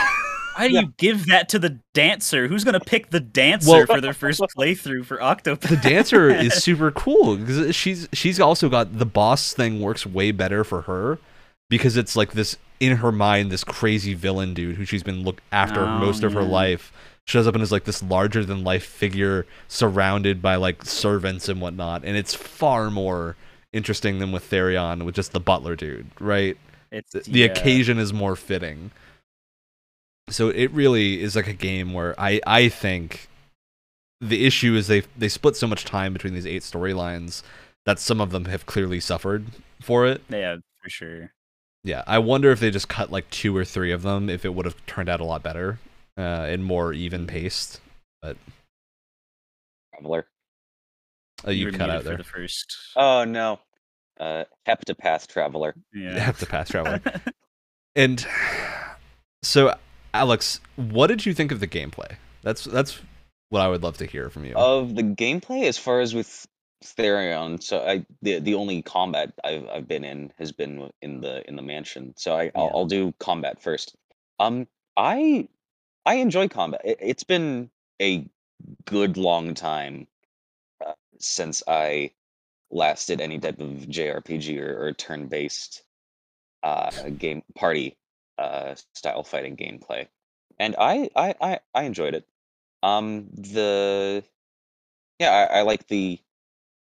[0.57, 2.47] Why do you give that to the dancer?
[2.47, 5.61] Who's gonna pick the dancer Well- for their first playthrough for Octopath?
[5.61, 10.33] the dancer is super cool because she's she's also got the boss thing works way
[10.33, 11.19] better for her
[11.70, 15.42] because it's like this in her mind this crazy villain dude who she's been looked
[15.52, 16.92] after Oh, most of her life
[17.26, 21.60] shows up and is like this larger than life figure surrounded by like servants and
[21.62, 23.36] whatnot and it's far more
[23.72, 26.59] interesting than with Therion with just the butler dude right
[26.90, 27.47] It's the, the yeah.
[27.47, 28.90] occasion is more fitting.
[30.28, 33.28] So it really is like a game where I I think
[34.20, 37.42] the issue is they they split so much time between these eight storylines
[37.86, 39.47] that some of them have clearly suffered
[39.80, 40.22] for it.
[40.28, 41.32] Yeah, for sure.
[41.82, 44.55] Yeah, I wonder if they just cut like two or three of them, if it
[44.55, 45.78] would have turned out a lot better
[46.19, 47.81] uh, and more even paced.
[48.20, 48.36] But
[49.94, 50.27] traveler.
[51.47, 52.16] Uh, you were cut out there.
[52.16, 52.77] the first.
[52.97, 53.61] Oh no.
[54.19, 55.74] Uh, Heptapath Traveler.
[55.94, 56.19] Yeah.
[56.19, 57.01] Have to pass traveler.
[57.97, 58.27] and
[59.43, 59.74] so,
[60.12, 62.16] Alex, what did you think of the gameplay?
[62.43, 63.01] That's that's
[63.48, 64.55] what I would love to hear from you.
[64.55, 66.47] Of the gameplay, as far as with
[66.85, 71.47] Therion, so I the the only combat I've I've been in has been in the
[71.48, 72.15] in the mansion.
[72.16, 72.70] So I I'll, Yeah.
[72.74, 73.97] I'll do combat first.
[74.39, 74.66] Um,
[74.97, 75.48] I
[76.07, 76.81] I enjoy combat.
[76.85, 77.70] It, it's been
[78.01, 78.27] a
[78.86, 80.07] good long time
[80.85, 82.12] uh, since I
[82.70, 85.82] last did any type of JRPG or, or turn-based
[86.62, 87.97] uh, game party
[88.39, 90.09] uh, style fighting gameplay,
[90.59, 92.27] and I I I, I enjoyed it.
[92.82, 94.24] Um, the
[95.19, 96.19] yeah, I, I like the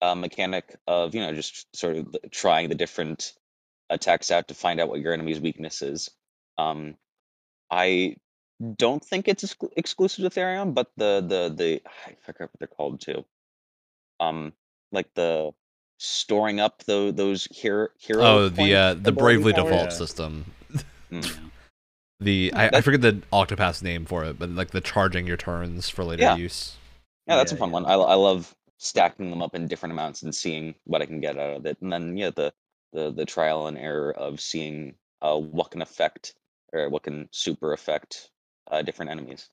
[0.02, 3.34] uh, mechanic of you know just sort of trying the different
[3.90, 6.10] attacks out to find out what your enemy's weakness is.
[6.58, 6.96] Um,
[7.72, 8.18] I
[8.76, 12.68] don't think it's exclu- exclusive to Therion, but the the the I forget what they're
[12.68, 13.26] called too.
[14.20, 14.54] Um,
[14.92, 15.52] like the
[16.00, 18.24] storing up the, those hero hero.
[18.24, 19.66] oh, the uh, the Bravely powers?
[19.66, 19.98] Default Yeah.
[19.98, 20.46] system.
[21.12, 21.40] Mm.
[22.20, 25.88] The I, I forget the Octopath name for it, but like the charging your turns
[25.88, 26.36] for later Yeah.
[26.36, 26.76] use.
[27.28, 27.74] Yeah, that's a fun yeah.
[27.74, 27.86] one.
[27.86, 31.38] I, I love stacking them up in different amounts and seeing what I can get
[31.38, 31.78] out of it.
[31.82, 32.54] And then yeah, the
[32.94, 36.36] the the trial and error of seeing uh, what can affect
[36.74, 38.32] or what can super affect
[38.72, 39.50] uh, different enemies.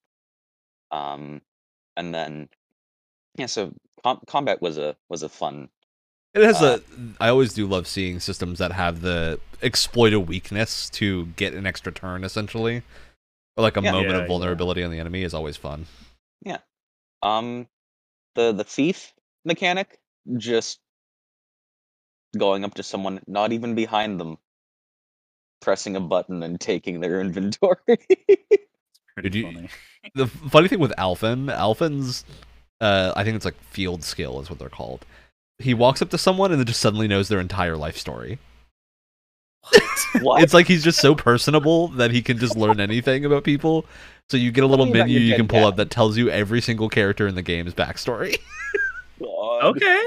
[0.91, 1.43] Um,
[1.97, 2.49] and then
[3.37, 3.75] yeah, so
[4.05, 5.71] com- combat was a was a fun.
[6.35, 6.81] It has Uh, a.
[7.21, 11.65] I always do love seeing systems that have the exploit a weakness to get an
[11.67, 12.83] extra turn, essentially,
[13.57, 13.93] or like a Yeah.
[13.93, 14.29] moment Yeah, of yeah.
[14.29, 15.87] vulnerability on the enemy is always fun.
[16.45, 16.61] Yeah.
[17.23, 17.69] Um,
[18.37, 19.14] the the thief
[19.45, 19.99] mechanic
[20.37, 20.79] just
[22.37, 24.39] going up to someone not even behind them,
[25.61, 27.77] pressing a button and taking their inventory.
[29.23, 29.69] Did you- funny.
[30.15, 32.27] The funny thing with Alfyn, Alfyn's,
[32.83, 35.07] uh, I think it's like field skill is what they're called.
[35.59, 38.39] He walks up to someone and then just suddenly knows their entire life story.
[40.21, 40.43] what?
[40.43, 43.87] It's like he's just so personable that he can just learn anything about people.
[44.29, 45.69] So you get a little menu you can pull dad.
[45.69, 48.37] up that tells you every single character in the game's backstory.
[49.21, 49.65] God.
[49.77, 50.03] Okay.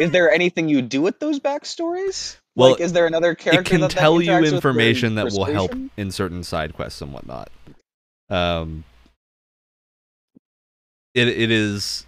[0.00, 2.36] Is there anything you do with those backstories?
[2.56, 4.68] Well, like, is there another character it can that that tell you interacts with for
[4.70, 7.50] information that will help in certain side quests and whatnot.
[8.30, 8.84] Um,
[11.14, 12.06] it it is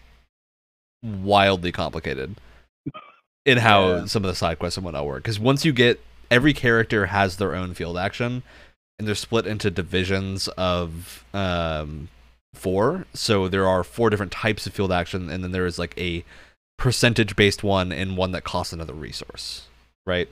[1.03, 2.37] wildly complicated
[3.45, 4.05] in how Yeah.
[4.07, 5.23] some of the side quests and whatnot work.
[5.23, 8.43] Because once you get every character has their own field action,
[8.99, 12.09] and they're split into divisions of um
[12.57, 13.07] four.
[13.15, 16.25] So there are four different types of field action, and then there is like a
[16.79, 19.67] percentage based one and one that costs another resource,
[20.07, 20.29] right?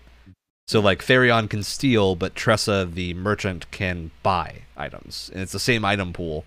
[0.67, 0.87] So mm-hmm.
[0.87, 5.85] like Therion can steal, but Tressa the merchant can buy items, and it's the same
[5.85, 6.45] item pool,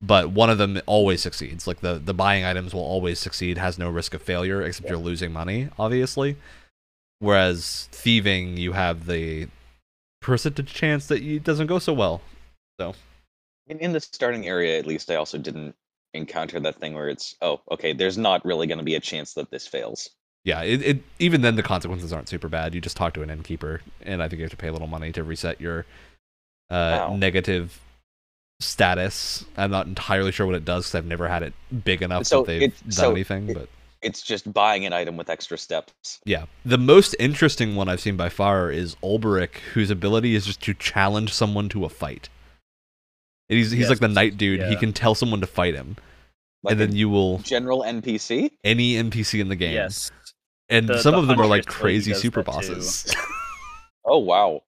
[0.00, 1.66] but one of them always succeeds.
[1.66, 4.98] Like the the buying items will always succeed, has no risk of failure except you're
[4.98, 6.36] losing money, obviously.
[7.18, 9.48] Whereas thieving, you have the
[10.22, 12.22] percentage chance that it doesn't go so well.
[13.66, 15.74] In, in the starting area, at least, I also didn't
[16.12, 19.34] encounter that thing where it's oh, okay, there's not really going to be a chance
[19.34, 20.10] that this fails.
[20.44, 22.74] Yeah, it, it even then the consequences aren't super bad.
[22.74, 24.88] You just talk to an innkeeper, and I think you have to pay a little
[24.88, 25.80] money to reset your
[26.70, 27.16] uh, Wow.
[27.16, 27.78] negative
[28.60, 29.44] status.
[29.56, 31.52] I'm not entirely sure what it does because I've never had it
[31.84, 33.52] big enough So that they've it- done so anything.
[33.52, 33.68] but
[34.02, 36.20] It's just buying an item with extra steps.
[36.24, 40.60] yeah, the most interesting one I've seen by far is Olberic, whose ability is just
[40.62, 42.28] to challenge someone to a fight.
[43.50, 44.62] And he's he's Yes, like the knight dude.
[44.62, 45.96] He can tell someone to fight him,
[46.62, 48.52] Like and then you will general NPC.
[48.64, 49.74] any NPC in the game.
[49.74, 50.10] Yes.
[50.68, 53.12] and The- some the of them are like crazy super bosses.
[54.02, 54.62] Oh wow.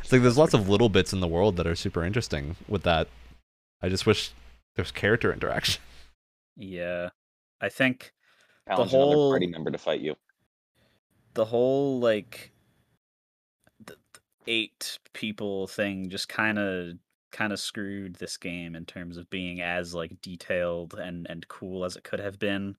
[0.00, 2.82] It's like there's lots of little bits in the world that are super interesting with
[2.84, 3.06] that.
[3.82, 4.30] I just wish
[4.76, 5.82] there's character interaction.
[6.56, 7.10] Yeah.
[7.60, 8.12] I think
[8.66, 10.16] Challenge whole- another party member to fight you.
[11.34, 12.50] the whole like
[13.84, 16.94] the, the eight people thing just kind of
[17.36, 21.84] kind of screwed this game in terms of being as like detailed and and cool
[21.84, 22.74] as it could have been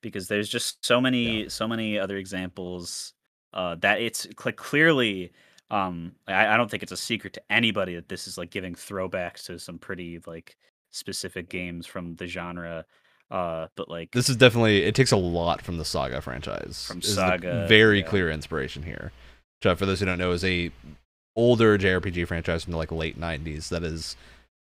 [0.00, 3.12] because there's just so many so many other examples
[3.52, 5.30] uh that it's cl- clearly
[5.70, 8.74] um I, I don't think it's a secret to anybody that this is like giving
[8.74, 10.56] throwbacks to some pretty like
[10.90, 12.86] specific games from the genre
[13.30, 16.86] uh but like This is definitely it takes a lot from the Saga franchise.
[16.86, 18.06] From This is the Saga, very yeah.
[18.06, 19.12] clear inspiration here.
[19.60, 20.70] Which, uh, for those who don't know, is a
[21.38, 24.16] older JRPG franchise from the like late '90s that is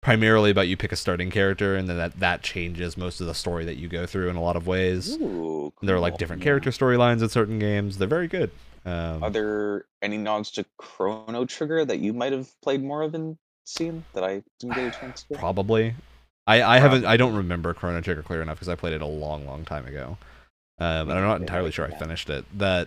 [0.03, 3.35] primarily about you pick a starting character and then that that changes most of the
[3.35, 5.17] story that you go through in a lot of ways.
[5.17, 6.45] Ooh, There are like different Yeah.
[6.51, 7.99] character storylines in certain games.
[7.99, 8.51] They're very good.
[8.85, 13.15] Um, Are there any nods to Chrono Trigger that you might have played more of
[13.15, 15.35] and seen that I didn't get a chance to?
[15.35, 15.95] Probably.
[16.47, 19.07] I, I haven't I don't remember Chrono Trigger clear enough because I played it a
[19.07, 20.17] long long time ago.
[20.81, 22.45] Um, and I'm not entirely sure I finished it.
[22.57, 22.87] That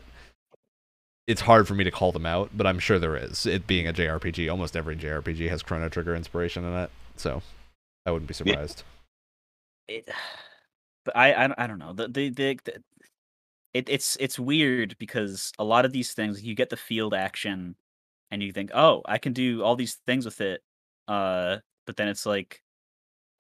[1.28, 3.46] it's hard for me to call them out, but I'm sure there is.
[3.46, 7.42] It being a JRPG, almost every JRPG has Chrono Trigger inspiration in it, so
[8.06, 8.54] I wouldn't be Yeah.
[8.54, 8.84] surprised.
[9.88, 10.10] it,
[11.06, 12.84] but I, I don't- I don't know the the, the, the
[13.74, 17.76] it, it's it's weird because a lot of these things you get the field action
[18.30, 20.62] and you think oh I can do all these things with it
[21.08, 21.58] uh
[21.88, 22.62] but then it's like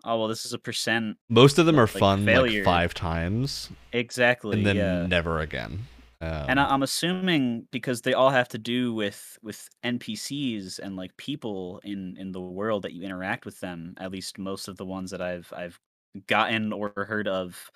[0.05, 2.59] oh well this is a percent Most of them are Like fun failure.
[2.59, 5.85] like five times exactly and then yeah never again.
[6.21, 10.95] Um, and I, I'm assuming because they all have to do with with NPCs and
[10.95, 13.95] like people in in the world that you interact with them.
[13.97, 15.79] At least most of the ones that I've I've
[16.27, 17.71] gotten or heard of,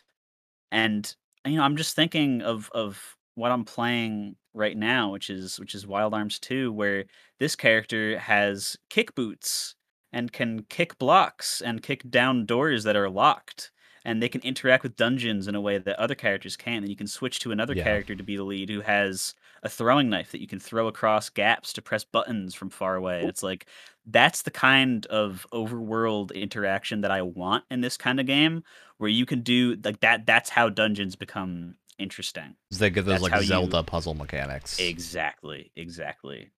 [0.71, 1.15] and
[1.45, 5.75] you know I'm just thinking of of what I'm playing right now, which is which
[5.75, 7.05] is Wild Arms 2, where
[7.39, 9.75] this character has kick boots
[10.13, 13.71] and can kick blocks and kick down doors that are locked
[14.05, 16.77] and they can interact with dungeons in a way that other characters can.
[16.83, 17.83] And you can switch to another Yeah.
[17.83, 19.33] character to be the lead who has
[19.63, 23.21] a throwing knife that you can throw across gaps to press buttons from far away.
[23.21, 23.65] And it's like
[24.05, 28.63] that's the kind of overworld interaction that I want in this kind of game,
[28.99, 30.25] where you can do like that.
[30.27, 32.55] That's how dungeons become interesting.
[32.71, 34.79] they get those that's like how you- Zelda puzzle mechanics.
[34.79, 36.51] Exactly, exactly.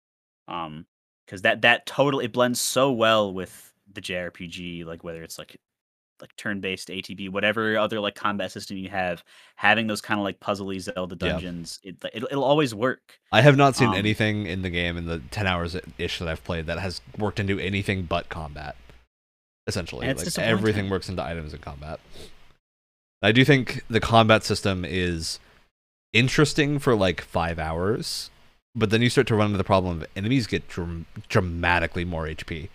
[0.49, 0.85] Um,
[1.25, 5.57] because that that total it blends so well with the JRPG, like whether it's like
[6.21, 9.23] like turn-based ATB, whatever other like combat system you have,
[9.55, 11.31] having those kind of like puzzly Zelda Yeah.
[11.33, 13.19] dungeons, it, it'll, it'll always work.
[13.31, 16.27] I have not seen Um, anything in the game in the ten hours ish that
[16.27, 18.75] I've played that has worked into anything but combat.
[19.67, 21.99] Essentially, like everything works into items and combat.
[23.21, 25.39] I do think the combat system is
[26.13, 28.29] interesting for like five hours,
[28.75, 32.25] but then you start to run into the problem of enemies get dram- dramatically more
[32.27, 32.69] HP.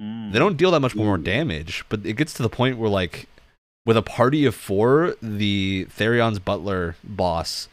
[0.00, 0.32] Mm.
[0.32, 1.22] They don't deal that much more Ooh.
[1.22, 3.28] damage, but it gets to the point where like
[3.84, 7.68] with a party of four, the Therion's butler boss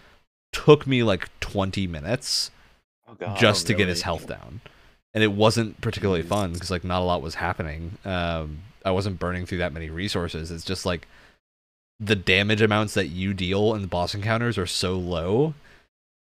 [0.52, 2.52] took me like twenty minutes
[3.08, 3.38] Oh, God.
[3.40, 4.62] just to get his health down.
[5.14, 6.28] And it wasn't particularly Jeez.
[6.28, 7.98] fun because like not a lot was happening.
[8.06, 10.52] Um, I wasn't burning through that many resources.
[10.52, 11.08] It's just like
[12.00, 15.54] the damage amounts that you deal in the boss encounters are so low,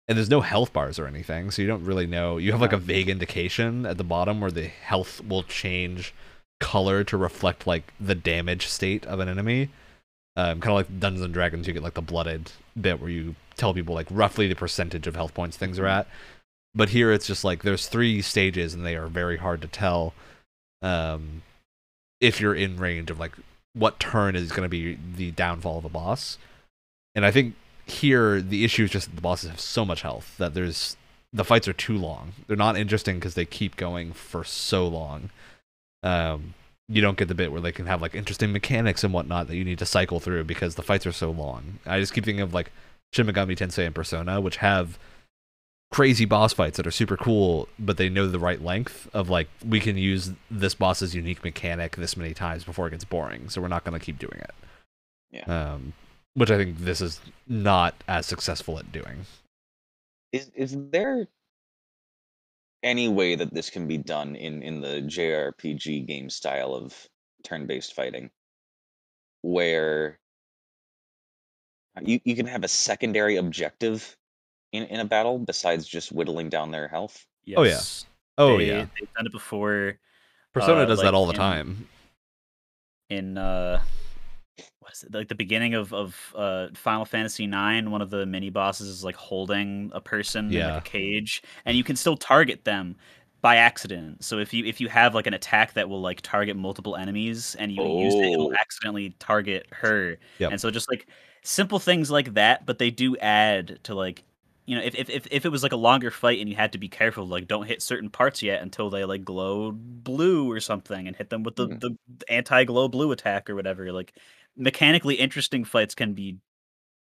[0.09, 2.39] and there's no health bars or anything, so you don't really know.
[2.39, 6.15] You have like a vague indication at the bottom where the health will change
[6.61, 9.69] color to reflect like the damage state of an enemy.
[10.37, 13.35] Um, kind of like Dungeons and Dragons, you get like the blooded bit where you
[13.57, 16.07] tell people like roughly the percentage of health points things are at.
[16.75, 20.15] But here it's just like there's three stages and they are very hard to tell
[20.81, 21.43] um,
[22.21, 23.33] if you're in range of like
[23.75, 26.39] what turn is going to be the downfall of a boss.
[27.15, 27.55] And I think
[27.91, 30.97] here the issue is just that the bosses have so much health that there's
[31.33, 32.33] the fights are too long.
[32.47, 35.31] They're not interesting because they keep going for so long.
[36.03, 36.55] Um,
[36.89, 39.57] you don't get the bit where they can have like interesting mechanics and whatnot that
[39.57, 41.81] you need to cycle through because the fights are so long.
[41.85, 42.73] I just keep thinking of like
[43.13, 44.99] Shin Megami Tensei and Persona, which have
[45.91, 49.49] crazy boss fights that are super cool, but they know the right length of like
[49.67, 53.61] we can use this boss's unique mechanic this many times before it gets boring, so
[53.61, 54.55] we're not going to keep doing it.
[55.31, 55.45] Yeah.
[55.73, 55.93] Um,
[56.39, 59.27] which I think this is not as successful at doing.
[60.33, 61.27] Is is there
[62.83, 66.95] any way that this can be done in in the JRPG game style of
[67.45, 68.31] turn-based fighting,
[69.43, 70.19] where
[72.01, 74.17] you you can have a secondary objective
[74.73, 77.27] in in a battle besides just whittling down their health?
[77.57, 77.71] Oh, yeah.
[77.71, 78.07] Yes.
[78.37, 79.99] Oh They- yeah, they've done it before
[80.53, 81.89] Persona uh, does like that all the in- time.
[83.11, 83.83] in uh
[84.89, 88.25] what is it like the beginning of of uh Final Fantasy 9 one of the
[88.25, 92.17] mini bosses is like holding a person in like a cage and you can still
[92.17, 92.97] target them
[93.41, 94.25] by accident.
[94.25, 97.55] So if you if you have like an attack that will like target multiple enemies
[97.59, 98.55] and you use it it'll Oh.
[98.59, 100.17] accidentally target her.
[100.39, 100.53] Yep.
[100.53, 101.07] And so just like
[101.43, 104.25] simple things like that but they do add to like
[104.67, 106.73] you know, if, if if if it was like a longer fight and you had
[106.73, 110.61] to be careful, like don't hit certain parts yet until they like glow blue or
[110.61, 111.81] something, and hit them with the, Mhm.
[111.81, 113.91] the anti glow blue attack or whatever.
[113.93, 114.13] Like
[114.59, 116.37] mechanically interesting fights can be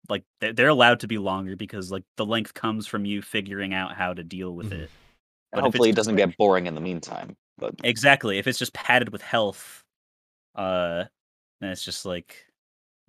[0.09, 3.75] like they're, they're allowed to be longer because like the length comes from you figuring
[3.75, 4.81] out how to deal with Mhm.
[4.83, 4.91] it.
[5.53, 7.37] But if Hopefully, it doesn't get boring in the meantime.
[7.57, 8.39] But Exactly.
[8.39, 9.83] If it's just padded with health,
[10.55, 11.05] uh,
[11.61, 12.47] then it's just like,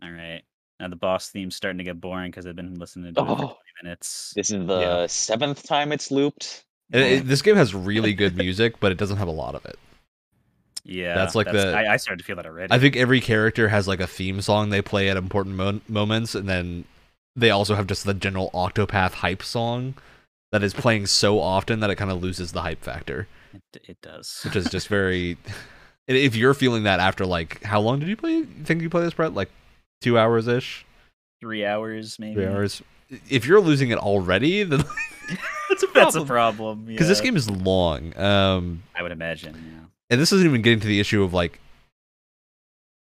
[0.02, 0.42] all right.
[0.80, 3.32] Now the boss theme's starting to get boring because I've been listening to it for
[3.32, 3.36] Oh.
[3.36, 4.34] 20 minutes.
[4.36, 5.08] this is the Yeah.
[5.08, 6.66] seventh time it's looped.
[6.92, 9.66] It- it- this game has really good music, but it doesn't have a lot of
[9.66, 9.78] it.
[10.86, 12.74] Yeah, That's like the- I, I started to feel that already.
[12.74, 16.36] I think every character has like a theme song they play at important mo- moments,
[16.36, 16.86] and then
[17.36, 19.94] they also have just the general Octopath hype song
[20.52, 24.02] that is playing so often that it kind of loses the hype factor, it, it
[24.02, 24.42] does.
[24.44, 25.38] which is just very.
[26.08, 28.38] if you're feeling that after like how long did you play?
[28.38, 29.34] You think you play this, Brett?
[29.34, 29.50] Like
[30.02, 30.86] two hours ish,
[31.42, 32.36] Three hours, maybe.
[32.36, 32.82] three hours.
[33.30, 34.84] If you're losing it already, then
[35.70, 36.28] that's a That's a problem.
[36.28, 36.86] problem.
[36.86, 38.18] Because this game is long.
[38.18, 39.54] Um, I would imagine.
[39.56, 39.79] Yeah.
[40.10, 41.60] And this isn't even getting to the issue of like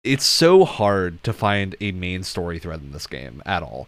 [0.03, 3.87] it's so hard to find a main story thread in this game at all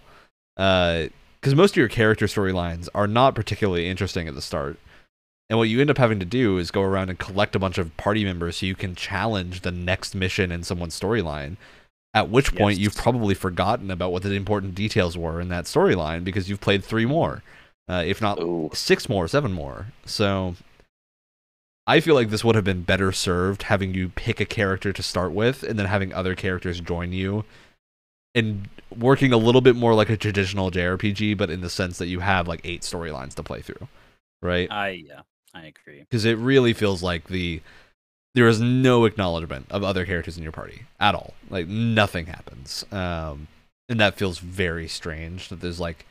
[0.57, 4.79] because most of your character storylines are not particularly interesting at the start
[5.49, 7.79] and what you end up having to do is go around and collect a bunch
[7.79, 11.57] of party members so you can challenge the next mission in someone's storyline
[12.15, 12.85] at which point Yes.
[12.85, 16.85] you've probably forgotten about what the important details were in that storyline because you've played
[16.85, 17.43] three more
[17.89, 18.71] uh, if not Ooh.
[18.73, 19.87] six more, seven more.
[20.07, 20.55] So
[21.93, 25.03] I feel like this would have been better served having you pick a character to
[25.03, 27.45] start with and then having other characters join you
[28.35, 28.67] and
[28.97, 32.21] working a little bit more like a traditional JRPG, but in the sense that you
[32.21, 33.89] have like eight storylines to play through,
[34.41, 34.73] right?
[34.73, 35.21] I yeah,
[35.53, 36.01] I agree.
[36.01, 37.61] Because it really feels like the
[38.35, 41.35] there is no acknowledgement of other characters in your party at all.
[41.51, 43.49] Like nothing happens, um,
[43.91, 45.51] and that feels very strange.
[45.51, 46.07] That there's like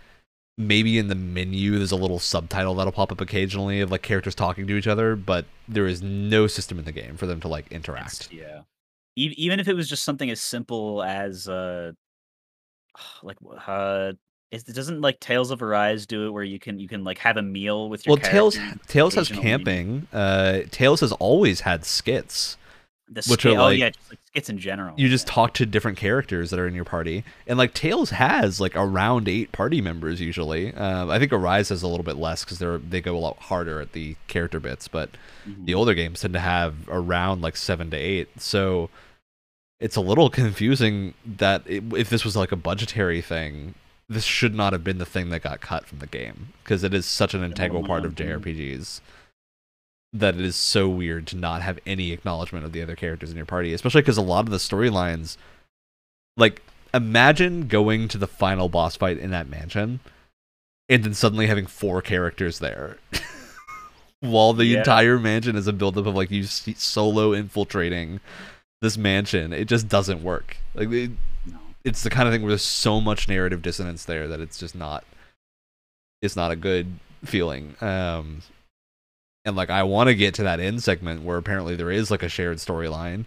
[0.68, 4.36] maybe in the menu there's a little subtitle that'll pop up occasionally of like characters
[4.36, 7.48] talking to each other, but there is no system in the game for them to
[7.48, 8.32] like interact.
[8.32, 8.62] It's- yeah.
[9.18, 11.92] E- even if it was just something as simple as uh,
[13.24, 14.14] like uh,
[14.52, 17.38] is, doesn't like Tales of Arise do it where you can you can like have
[17.38, 18.80] a meal with your Well, character?
[18.88, 20.08] Tales has camping.
[20.14, 22.58] Uh, Tales has always had skits.
[23.14, 24.96] The which ski- are oh like- yeah, just like skits in general.
[24.98, 25.34] you just yeah.
[25.34, 29.28] talk to different characters that are in your party and like tales has like around
[29.28, 32.78] eight party members usually um, i think arise has a little bit less because they're
[32.78, 35.10] they go a lot harder at the character bits but
[35.46, 35.66] Mhm.
[35.66, 38.90] the older games tend to have around like seven to eight so
[39.82, 43.76] it's a little confusing that it, if this was like a budgetary thing
[44.08, 46.94] this should not have been the thing that got cut from the game because it
[46.94, 49.02] is such an integral part of jrpgs
[50.14, 53.38] that it is so weird to not have any acknowledgement of the other characters in
[53.38, 55.38] your party, especially because a lot of the storylines,
[56.38, 56.62] like
[56.94, 60.02] imagine going to the final boss fight in that mansion,
[60.90, 62.98] and then suddenly having four characters there,
[64.20, 64.80] while the Yeah.
[64.80, 68.20] entire mansion is a buildup of like you solo infiltrating
[68.82, 69.54] this mansion.
[69.54, 70.58] It just doesn't work.
[70.76, 71.12] Like it,
[71.84, 74.76] it's the kind of thing where there's so much narrative dissonance there that it's just
[74.76, 75.04] not
[76.22, 78.42] it's not a good feeling um
[79.46, 82.24] and like i want to get to that end segment where apparently there is like
[82.24, 83.26] a shared storyline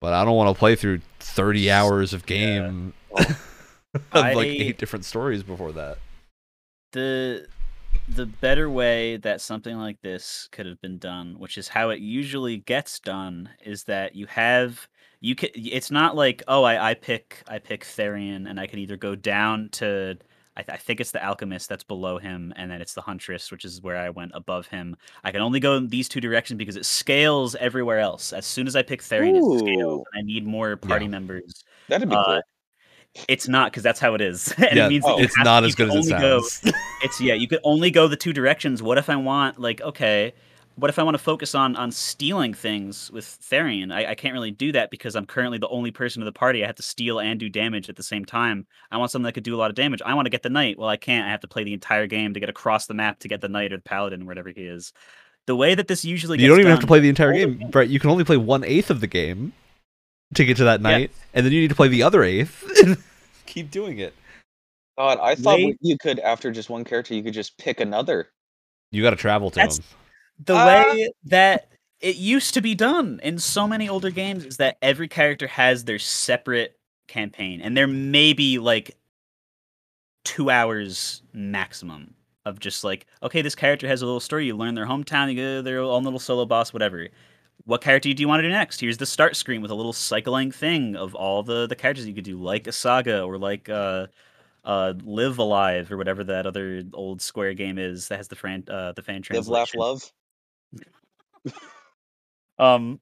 [0.00, 3.36] but i don't want to play through 30 hours of game of
[4.12, 5.98] like eight different stories before that
[6.92, 7.46] the
[8.08, 12.00] the better way that something like this could have been done, which is how it
[12.00, 14.88] usually gets done, is that you have
[15.20, 15.50] you can.
[15.54, 19.14] It's not like oh, I, I pick I pick Therion, and I can either go
[19.14, 20.18] down to
[20.56, 23.50] I, th- I think it's the alchemist that's below him, and then it's the huntress,
[23.50, 24.96] which is where I went above him.
[25.24, 28.32] I can only go in these two directions because it scales everywhere else.
[28.34, 30.04] As soon as I pick Therion, it scales.
[30.12, 31.10] And I need more party Yeah.
[31.12, 31.64] members.
[31.88, 32.40] That'd be Uh, cool.
[33.28, 35.68] It's not because that's how it is, and yeah it means oh, it's not you
[35.68, 36.72] as good as it only go- sounds
[37.02, 38.82] it's yeah, you could only go the two directions.
[38.82, 40.32] What if I want like okay,
[40.76, 43.92] what if I want to focus on on stealing things with Therion?
[43.92, 46.62] I, I can't really do that because I'm currently the only person in the party.
[46.62, 48.66] I have to steal and do damage at the same time.
[48.90, 50.00] I want something that could do a lot of damage.
[50.04, 50.78] I want to get the knight.
[50.78, 51.26] Well, I can't.
[51.26, 53.48] I have to play the entire game to get across the map to get the
[53.48, 54.92] knight or the paladin, whatever he is.
[55.46, 57.58] The way that this usually you don't even have to play the entire older game
[57.58, 59.52] games- brett you can only play one eighth of the game
[60.34, 61.06] to get to that Yeah.
[61.34, 62.64] and then you need to play the other eighth
[63.46, 64.14] keep doing it
[64.96, 65.78] God, I thought Wait.
[65.80, 68.28] you could after just one character, you could just pick another.
[68.92, 69.86] you got to travel to That's- them
[70.38, 70.66] the Ah.
[70.66, 71.68] way that
[72.00, 75.84] it used to be done in so many older games is that every character has
[75.84, 78.96] their separate campaign and there may be like
[80.24, 82.14] two hours maximum
[82.44, 85.36] of just like okay this character has a little story you learn their hometown you
[85.36, 87.08] go their own little solo boss whatever
[87.64, 89.92] what character do you want to do next here's the start screen with a little
[89.92, 93.68] cycling thing of all the the characters you could do like a saga or like
[93.68, 94.06] uh
[94.64, 98.64] uh live alive or whatever that other old square game is that has the fran
[98.68, 99.52] uh the fan translation.
[99.52, 100.12] Live, laugh, love.
[102.58, 103.00] Um,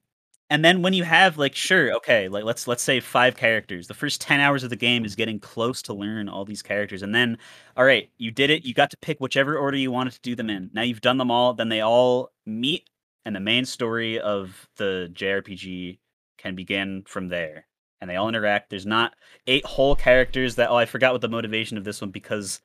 [0.50, 3.86] and then when you have like, sure, okay, like let's let's say five characters.
[3.86, 7.02] The first ten hours of the game is getting close to learn all these characters,
[7.02, 7.38] and then,
[7.76, 8.64] all right, you did it.
[8.64, 10.70] You got to pick whichever order you wanted to do them in.
[10.72, 11.54] Now you've done them all.
[11.54, 12.90] Then they all meet,
[13.24, 15.98] and the main story of the JRPG
[16.36, 17.66] can begin from there.
[18.00, 18.70] And they all interact.
[18.70, 19.14] There's not
[19.46, 22.60] eight whole characters that oh, I forgot what the motivation of this one because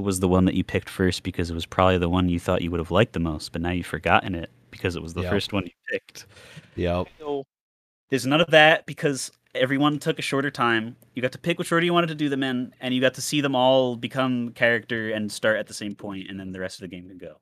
[0.00, 2.62] was the one that you picked first because it was probably the one you thought
[2.62, 5.22] you would have liked the most, but now you've forgotten it because it was the
[5.22, 5.30] Yep.
[5.30, 6.26] first one you picked.
[6.76, 7.08] Yep.
[7.18, 7.44] So,
[8.10, 10.96] There's none of that because everyone took a shorter time.
[11.14, 13.14] You got to pick which order you wanted to do them in, and you got
[13.14, 16.60] to see them all become character and start at the same point, and then the
[16.60, 17.36] rest of the game can go.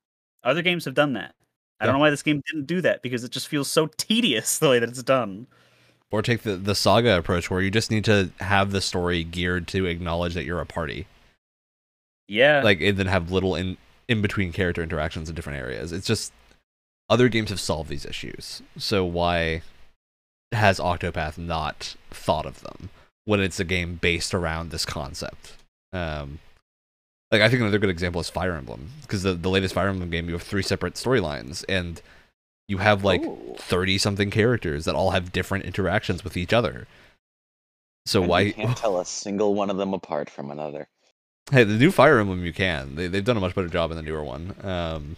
[0.44, 1.34] Other games have done that.
[1.80, 4.58] I don't know why this game didn't do that because it just feels so tedious
[4.60, 5.46] the way that it's done.
[6.10, 9.66] Or take the the saga approach where you just need to have the story geared
[9.68, 11.06] to acknowledge that you're a party.
[12.30, 13.76] Yeah, like and then have little in
[14.06, 15.90] in between character interactions in different areas.
[15.90, 16.32] It's just
[17.08, 18.62] other games have solved these issues.
[18.78, 19.62] So why
[20.52, 22.90] has Octopath not thought of them
[23.24, 25.54] when it's a game based around this concept?
[25.92, 26.38] Um
[27.32, 30.10] like I think another good example is Fire Emblem because the, the latest Fire Emblem
[30.10, 32.00] game you have three separate storylines and
[32.68, 33.24] you have like
[33.58, 36.86] 30 something characters that all have different interactions with each other.
[38.06, 40.88] So and why you can't tell a single one of them apart from another?
[41.50, 42.94] Hey, the new Fire Emblem you can.
[42.94, 44.54] They they've done a much better job in the newer one.
[44.62, 45.16] Um,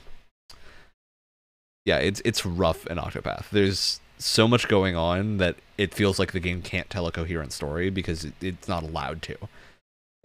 [1.85, 3.51] yeah, it's it's rough in Octopath.
[3.51, 7.53] There's so much going on that it feels like the game can't tell a coherent
[7.53, 9.37] story because it, it's not allowed to.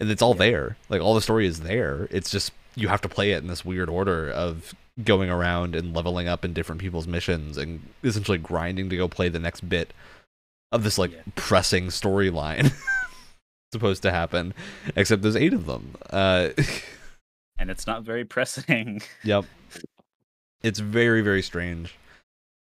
[0.00, 0.38] And it's all Yeah.
[0.38, 0.76] there.
[0.88, 2.06] Like all the story is there.
[2.10, 4.72] It's just you have to play it in this weird order of
[5.04, 9.28] going around and leveling up in different people's missions and essentially grinding to go play
[9.28, 9.92] the next bit
[10.70, 11.20] of this like Yeah.
[11.34, 12.72] pressing storyline
[13.72, 14.54] supposed to happen
[14.96, 15.94] except there's eight of them.
[16.10, 16.50] Uh
[17.58, 19.02] and it's not very pressing.
[19.22, 19.44] yep.
[20.62, 21.94] It's very very strange.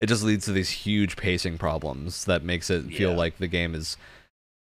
[0.00, 3.16] It just leads to these huge pacing problems that makes it feel Yeah.
[3.16, 3.96] like the game is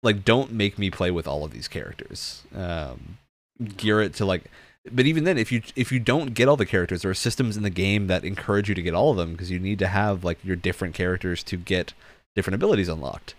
[0.02, 2.42] like don't make me play with all of these characters.
[2.54, 3.18] Um
[3.76, 4.44] gear it to like
[4.92, 7.56] but even then if you if you don't get all the characters there are systems
[7.56, 9.86] in the game that encourage you to get all of them because you need to
[9.88, 11.94] have like your different characters to get
[12.34, 13.34] different abilities unlocked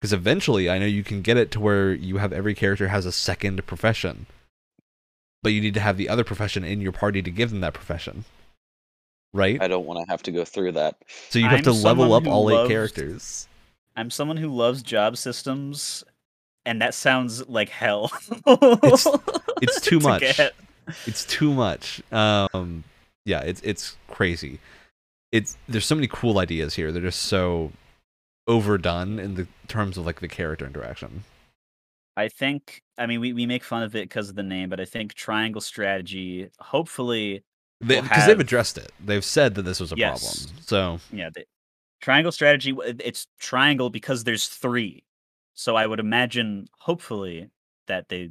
[0.00, 3.04] because eventually i know you can get it to where you have every character has
[3.06, 4.26] a second profession
[5.42, 7.74] but you need to have the other profession in your party to give them that
[7.74, 8.24] profession
[9.32, 10.96] right I don't want to have to go through that.
[11.28, 13.46] so you have I'm to level up who all eight characters
[13.96, 16.04] I'm someone who loves job systems,
[16.64, 18.10] and that sounds like hell.
[18.46, 19.06] It's-
[19.62, 20.20] it's too to much.
[20.36, 20.54] get.
[21.06, 22.82] it's too much um
[23.24, 24.58] yeah it's it's crazy
[25.32, 27.70] it's there's so many cool ideas here they're just so
[28.50, 31.24] overdone in the terms of like the character interaction
[32.16, 32.82] I think.
[32.98, 35.14] I mean, we, we make fun of it because of the name, but I think
[35.14, 36.50] triangle strategy.
[36.58, 37.44] Hopefully,
[37.80, 40.44] because they've have- addressed it they've said that this was a Yes.
[40.44, 41.44] problem so yeah, the,
[42.02, 42.76] triangle strategy.
[42.84, 45.04] It's triangle because there's three.
[45.54, 47.48] So I would imagine, hopefully,
[47.86, 48.30] that they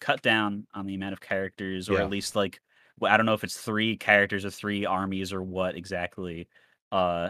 [0.00, 2.04] cut down on the amount of characters, or Yeah.
[2.04, 2.60] at least like
[2.98, 6.48] well, I don't know if it's three characters or three armies or what exactly.
[6.90, 7.28] Uh,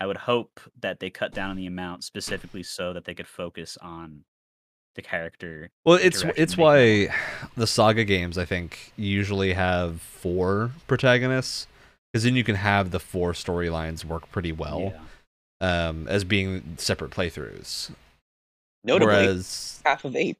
[0.00, 3.28] I would hope that they cut down on the amount specifically so that they could
[3.28, 4.24] focus on
[4.96, 5.70] the character.
[5.84, 7.14] well it's it's to make why
[7.56, 11.66] the saga games i think usually have four protagonists
[12.12, 14.94] because then you can have the four storylines work pretty well
[15.60, 15.88] Yeah.
[15.88, 17.90] um as being separate playthroughs
[18.84, 20.36] Notably, whereas half of eight.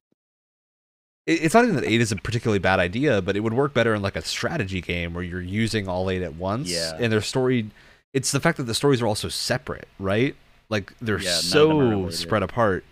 [1.26, 3.74] it- it's not even that eight is a particularly bad idea, but it would work
[3.74, 6.70] better in like a strategy game where you're using all eight at once.
[6.70, 6.96] Yeah.
[7.00, 7.70] And their story,
[8.14, 10.34] it's the fact that the stories are also separate, right?
[10.70, 12.14] Like they're Yeah, none of them are so related.
[12.14, 12.84] spread apart.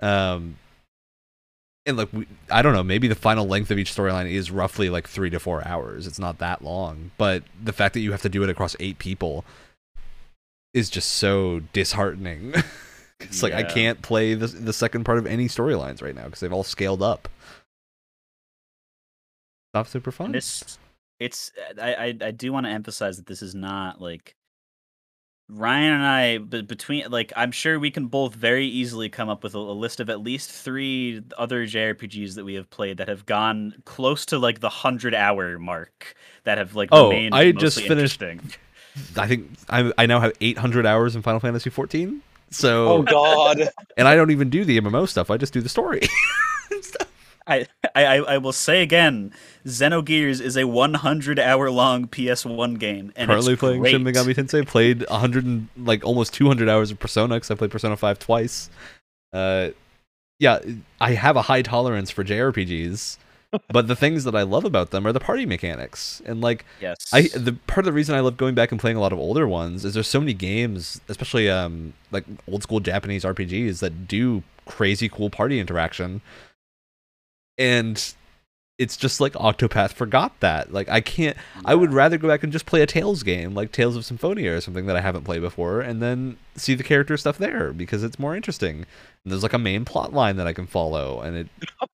[0.00, 0.56] Um,
[1.86, 4.90] and like we, I don't know, maybe the final length of each storyline is roughly
[4.90, 6.06] like three to four hours.
[6.06, 8.98] It's not that long, but the fact that you have to do it across eight
[8.98, 9.44] people
[10.72, 12.54] is just so disheartening.
[13.20, 16.40] it's like I can't play the the second part of any storylines right now because
[16.40, 17.28] they've all scaled up.
[19.74, 20.26] Not super fun.
[20.26, 20.78] And this,
[21.18, 21.50] it's
[21.80, 24.34] I I, I do want to emphasize that this is not like
[25.52, 29.42] Ryan and I b- between like I'm sure we can both very easily come up
[29.42, 33.08] with a, a list of at least three other JRPGs that we have played that
[33.08, 36.14] have gone close to like the hundred hour mark
[36.44, 38.20] that have like Oh, remained I just finished-
[39.16, 42.22] I think I I now have 800 hours in Final Fantasy 14.
[42.50, 43.60] So Oh God!
[43.96, 45.30] and I don't even do the MMO stuff.
[45.30, 46.00] I just do the story.
[47.46, 49.32] I, I I will say again,
[49.66, 53.90] Xenogears is a 100 hour long PS1 game, and Currently playing great.
[53.90, 54.66] Shin Megami Tensei.
[54.66, 58.70] Played 100 and like almost 200 hours of Persona because I played Persona 5 twice.
[59.32, 59.70] Uh,
[60.38, 60.58] yeah,
[61.00, 63.18] I have a high tolerance for JRPGs,
[63.68, 66.96] but the things that I love about them are the party mechanics and like Yes,
[67.12, 69.18] I the part of the reason I love going back and playing a lot of
[69.18, 74.08] older ones is there's so many games, especially um like old school Japanese RPGs that
[74.08, 76.22] do crazy cool party interaction.
[77.60, 78.14] And
[78.80, 80.72] it's just like Octopath forgot that.
[80.72, 83.72] Like I can't I would rather go back and just play a Tales game, like
[83.72, 87.18] Tales of Symphonia or something that I haven't played before, and then see the character
[87.18, 88.76] stuff there because it's more interesting.
[88.76, 88.86] And
[89.30, 91.48] there's like a main plot line that I can follow, and it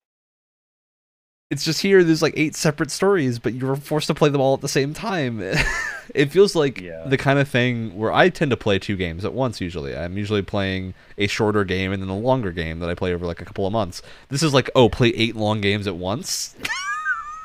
[1.51, 2.05] it's just here.
[2.05, 4.95] There's like eight separate stories, but you're forced to play them all at the same
[4.95, 5.43] time.
[6.15, 7.05] it feels like Yeah.
[7.07, 9.61] the kind of thing where I tend to play two games at once.
[9.61, 13.13] Usually, I'm usually playing a shorter game and then a longer game that I play
[13.15, 14.03] over like a couple of months.
[14.29, 16.55] This is like, oh, play eight long games at once.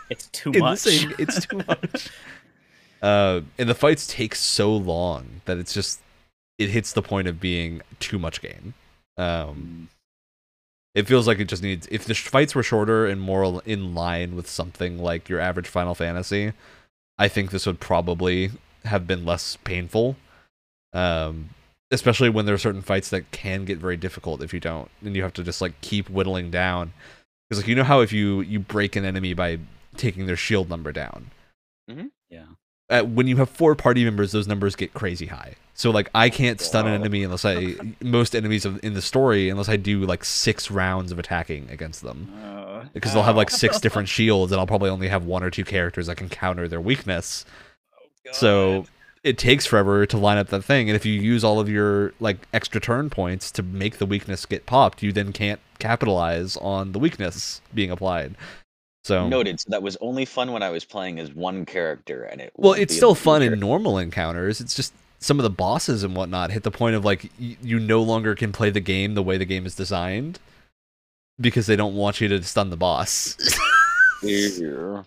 [0.09, 0.79] It's too much.
[0.79, 2.09] same it's too much
[3.01, 6.01] uh and the fights take so long that it's just
[6.57, 8.73] it hits the point of being too much game
[9.17, 9.87] um
[10.93, 13.95] it feels like it just needs if the sh- fights were shorter and more in
[13.95, 16.51] line with something like your average final fantasy
[17.17, 18.51] i think this would probably
[18.85, 20.15] have been less painful
[20.93, 21.49] um
[21.91, 25.15] especially when there are certain fights that can get very difficult if you don't and
[25.15, 26.93] you have to just like keep whittling down
[27.49, 29.59] because like you know how if you you break an enemy by
[29.97, 31.31] taking their shield number down
[32.29, 32.45] yeah.
[32.91, 35.55] Uh, when you have four party members, those numbers get crazy high.
[35.73, 39.69] So like I can't stun an enemy unless I most enemies in the story unless
[39.69, 43.79] I do like six rounds of attacking against them Uh, because they'll have like six
[43.85, 46.81] different shields and I'll probably only have one or two characters that can counter their
[46.81, 47.45] weakness.
[48.33, 48.85] So
[49.23, 52.13] it takes forever to line up that thing, and if you use all of your
[52.19, 56.91] like extra turn points to make the weakness get popped, you then can't capitalize on
[56.91, 58.35] the weakness being applied.
[59.03, 59.59] So Noted.
[59.59, 62.51] So that was only fun when I was playing as one character, and it.
[62.55, 64.61] Well, it's still fun in normal encounters.
[64.61, 67.79] It's just some of the bosses and whatnot hit the point of like y- you
[67.79, 70.39] no longer can play the game the way the game is designed
[71.39, 73.37] because they don't want you to stun the boss.
[74.23, 75.03] Yeah.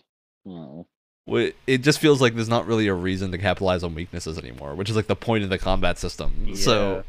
[0.46, 0.86] Oh.
[1.30, 4.74] Wh- it just feels like there's not really a reason to capitalize on weaknesses anymore,
[4.74, 6.56] which is like the point of the combat system.
[6.56, 7.04] So,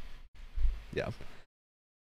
[0.94, 1.10] yeah.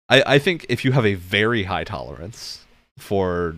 [0.07, 2.63] I I think if you have a very high tolerance
[2.97, 3.57] for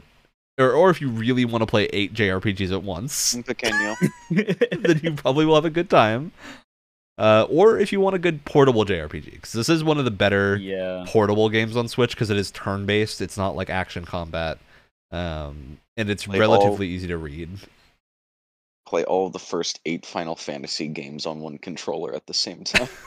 [0.58, 3.96] or, or if you really want to play eight JRPGs at once, Pequeño.
[4.82, 6.32] then you probably will have a good time.
[7.18, 10.12] Uh, or if you want a good portable JRPG, because this is one of the
[10.12, 11.04] better yeah.
[11.08, 13.22] portable games on Switch because it is turn based.
[13.22, 14.58] It's not like action combat,
[15.12, 17.50] um, and it's Like relatively easy to read.
[18.88, 22.64] Play all of the first eight Final Fantasy games on one controller at the same
[22.64, 22.90] time.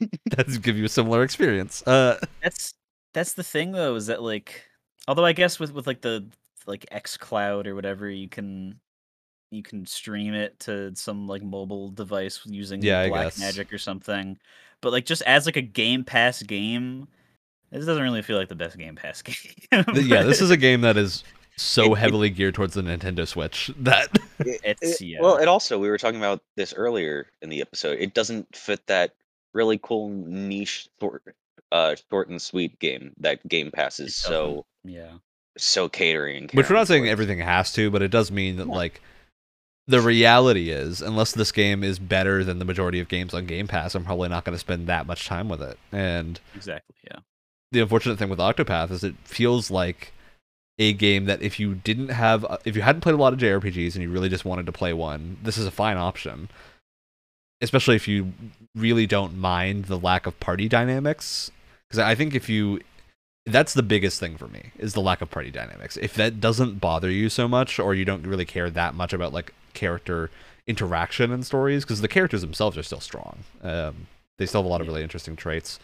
[0.36, 1.86] That's give you a similar experience.
[1.86, 2.74] Uh, That's
[3.14, 4.64] that's the thing though, is that like
[5.06, 6.26] although I guess with with like the
[6.66, 8.78] like X Cloud or whatever, you can
[9.50, 13.38] you can stream it to some like mobile device using Yeah, Black.
[13.38, 14.38] Magic or something.
[14.80, 17.06] But like just as like a Game Pass game,
[17.70, 19.34] this doesn't really feel like the best Game Pass game.
[19.84, 21.22] th- yeah, this is a game that is
[21.56, 24.08] so It- it- heavily geared towards the Nintendo Switch that
[24.40, 25.18] It- It's- yeah.
[25.20, 27.98] Well, it also we were talking about this earlier in the episode.
[28.00, 29.14] It doesn't fit that
[29.52, 31.22] really cool niche short,
[31.70, 35.12] uh, short and sweet game that Game Pass is so yeah.
[35.58, 36.44] So catering.
[36.44, 37.12] and Which we're not saying towards.
[37.12, 38.74] everything has to, but it does mean that Yeah.
[38.74, 39.00] like
[39.88, 43.66] the reality is, unless this game is better than the majority of games on Game
[43.66, 45.76] Pass, I'm probably not going to spend that much time with it.
[45.90, 46.94] And Exactly.
[47.04, 47.18] Yeah.
[47.72, 50.12] the unfortunate thing with Octopath is it feels like
[50.78, 53.38] a game that if you didn't have, uh, if you hadn't played a lot of
[53.38, 56.48] JRPGs and you really just wanted to play one, this is a fine option.
[57.60, 58.32] Especially if you
[58.74, 61.50] really don't mind the lack of party dynamics,
[61.88, 62.80] because I think if you,
[63.46, 65.96] that's the biggest thing for me is the lack of party dynamics.
[65.96, 69.32] If that doesn't bother you so much, or you don't really care that much about
[69.32, 70.30] like character
[70.66, 73.40] interaction and stories, because the characters themselves are still strong.
[73.62, 74.06] Um,
[74.38, 75.78] they still have a lot of really interesting traits.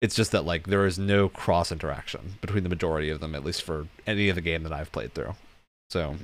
[0.00, 3.44] It's just that like there is no cross interaction between the majority of them, at
[3.44, 5.34] least for any of the game that I've played through.
[5.90, 6.16] So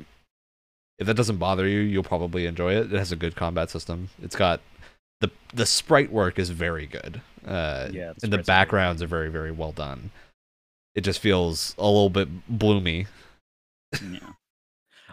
[0.99, 2.93] if that doesn't bother you, you'll probably enjoy it.
[2.93, 4.11] It has a good combat system.
[4.23, 4.61] It's got
[5.21, 7.21] the the sprite work is very good.
[7.47, 10.11] Uh, Yeah, the and the backgrounds are very very well done.
[10.95, 13.07] It just feels a little bit bloomy.
[14.03, 14.19] Yeah.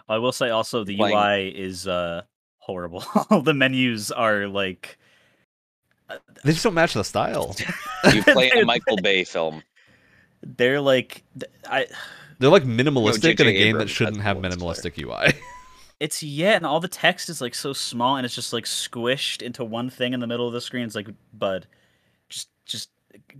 [0.08, 2.22] I will say also the Playing- UI is uh
[2.58, 3.04] horrible.
[3.42, 4.98] the menus are like
[6.44, 7.54] They just don't match the style.
[8.12, 9.62] You play in a Michael Bay film.
[10.42, 11.24] They're like
[11.68, 11.86] I
[12.38, 13.52] They're like minimalistic in a J.J.
[13.54, 14.92] game that shouldn't have voice there.
[14.92, 15.32] minimalistic UI.
[15.98, 19.42] it's yeah, and all the text is like so small and it's just like squished
[19.42, 20.84] into one thing in the middle of the screen.
[20.84, 21.66] It's like, bud, just just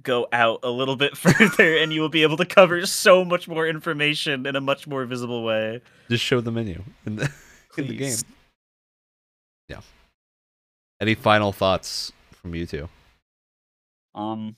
[0.03, 3.49] go out a little bit further and you will be able to cover so much
[3.49, 5.81] more information in a much more visible way.
[6.09, 7.31] just show the menu in the,
[7.79, 8.17] in the game.
[9.69, 9.81] Yeah.
[11.01, 12.89] Any final thoughts from you two?
[14.15, 14.57] Um,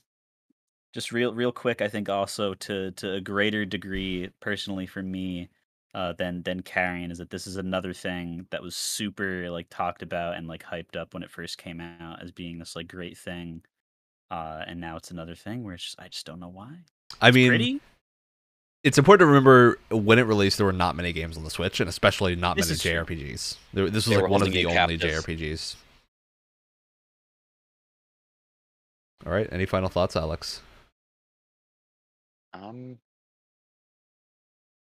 [0.93, 1.81] just real, real quick.
[1.81, 5.49] I think also to to a greater degree, personally for me,
[5.93, 10.01] uh, than than carrying is that this is another thing that was super like talked
[10.01, 13.17] about and like hyped up when it first came out as being this like great
[13.17, 13.61] thing,
[14.31, 16.69] uh, and now it's another thing where it's just, I just don't know why.
[17.21, 17.81] I It's mean, pretty.
[18.83, 21.79] it's important to remember when it released, there were not many games on the Switch,
[21.79, 22.79] and especially not This many.
[22.79, 23.57] JRPGs.
[23.73, 25.23] There, this was like one of the only captive.
[25.25, 25.75] JRPGs.
[29.25, 29.47] All right.
[29.51, 30.61] Any final thoughts, Alex?
[32.53, 32.99] Um,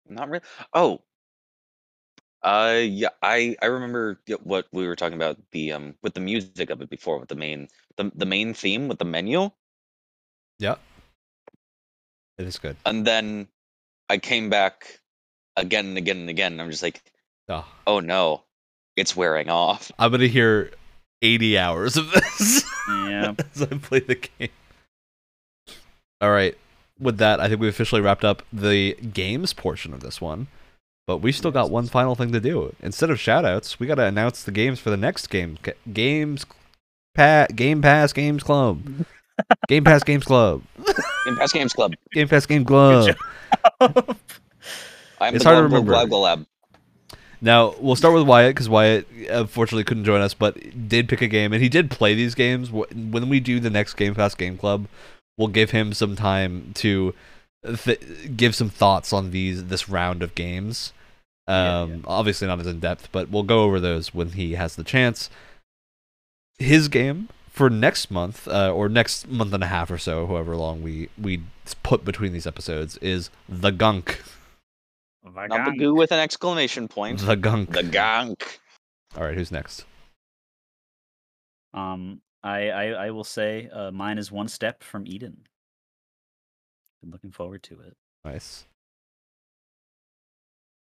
[0.09, 0.43] not really.
[0.73, 1.01] Oh,
[2.43, 6.19] Uh, yeah, I I remember y- what we were talking about the um with the
[6.21, 9.49] music of it before with the main the the main theme with the menu,
[10.59, 10.75] Yeah.
[12.37, 12.77] It is good.
[12.85, 13.47] and then
[14.09, 14.99] I came back
[15.55, 16.51] again and again and again.
[16.53, 17.01] And I'm just like,
[17.49, 18.43] Oh, oh no,
[18.95, 19.91] it's wearing off.
[19.97, 20.71] I'm gonna hear
[21.23, 23.33] 80 hours of this Yeah.
[23.55, 24.49] as I play the game.
[26.21, 26.55] All right.
[26.99, 30.47] With that, I think we officially wrapped up the games portion of this one.
[31.07, 32.75] But we still got one final thing to do.
[32.81, 35.57] Instead of shoutouts, we got to announce the games for the next game.
[35.91, 36.45] Games
[37.15, 38.81] pa- Game Pass Games Club.
[39.69, 40.61] Game Pass Games Club.
[41.25, 43.15] In Pass Games Club, Game Pass Game Club.
[43.81, 45.91] I'm It's the hard to remember.
[45.93, 46.45] Global Lab.
[47.39, 50.57] Now we'll start with Wyatt because Wyatt unfortunately couldn't join us, but
[50.89, 52.71] did pick a game and he did play these games.
[52.71, 54.87] When we do the next Game Pass Game Club,
[55.37, 57.13] we'll give him some time to
[57.75, 60.93] th- give some thoughts on these this round of games.
[61.47, 64.75] Yeah, Um, Obviously not as in depth, but we'll go over those when he has
[64.75, 65.29] the chance.
[66.59, 70.55] His game for next month uh, or next month and a half or so, however
[70.55, 71.41] long we we
[71.83, 74.21] put between these episodes, is the Gunk.
[75.23, 77.19] Not the goo with an exclamation point.
[77.19, 77.71] The Gunk.
[77.73, 78.59] The gunk.
[79.15, 79.85] All right, who's next?
[81.73, 85.45] Um, I, I I will say uh, mine is one step from Eden.
[87.03, 87.95] I'm looking forward to it.
[88.25, 88.65] Nice.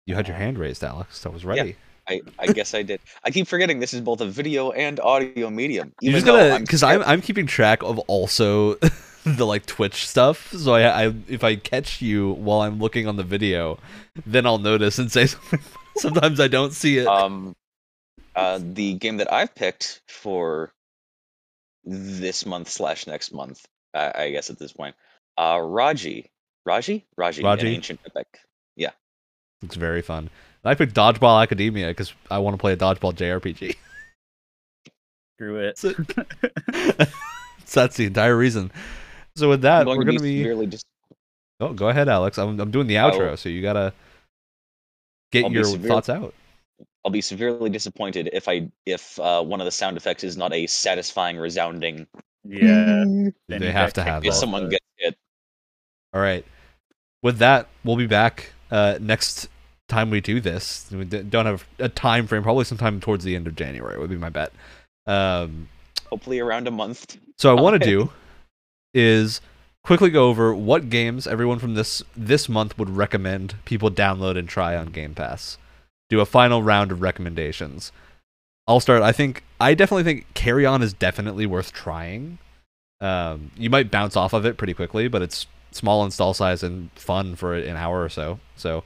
[0.06, 1.26] You had your hand raised, Alex.
[1.26, 1.76] I was ready.
[2.08, 3.00] I, I guess I did.
[3.24, 5.94] I keep forgetting this is both a video and audio medium.
[6.02, 8.76] You're just though gonna I'm because I'm I'm keeping track of also
[9.26, 10.52] the like Twitch stuff.
[10.52, 13.80] So I, I if I catch you while I'm looking on the video,
[14.26, 15.62] then I'll notice and say something.
[15.96, 17.08] Sometimes I don't see it.
[17.08, 17.56] um
[18.36, 20.72] uh the game that I've picked for
[21.86, 24.96] this month slash next month, I, I guess at this point,
[25.38, 26.30] uh Raji,
[26.66, 27.68] Raji, Raji, Raji?
[27.68, 28.28] an ancient epic.
[29.66, 30.30] It's very fun.
[30.66, 33.78] I picked Dodgeball Academia because I want to play a dodgeball JRPG.
[35.38, 35.78] Screw it.
[37.66, 38.72] so that's the entire reason.
[39.38, 40.44] So with that, going we're to gonna be be.
[40.44, 40.84] severely dis-
[41.62, 42.38] Oh, go ahead, Alex.
[42.38, 43.94] I'm I'm doing the I outro, will- so you gotta
[45.32, 46.34] get I'll your severe- thoughts out.
[47.06, 50.54] I'll be severely disappointed if I if uh, one of the sound effects is not
[50.54, 52.06] a satisfying, resounding.
[52.44, 53.06] Yeah.
[53.48, 54.40] They have to have kicked If that.
[54.40, 54.93] someone gets hit,
[56.14, 56.46] All right.
[57.22, 59.48] With that, we'll be back uh, next
[59.88, 60.90] time we do this.
[60.92, 62.44] We don't have a time frame.
[62.44, 64.52] Probably sometime towards the end of January would be my bet.
[65.06, 65.70] Um,
[66.10, 67.18] hopefully around a month.
[67.38, 68.12] so I want to do
[68.94, 69.42] is
[69.84, 74.48] quickly go over what games everyone from this this month would recommend people download and
[74.48, 75.58] try on Game Pass.
[76.10, 77.92] Do a final round of recommendations.
[78.68, 79.02] I'll start.
[79.02, 82.38] I think I definitely think Carrion is definitely worth trying.
[83.02, 86.90] Um, you might bounce off of it pretty quickly, but it's small install size and
[86.96, 88.40] fun for an hour or so.
[88.56, 88.84] So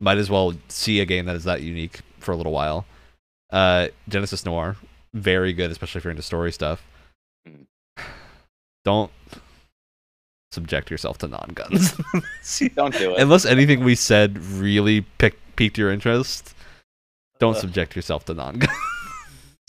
[0.00, 2.86] might as well see a game that is that unique for a little while.
[3.50, 4.76] Uh, Genesis Noir,
[5.14, 6.82] very good, especially if you're into story stuff.
[7.48, 7.64] Mm.
[8.84, 9.10] Don't
[10.52, 12.74] subject yourself to Nongunz.
[12.74, 13.20] Don't do it.
[13.20, 16.54] Unless anything we said really pick, piqued your interest,
[17.38, 17.60] don't Ugh.
[17.60, 18.68] subject yourself to Nongunz.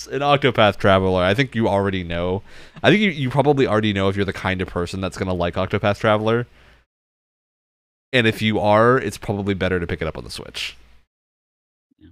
[0.07, 2.41] An Octopath Traveler, I think you already know.
[2.81, 5.33] I think you, you probably already know if you're the kind of person that's gonna
[5.33, 6.47] like Octopath Traveler.
[8.11, 10.75] And if you are, it's probably better to pick it up on the Switch.
[11.99, 12.09] Yeah.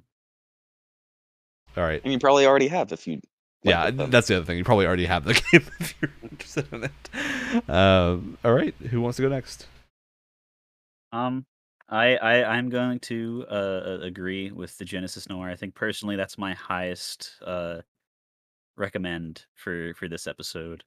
[1.76, 2.02] All right.
[2.04, 3.22] And you probably already have if you.
[3.64, 4.12] Yeah, like them.
[4.12, 4.58] that's the other thing.
[4.58, 7.70] You probably already have the game if you're interested in it.
[7.70, 9.66] Um, all right, who wants to go next?
[11.12, 11.46] Um,
[11.90, 15.50] I, I I'm going to uh, agree with the Genesis Noir.
[15.50, 17.82] I think personally that's my highest uh
[18.78, 20.84] recommend for for this episode.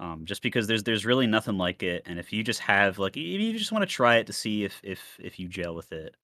[0.00, 3.16] Um, just because there's there's really nothing like it, and if you just have like
[3.16, 5.92] if you just want to try it to see if if if you gel with
[5.92, 6.16] it,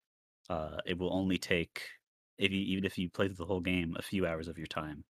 [0.50, 1.82] uh, it will only take
[2.38, 4.66] if you even if you play through the whole game a few hours of your
[4.68, 5.04] time.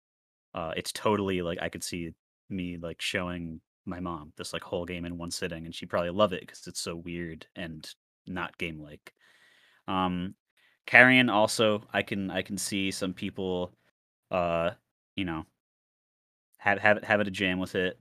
[0.56, 2.12] Uh, it's totally like I could see
[2.50, 6.12] me like showing my mom this like whole game in one sitting, and she'd probably
[6.12, 7.88] love it because it's so weird and
[8.28, 9.14] not game like.
[9.88, 10.36] Um,
[10.86, 13.72] Carrion also, I can I can see some people,
[14.32, 14.72] uh,
[15.16, 15.46] you know,
[16.58, 18.00] have have have it a jam with it.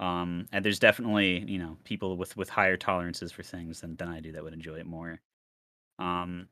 [0.00, 4.08] Um, and there's definitely you know people with with higher tolerances for things than than
[4.08, 5.20] I do that would enjoy it more.
[5.98, 6.48] Um,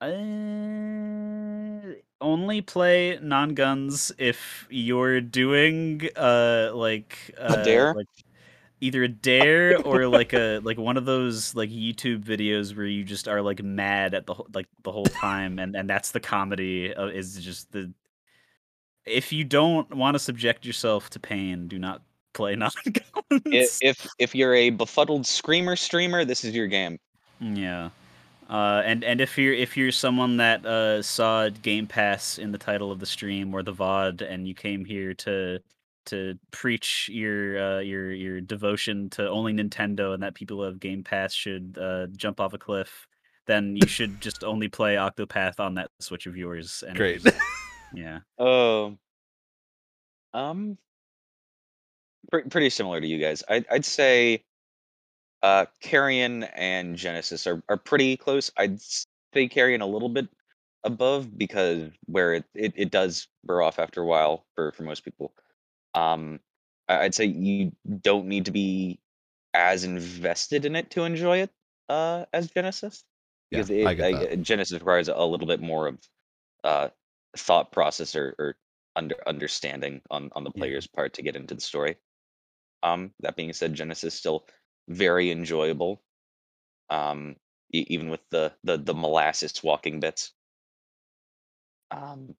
[0.00, 7.94] uh, only play Nongunz if you're doing uh like uh, dare?
[7.94, 8.08] like
[8.82, 13.04] either a dare or like a like one of those like YouTube videos where you
[13.04, 16.92] just are like mad at the like the whole time and and that's the comedy
[16.92, 17.92] of, is just the
[19.06, 22.02] if you don't want to subject yourself to pain do not
[22.34, 26.98] play non I- guns if if you're a befuddled screamer streamer, this is your game.
[27.40, 27.90] yeah
[28.50, 32.58] Uh, and and if you're if you're someone that uh, saw Game Pass in the
[32.58, 35.60] title of the stream or the VOD, and you came here to
[36.06, 40.80] to preach your uh, your your devotion to only Nintendo and that people who have
[40.80, 43.06] Game Pass should uh, jump off a cliff,
[43.46, 46.82] then you should just only play Octopath on that Switch of yours.
[46.86, 47.24] And Great.
[47.94, 48.20] yeah.
[48.38, 48.96] Oh,
[50.34, 50.78] um,
[52.30, 53.42] pre- pretty similar to you guys.
[53.48, 54.44] I'd I'd say,
[55.42, 58.50] uh, Carrion and Genesis are are pretty close.
[58.56, 60.28] I'd say Carrion a little bit
[60.84, 65.04] above because where it it, it does burr off after a while for for most
[65.04, 65.32] people.
[65.94, 66.40] Um,
[66.88, 69.00] I- I'd say you don't need to be
[69.54, 71.50] as invested in it to enjoy it
[71.88, 73.04] uh as Genesis
[73.50, 74.36] Yeah, because it, I get uh.
[74.36, 75.98] Genesis requires a little bit more of
[76.64, 76.88] uh
[77.36, 78.56] thought process or, or
[78.96, 80.60] under understanding on on the Yeah.
[80.60, 81.96] player's part to get into the story.
[82.82, 84.46] Um, that being said, Genesis still
[84.88, 86.02] very enjoyable.
[86.90, 87.36] Um,
[87.72, 90.32] e- even with the the the molasses walking bits.
[91.90, 92.34] Um,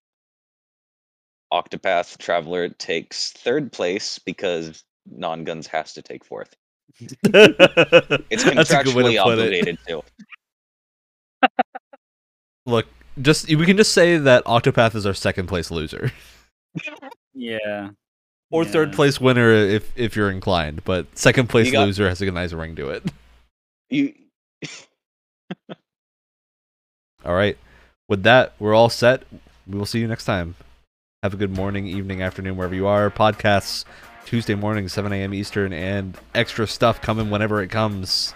[1.54, 4.84] Octopath Traveler takes third place because
[5.16, 6.56] Nongunz has to take fourth.
[7.00, 9.42] It's That's a good way contractually to put it.
[9.42, 10.04] obligated to.
[12.66, 12.88] Look,
[13.22, 16.12] just we can just say that Octopath is our second place loser
[17.34, 17.90] Yeah.
[18.52, 22.22] or third place winner if if you're inclined, but second place You got- loser has
[22.22, 23.04] a nice ring to it.
[23.90, 24.14] You
[27.26, 27.58] All right.
[28.10, 29.24] With that, we're all set.
[29.68, 30.56] We will see you next time.
[31.24, 33.10] Have a good morning, evening, afternoon, wherever you are.
[33.10, 33.86] Podcasts
[34.26, 35.34] Tuesday morning, 7 a.m.
[35.34, 38.34] Eastern, and extra stuff coming whenever it comes.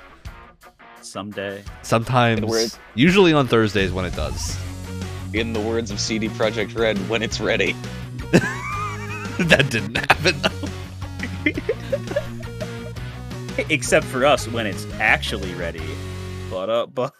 [1.02, 1.64] Someday.
[1.82, 4.58] Sometimes, words- usually on Thursdays when it does.
[5.34, 7.74] in the words of CD Projekt Red, when it's ready.
[8.32, 10.36] that didn't happen.
[10.42, 10.52] Though.
[13.70, 15.84] Except for us when it's actually ready.
[16.50, 17.12] But up, but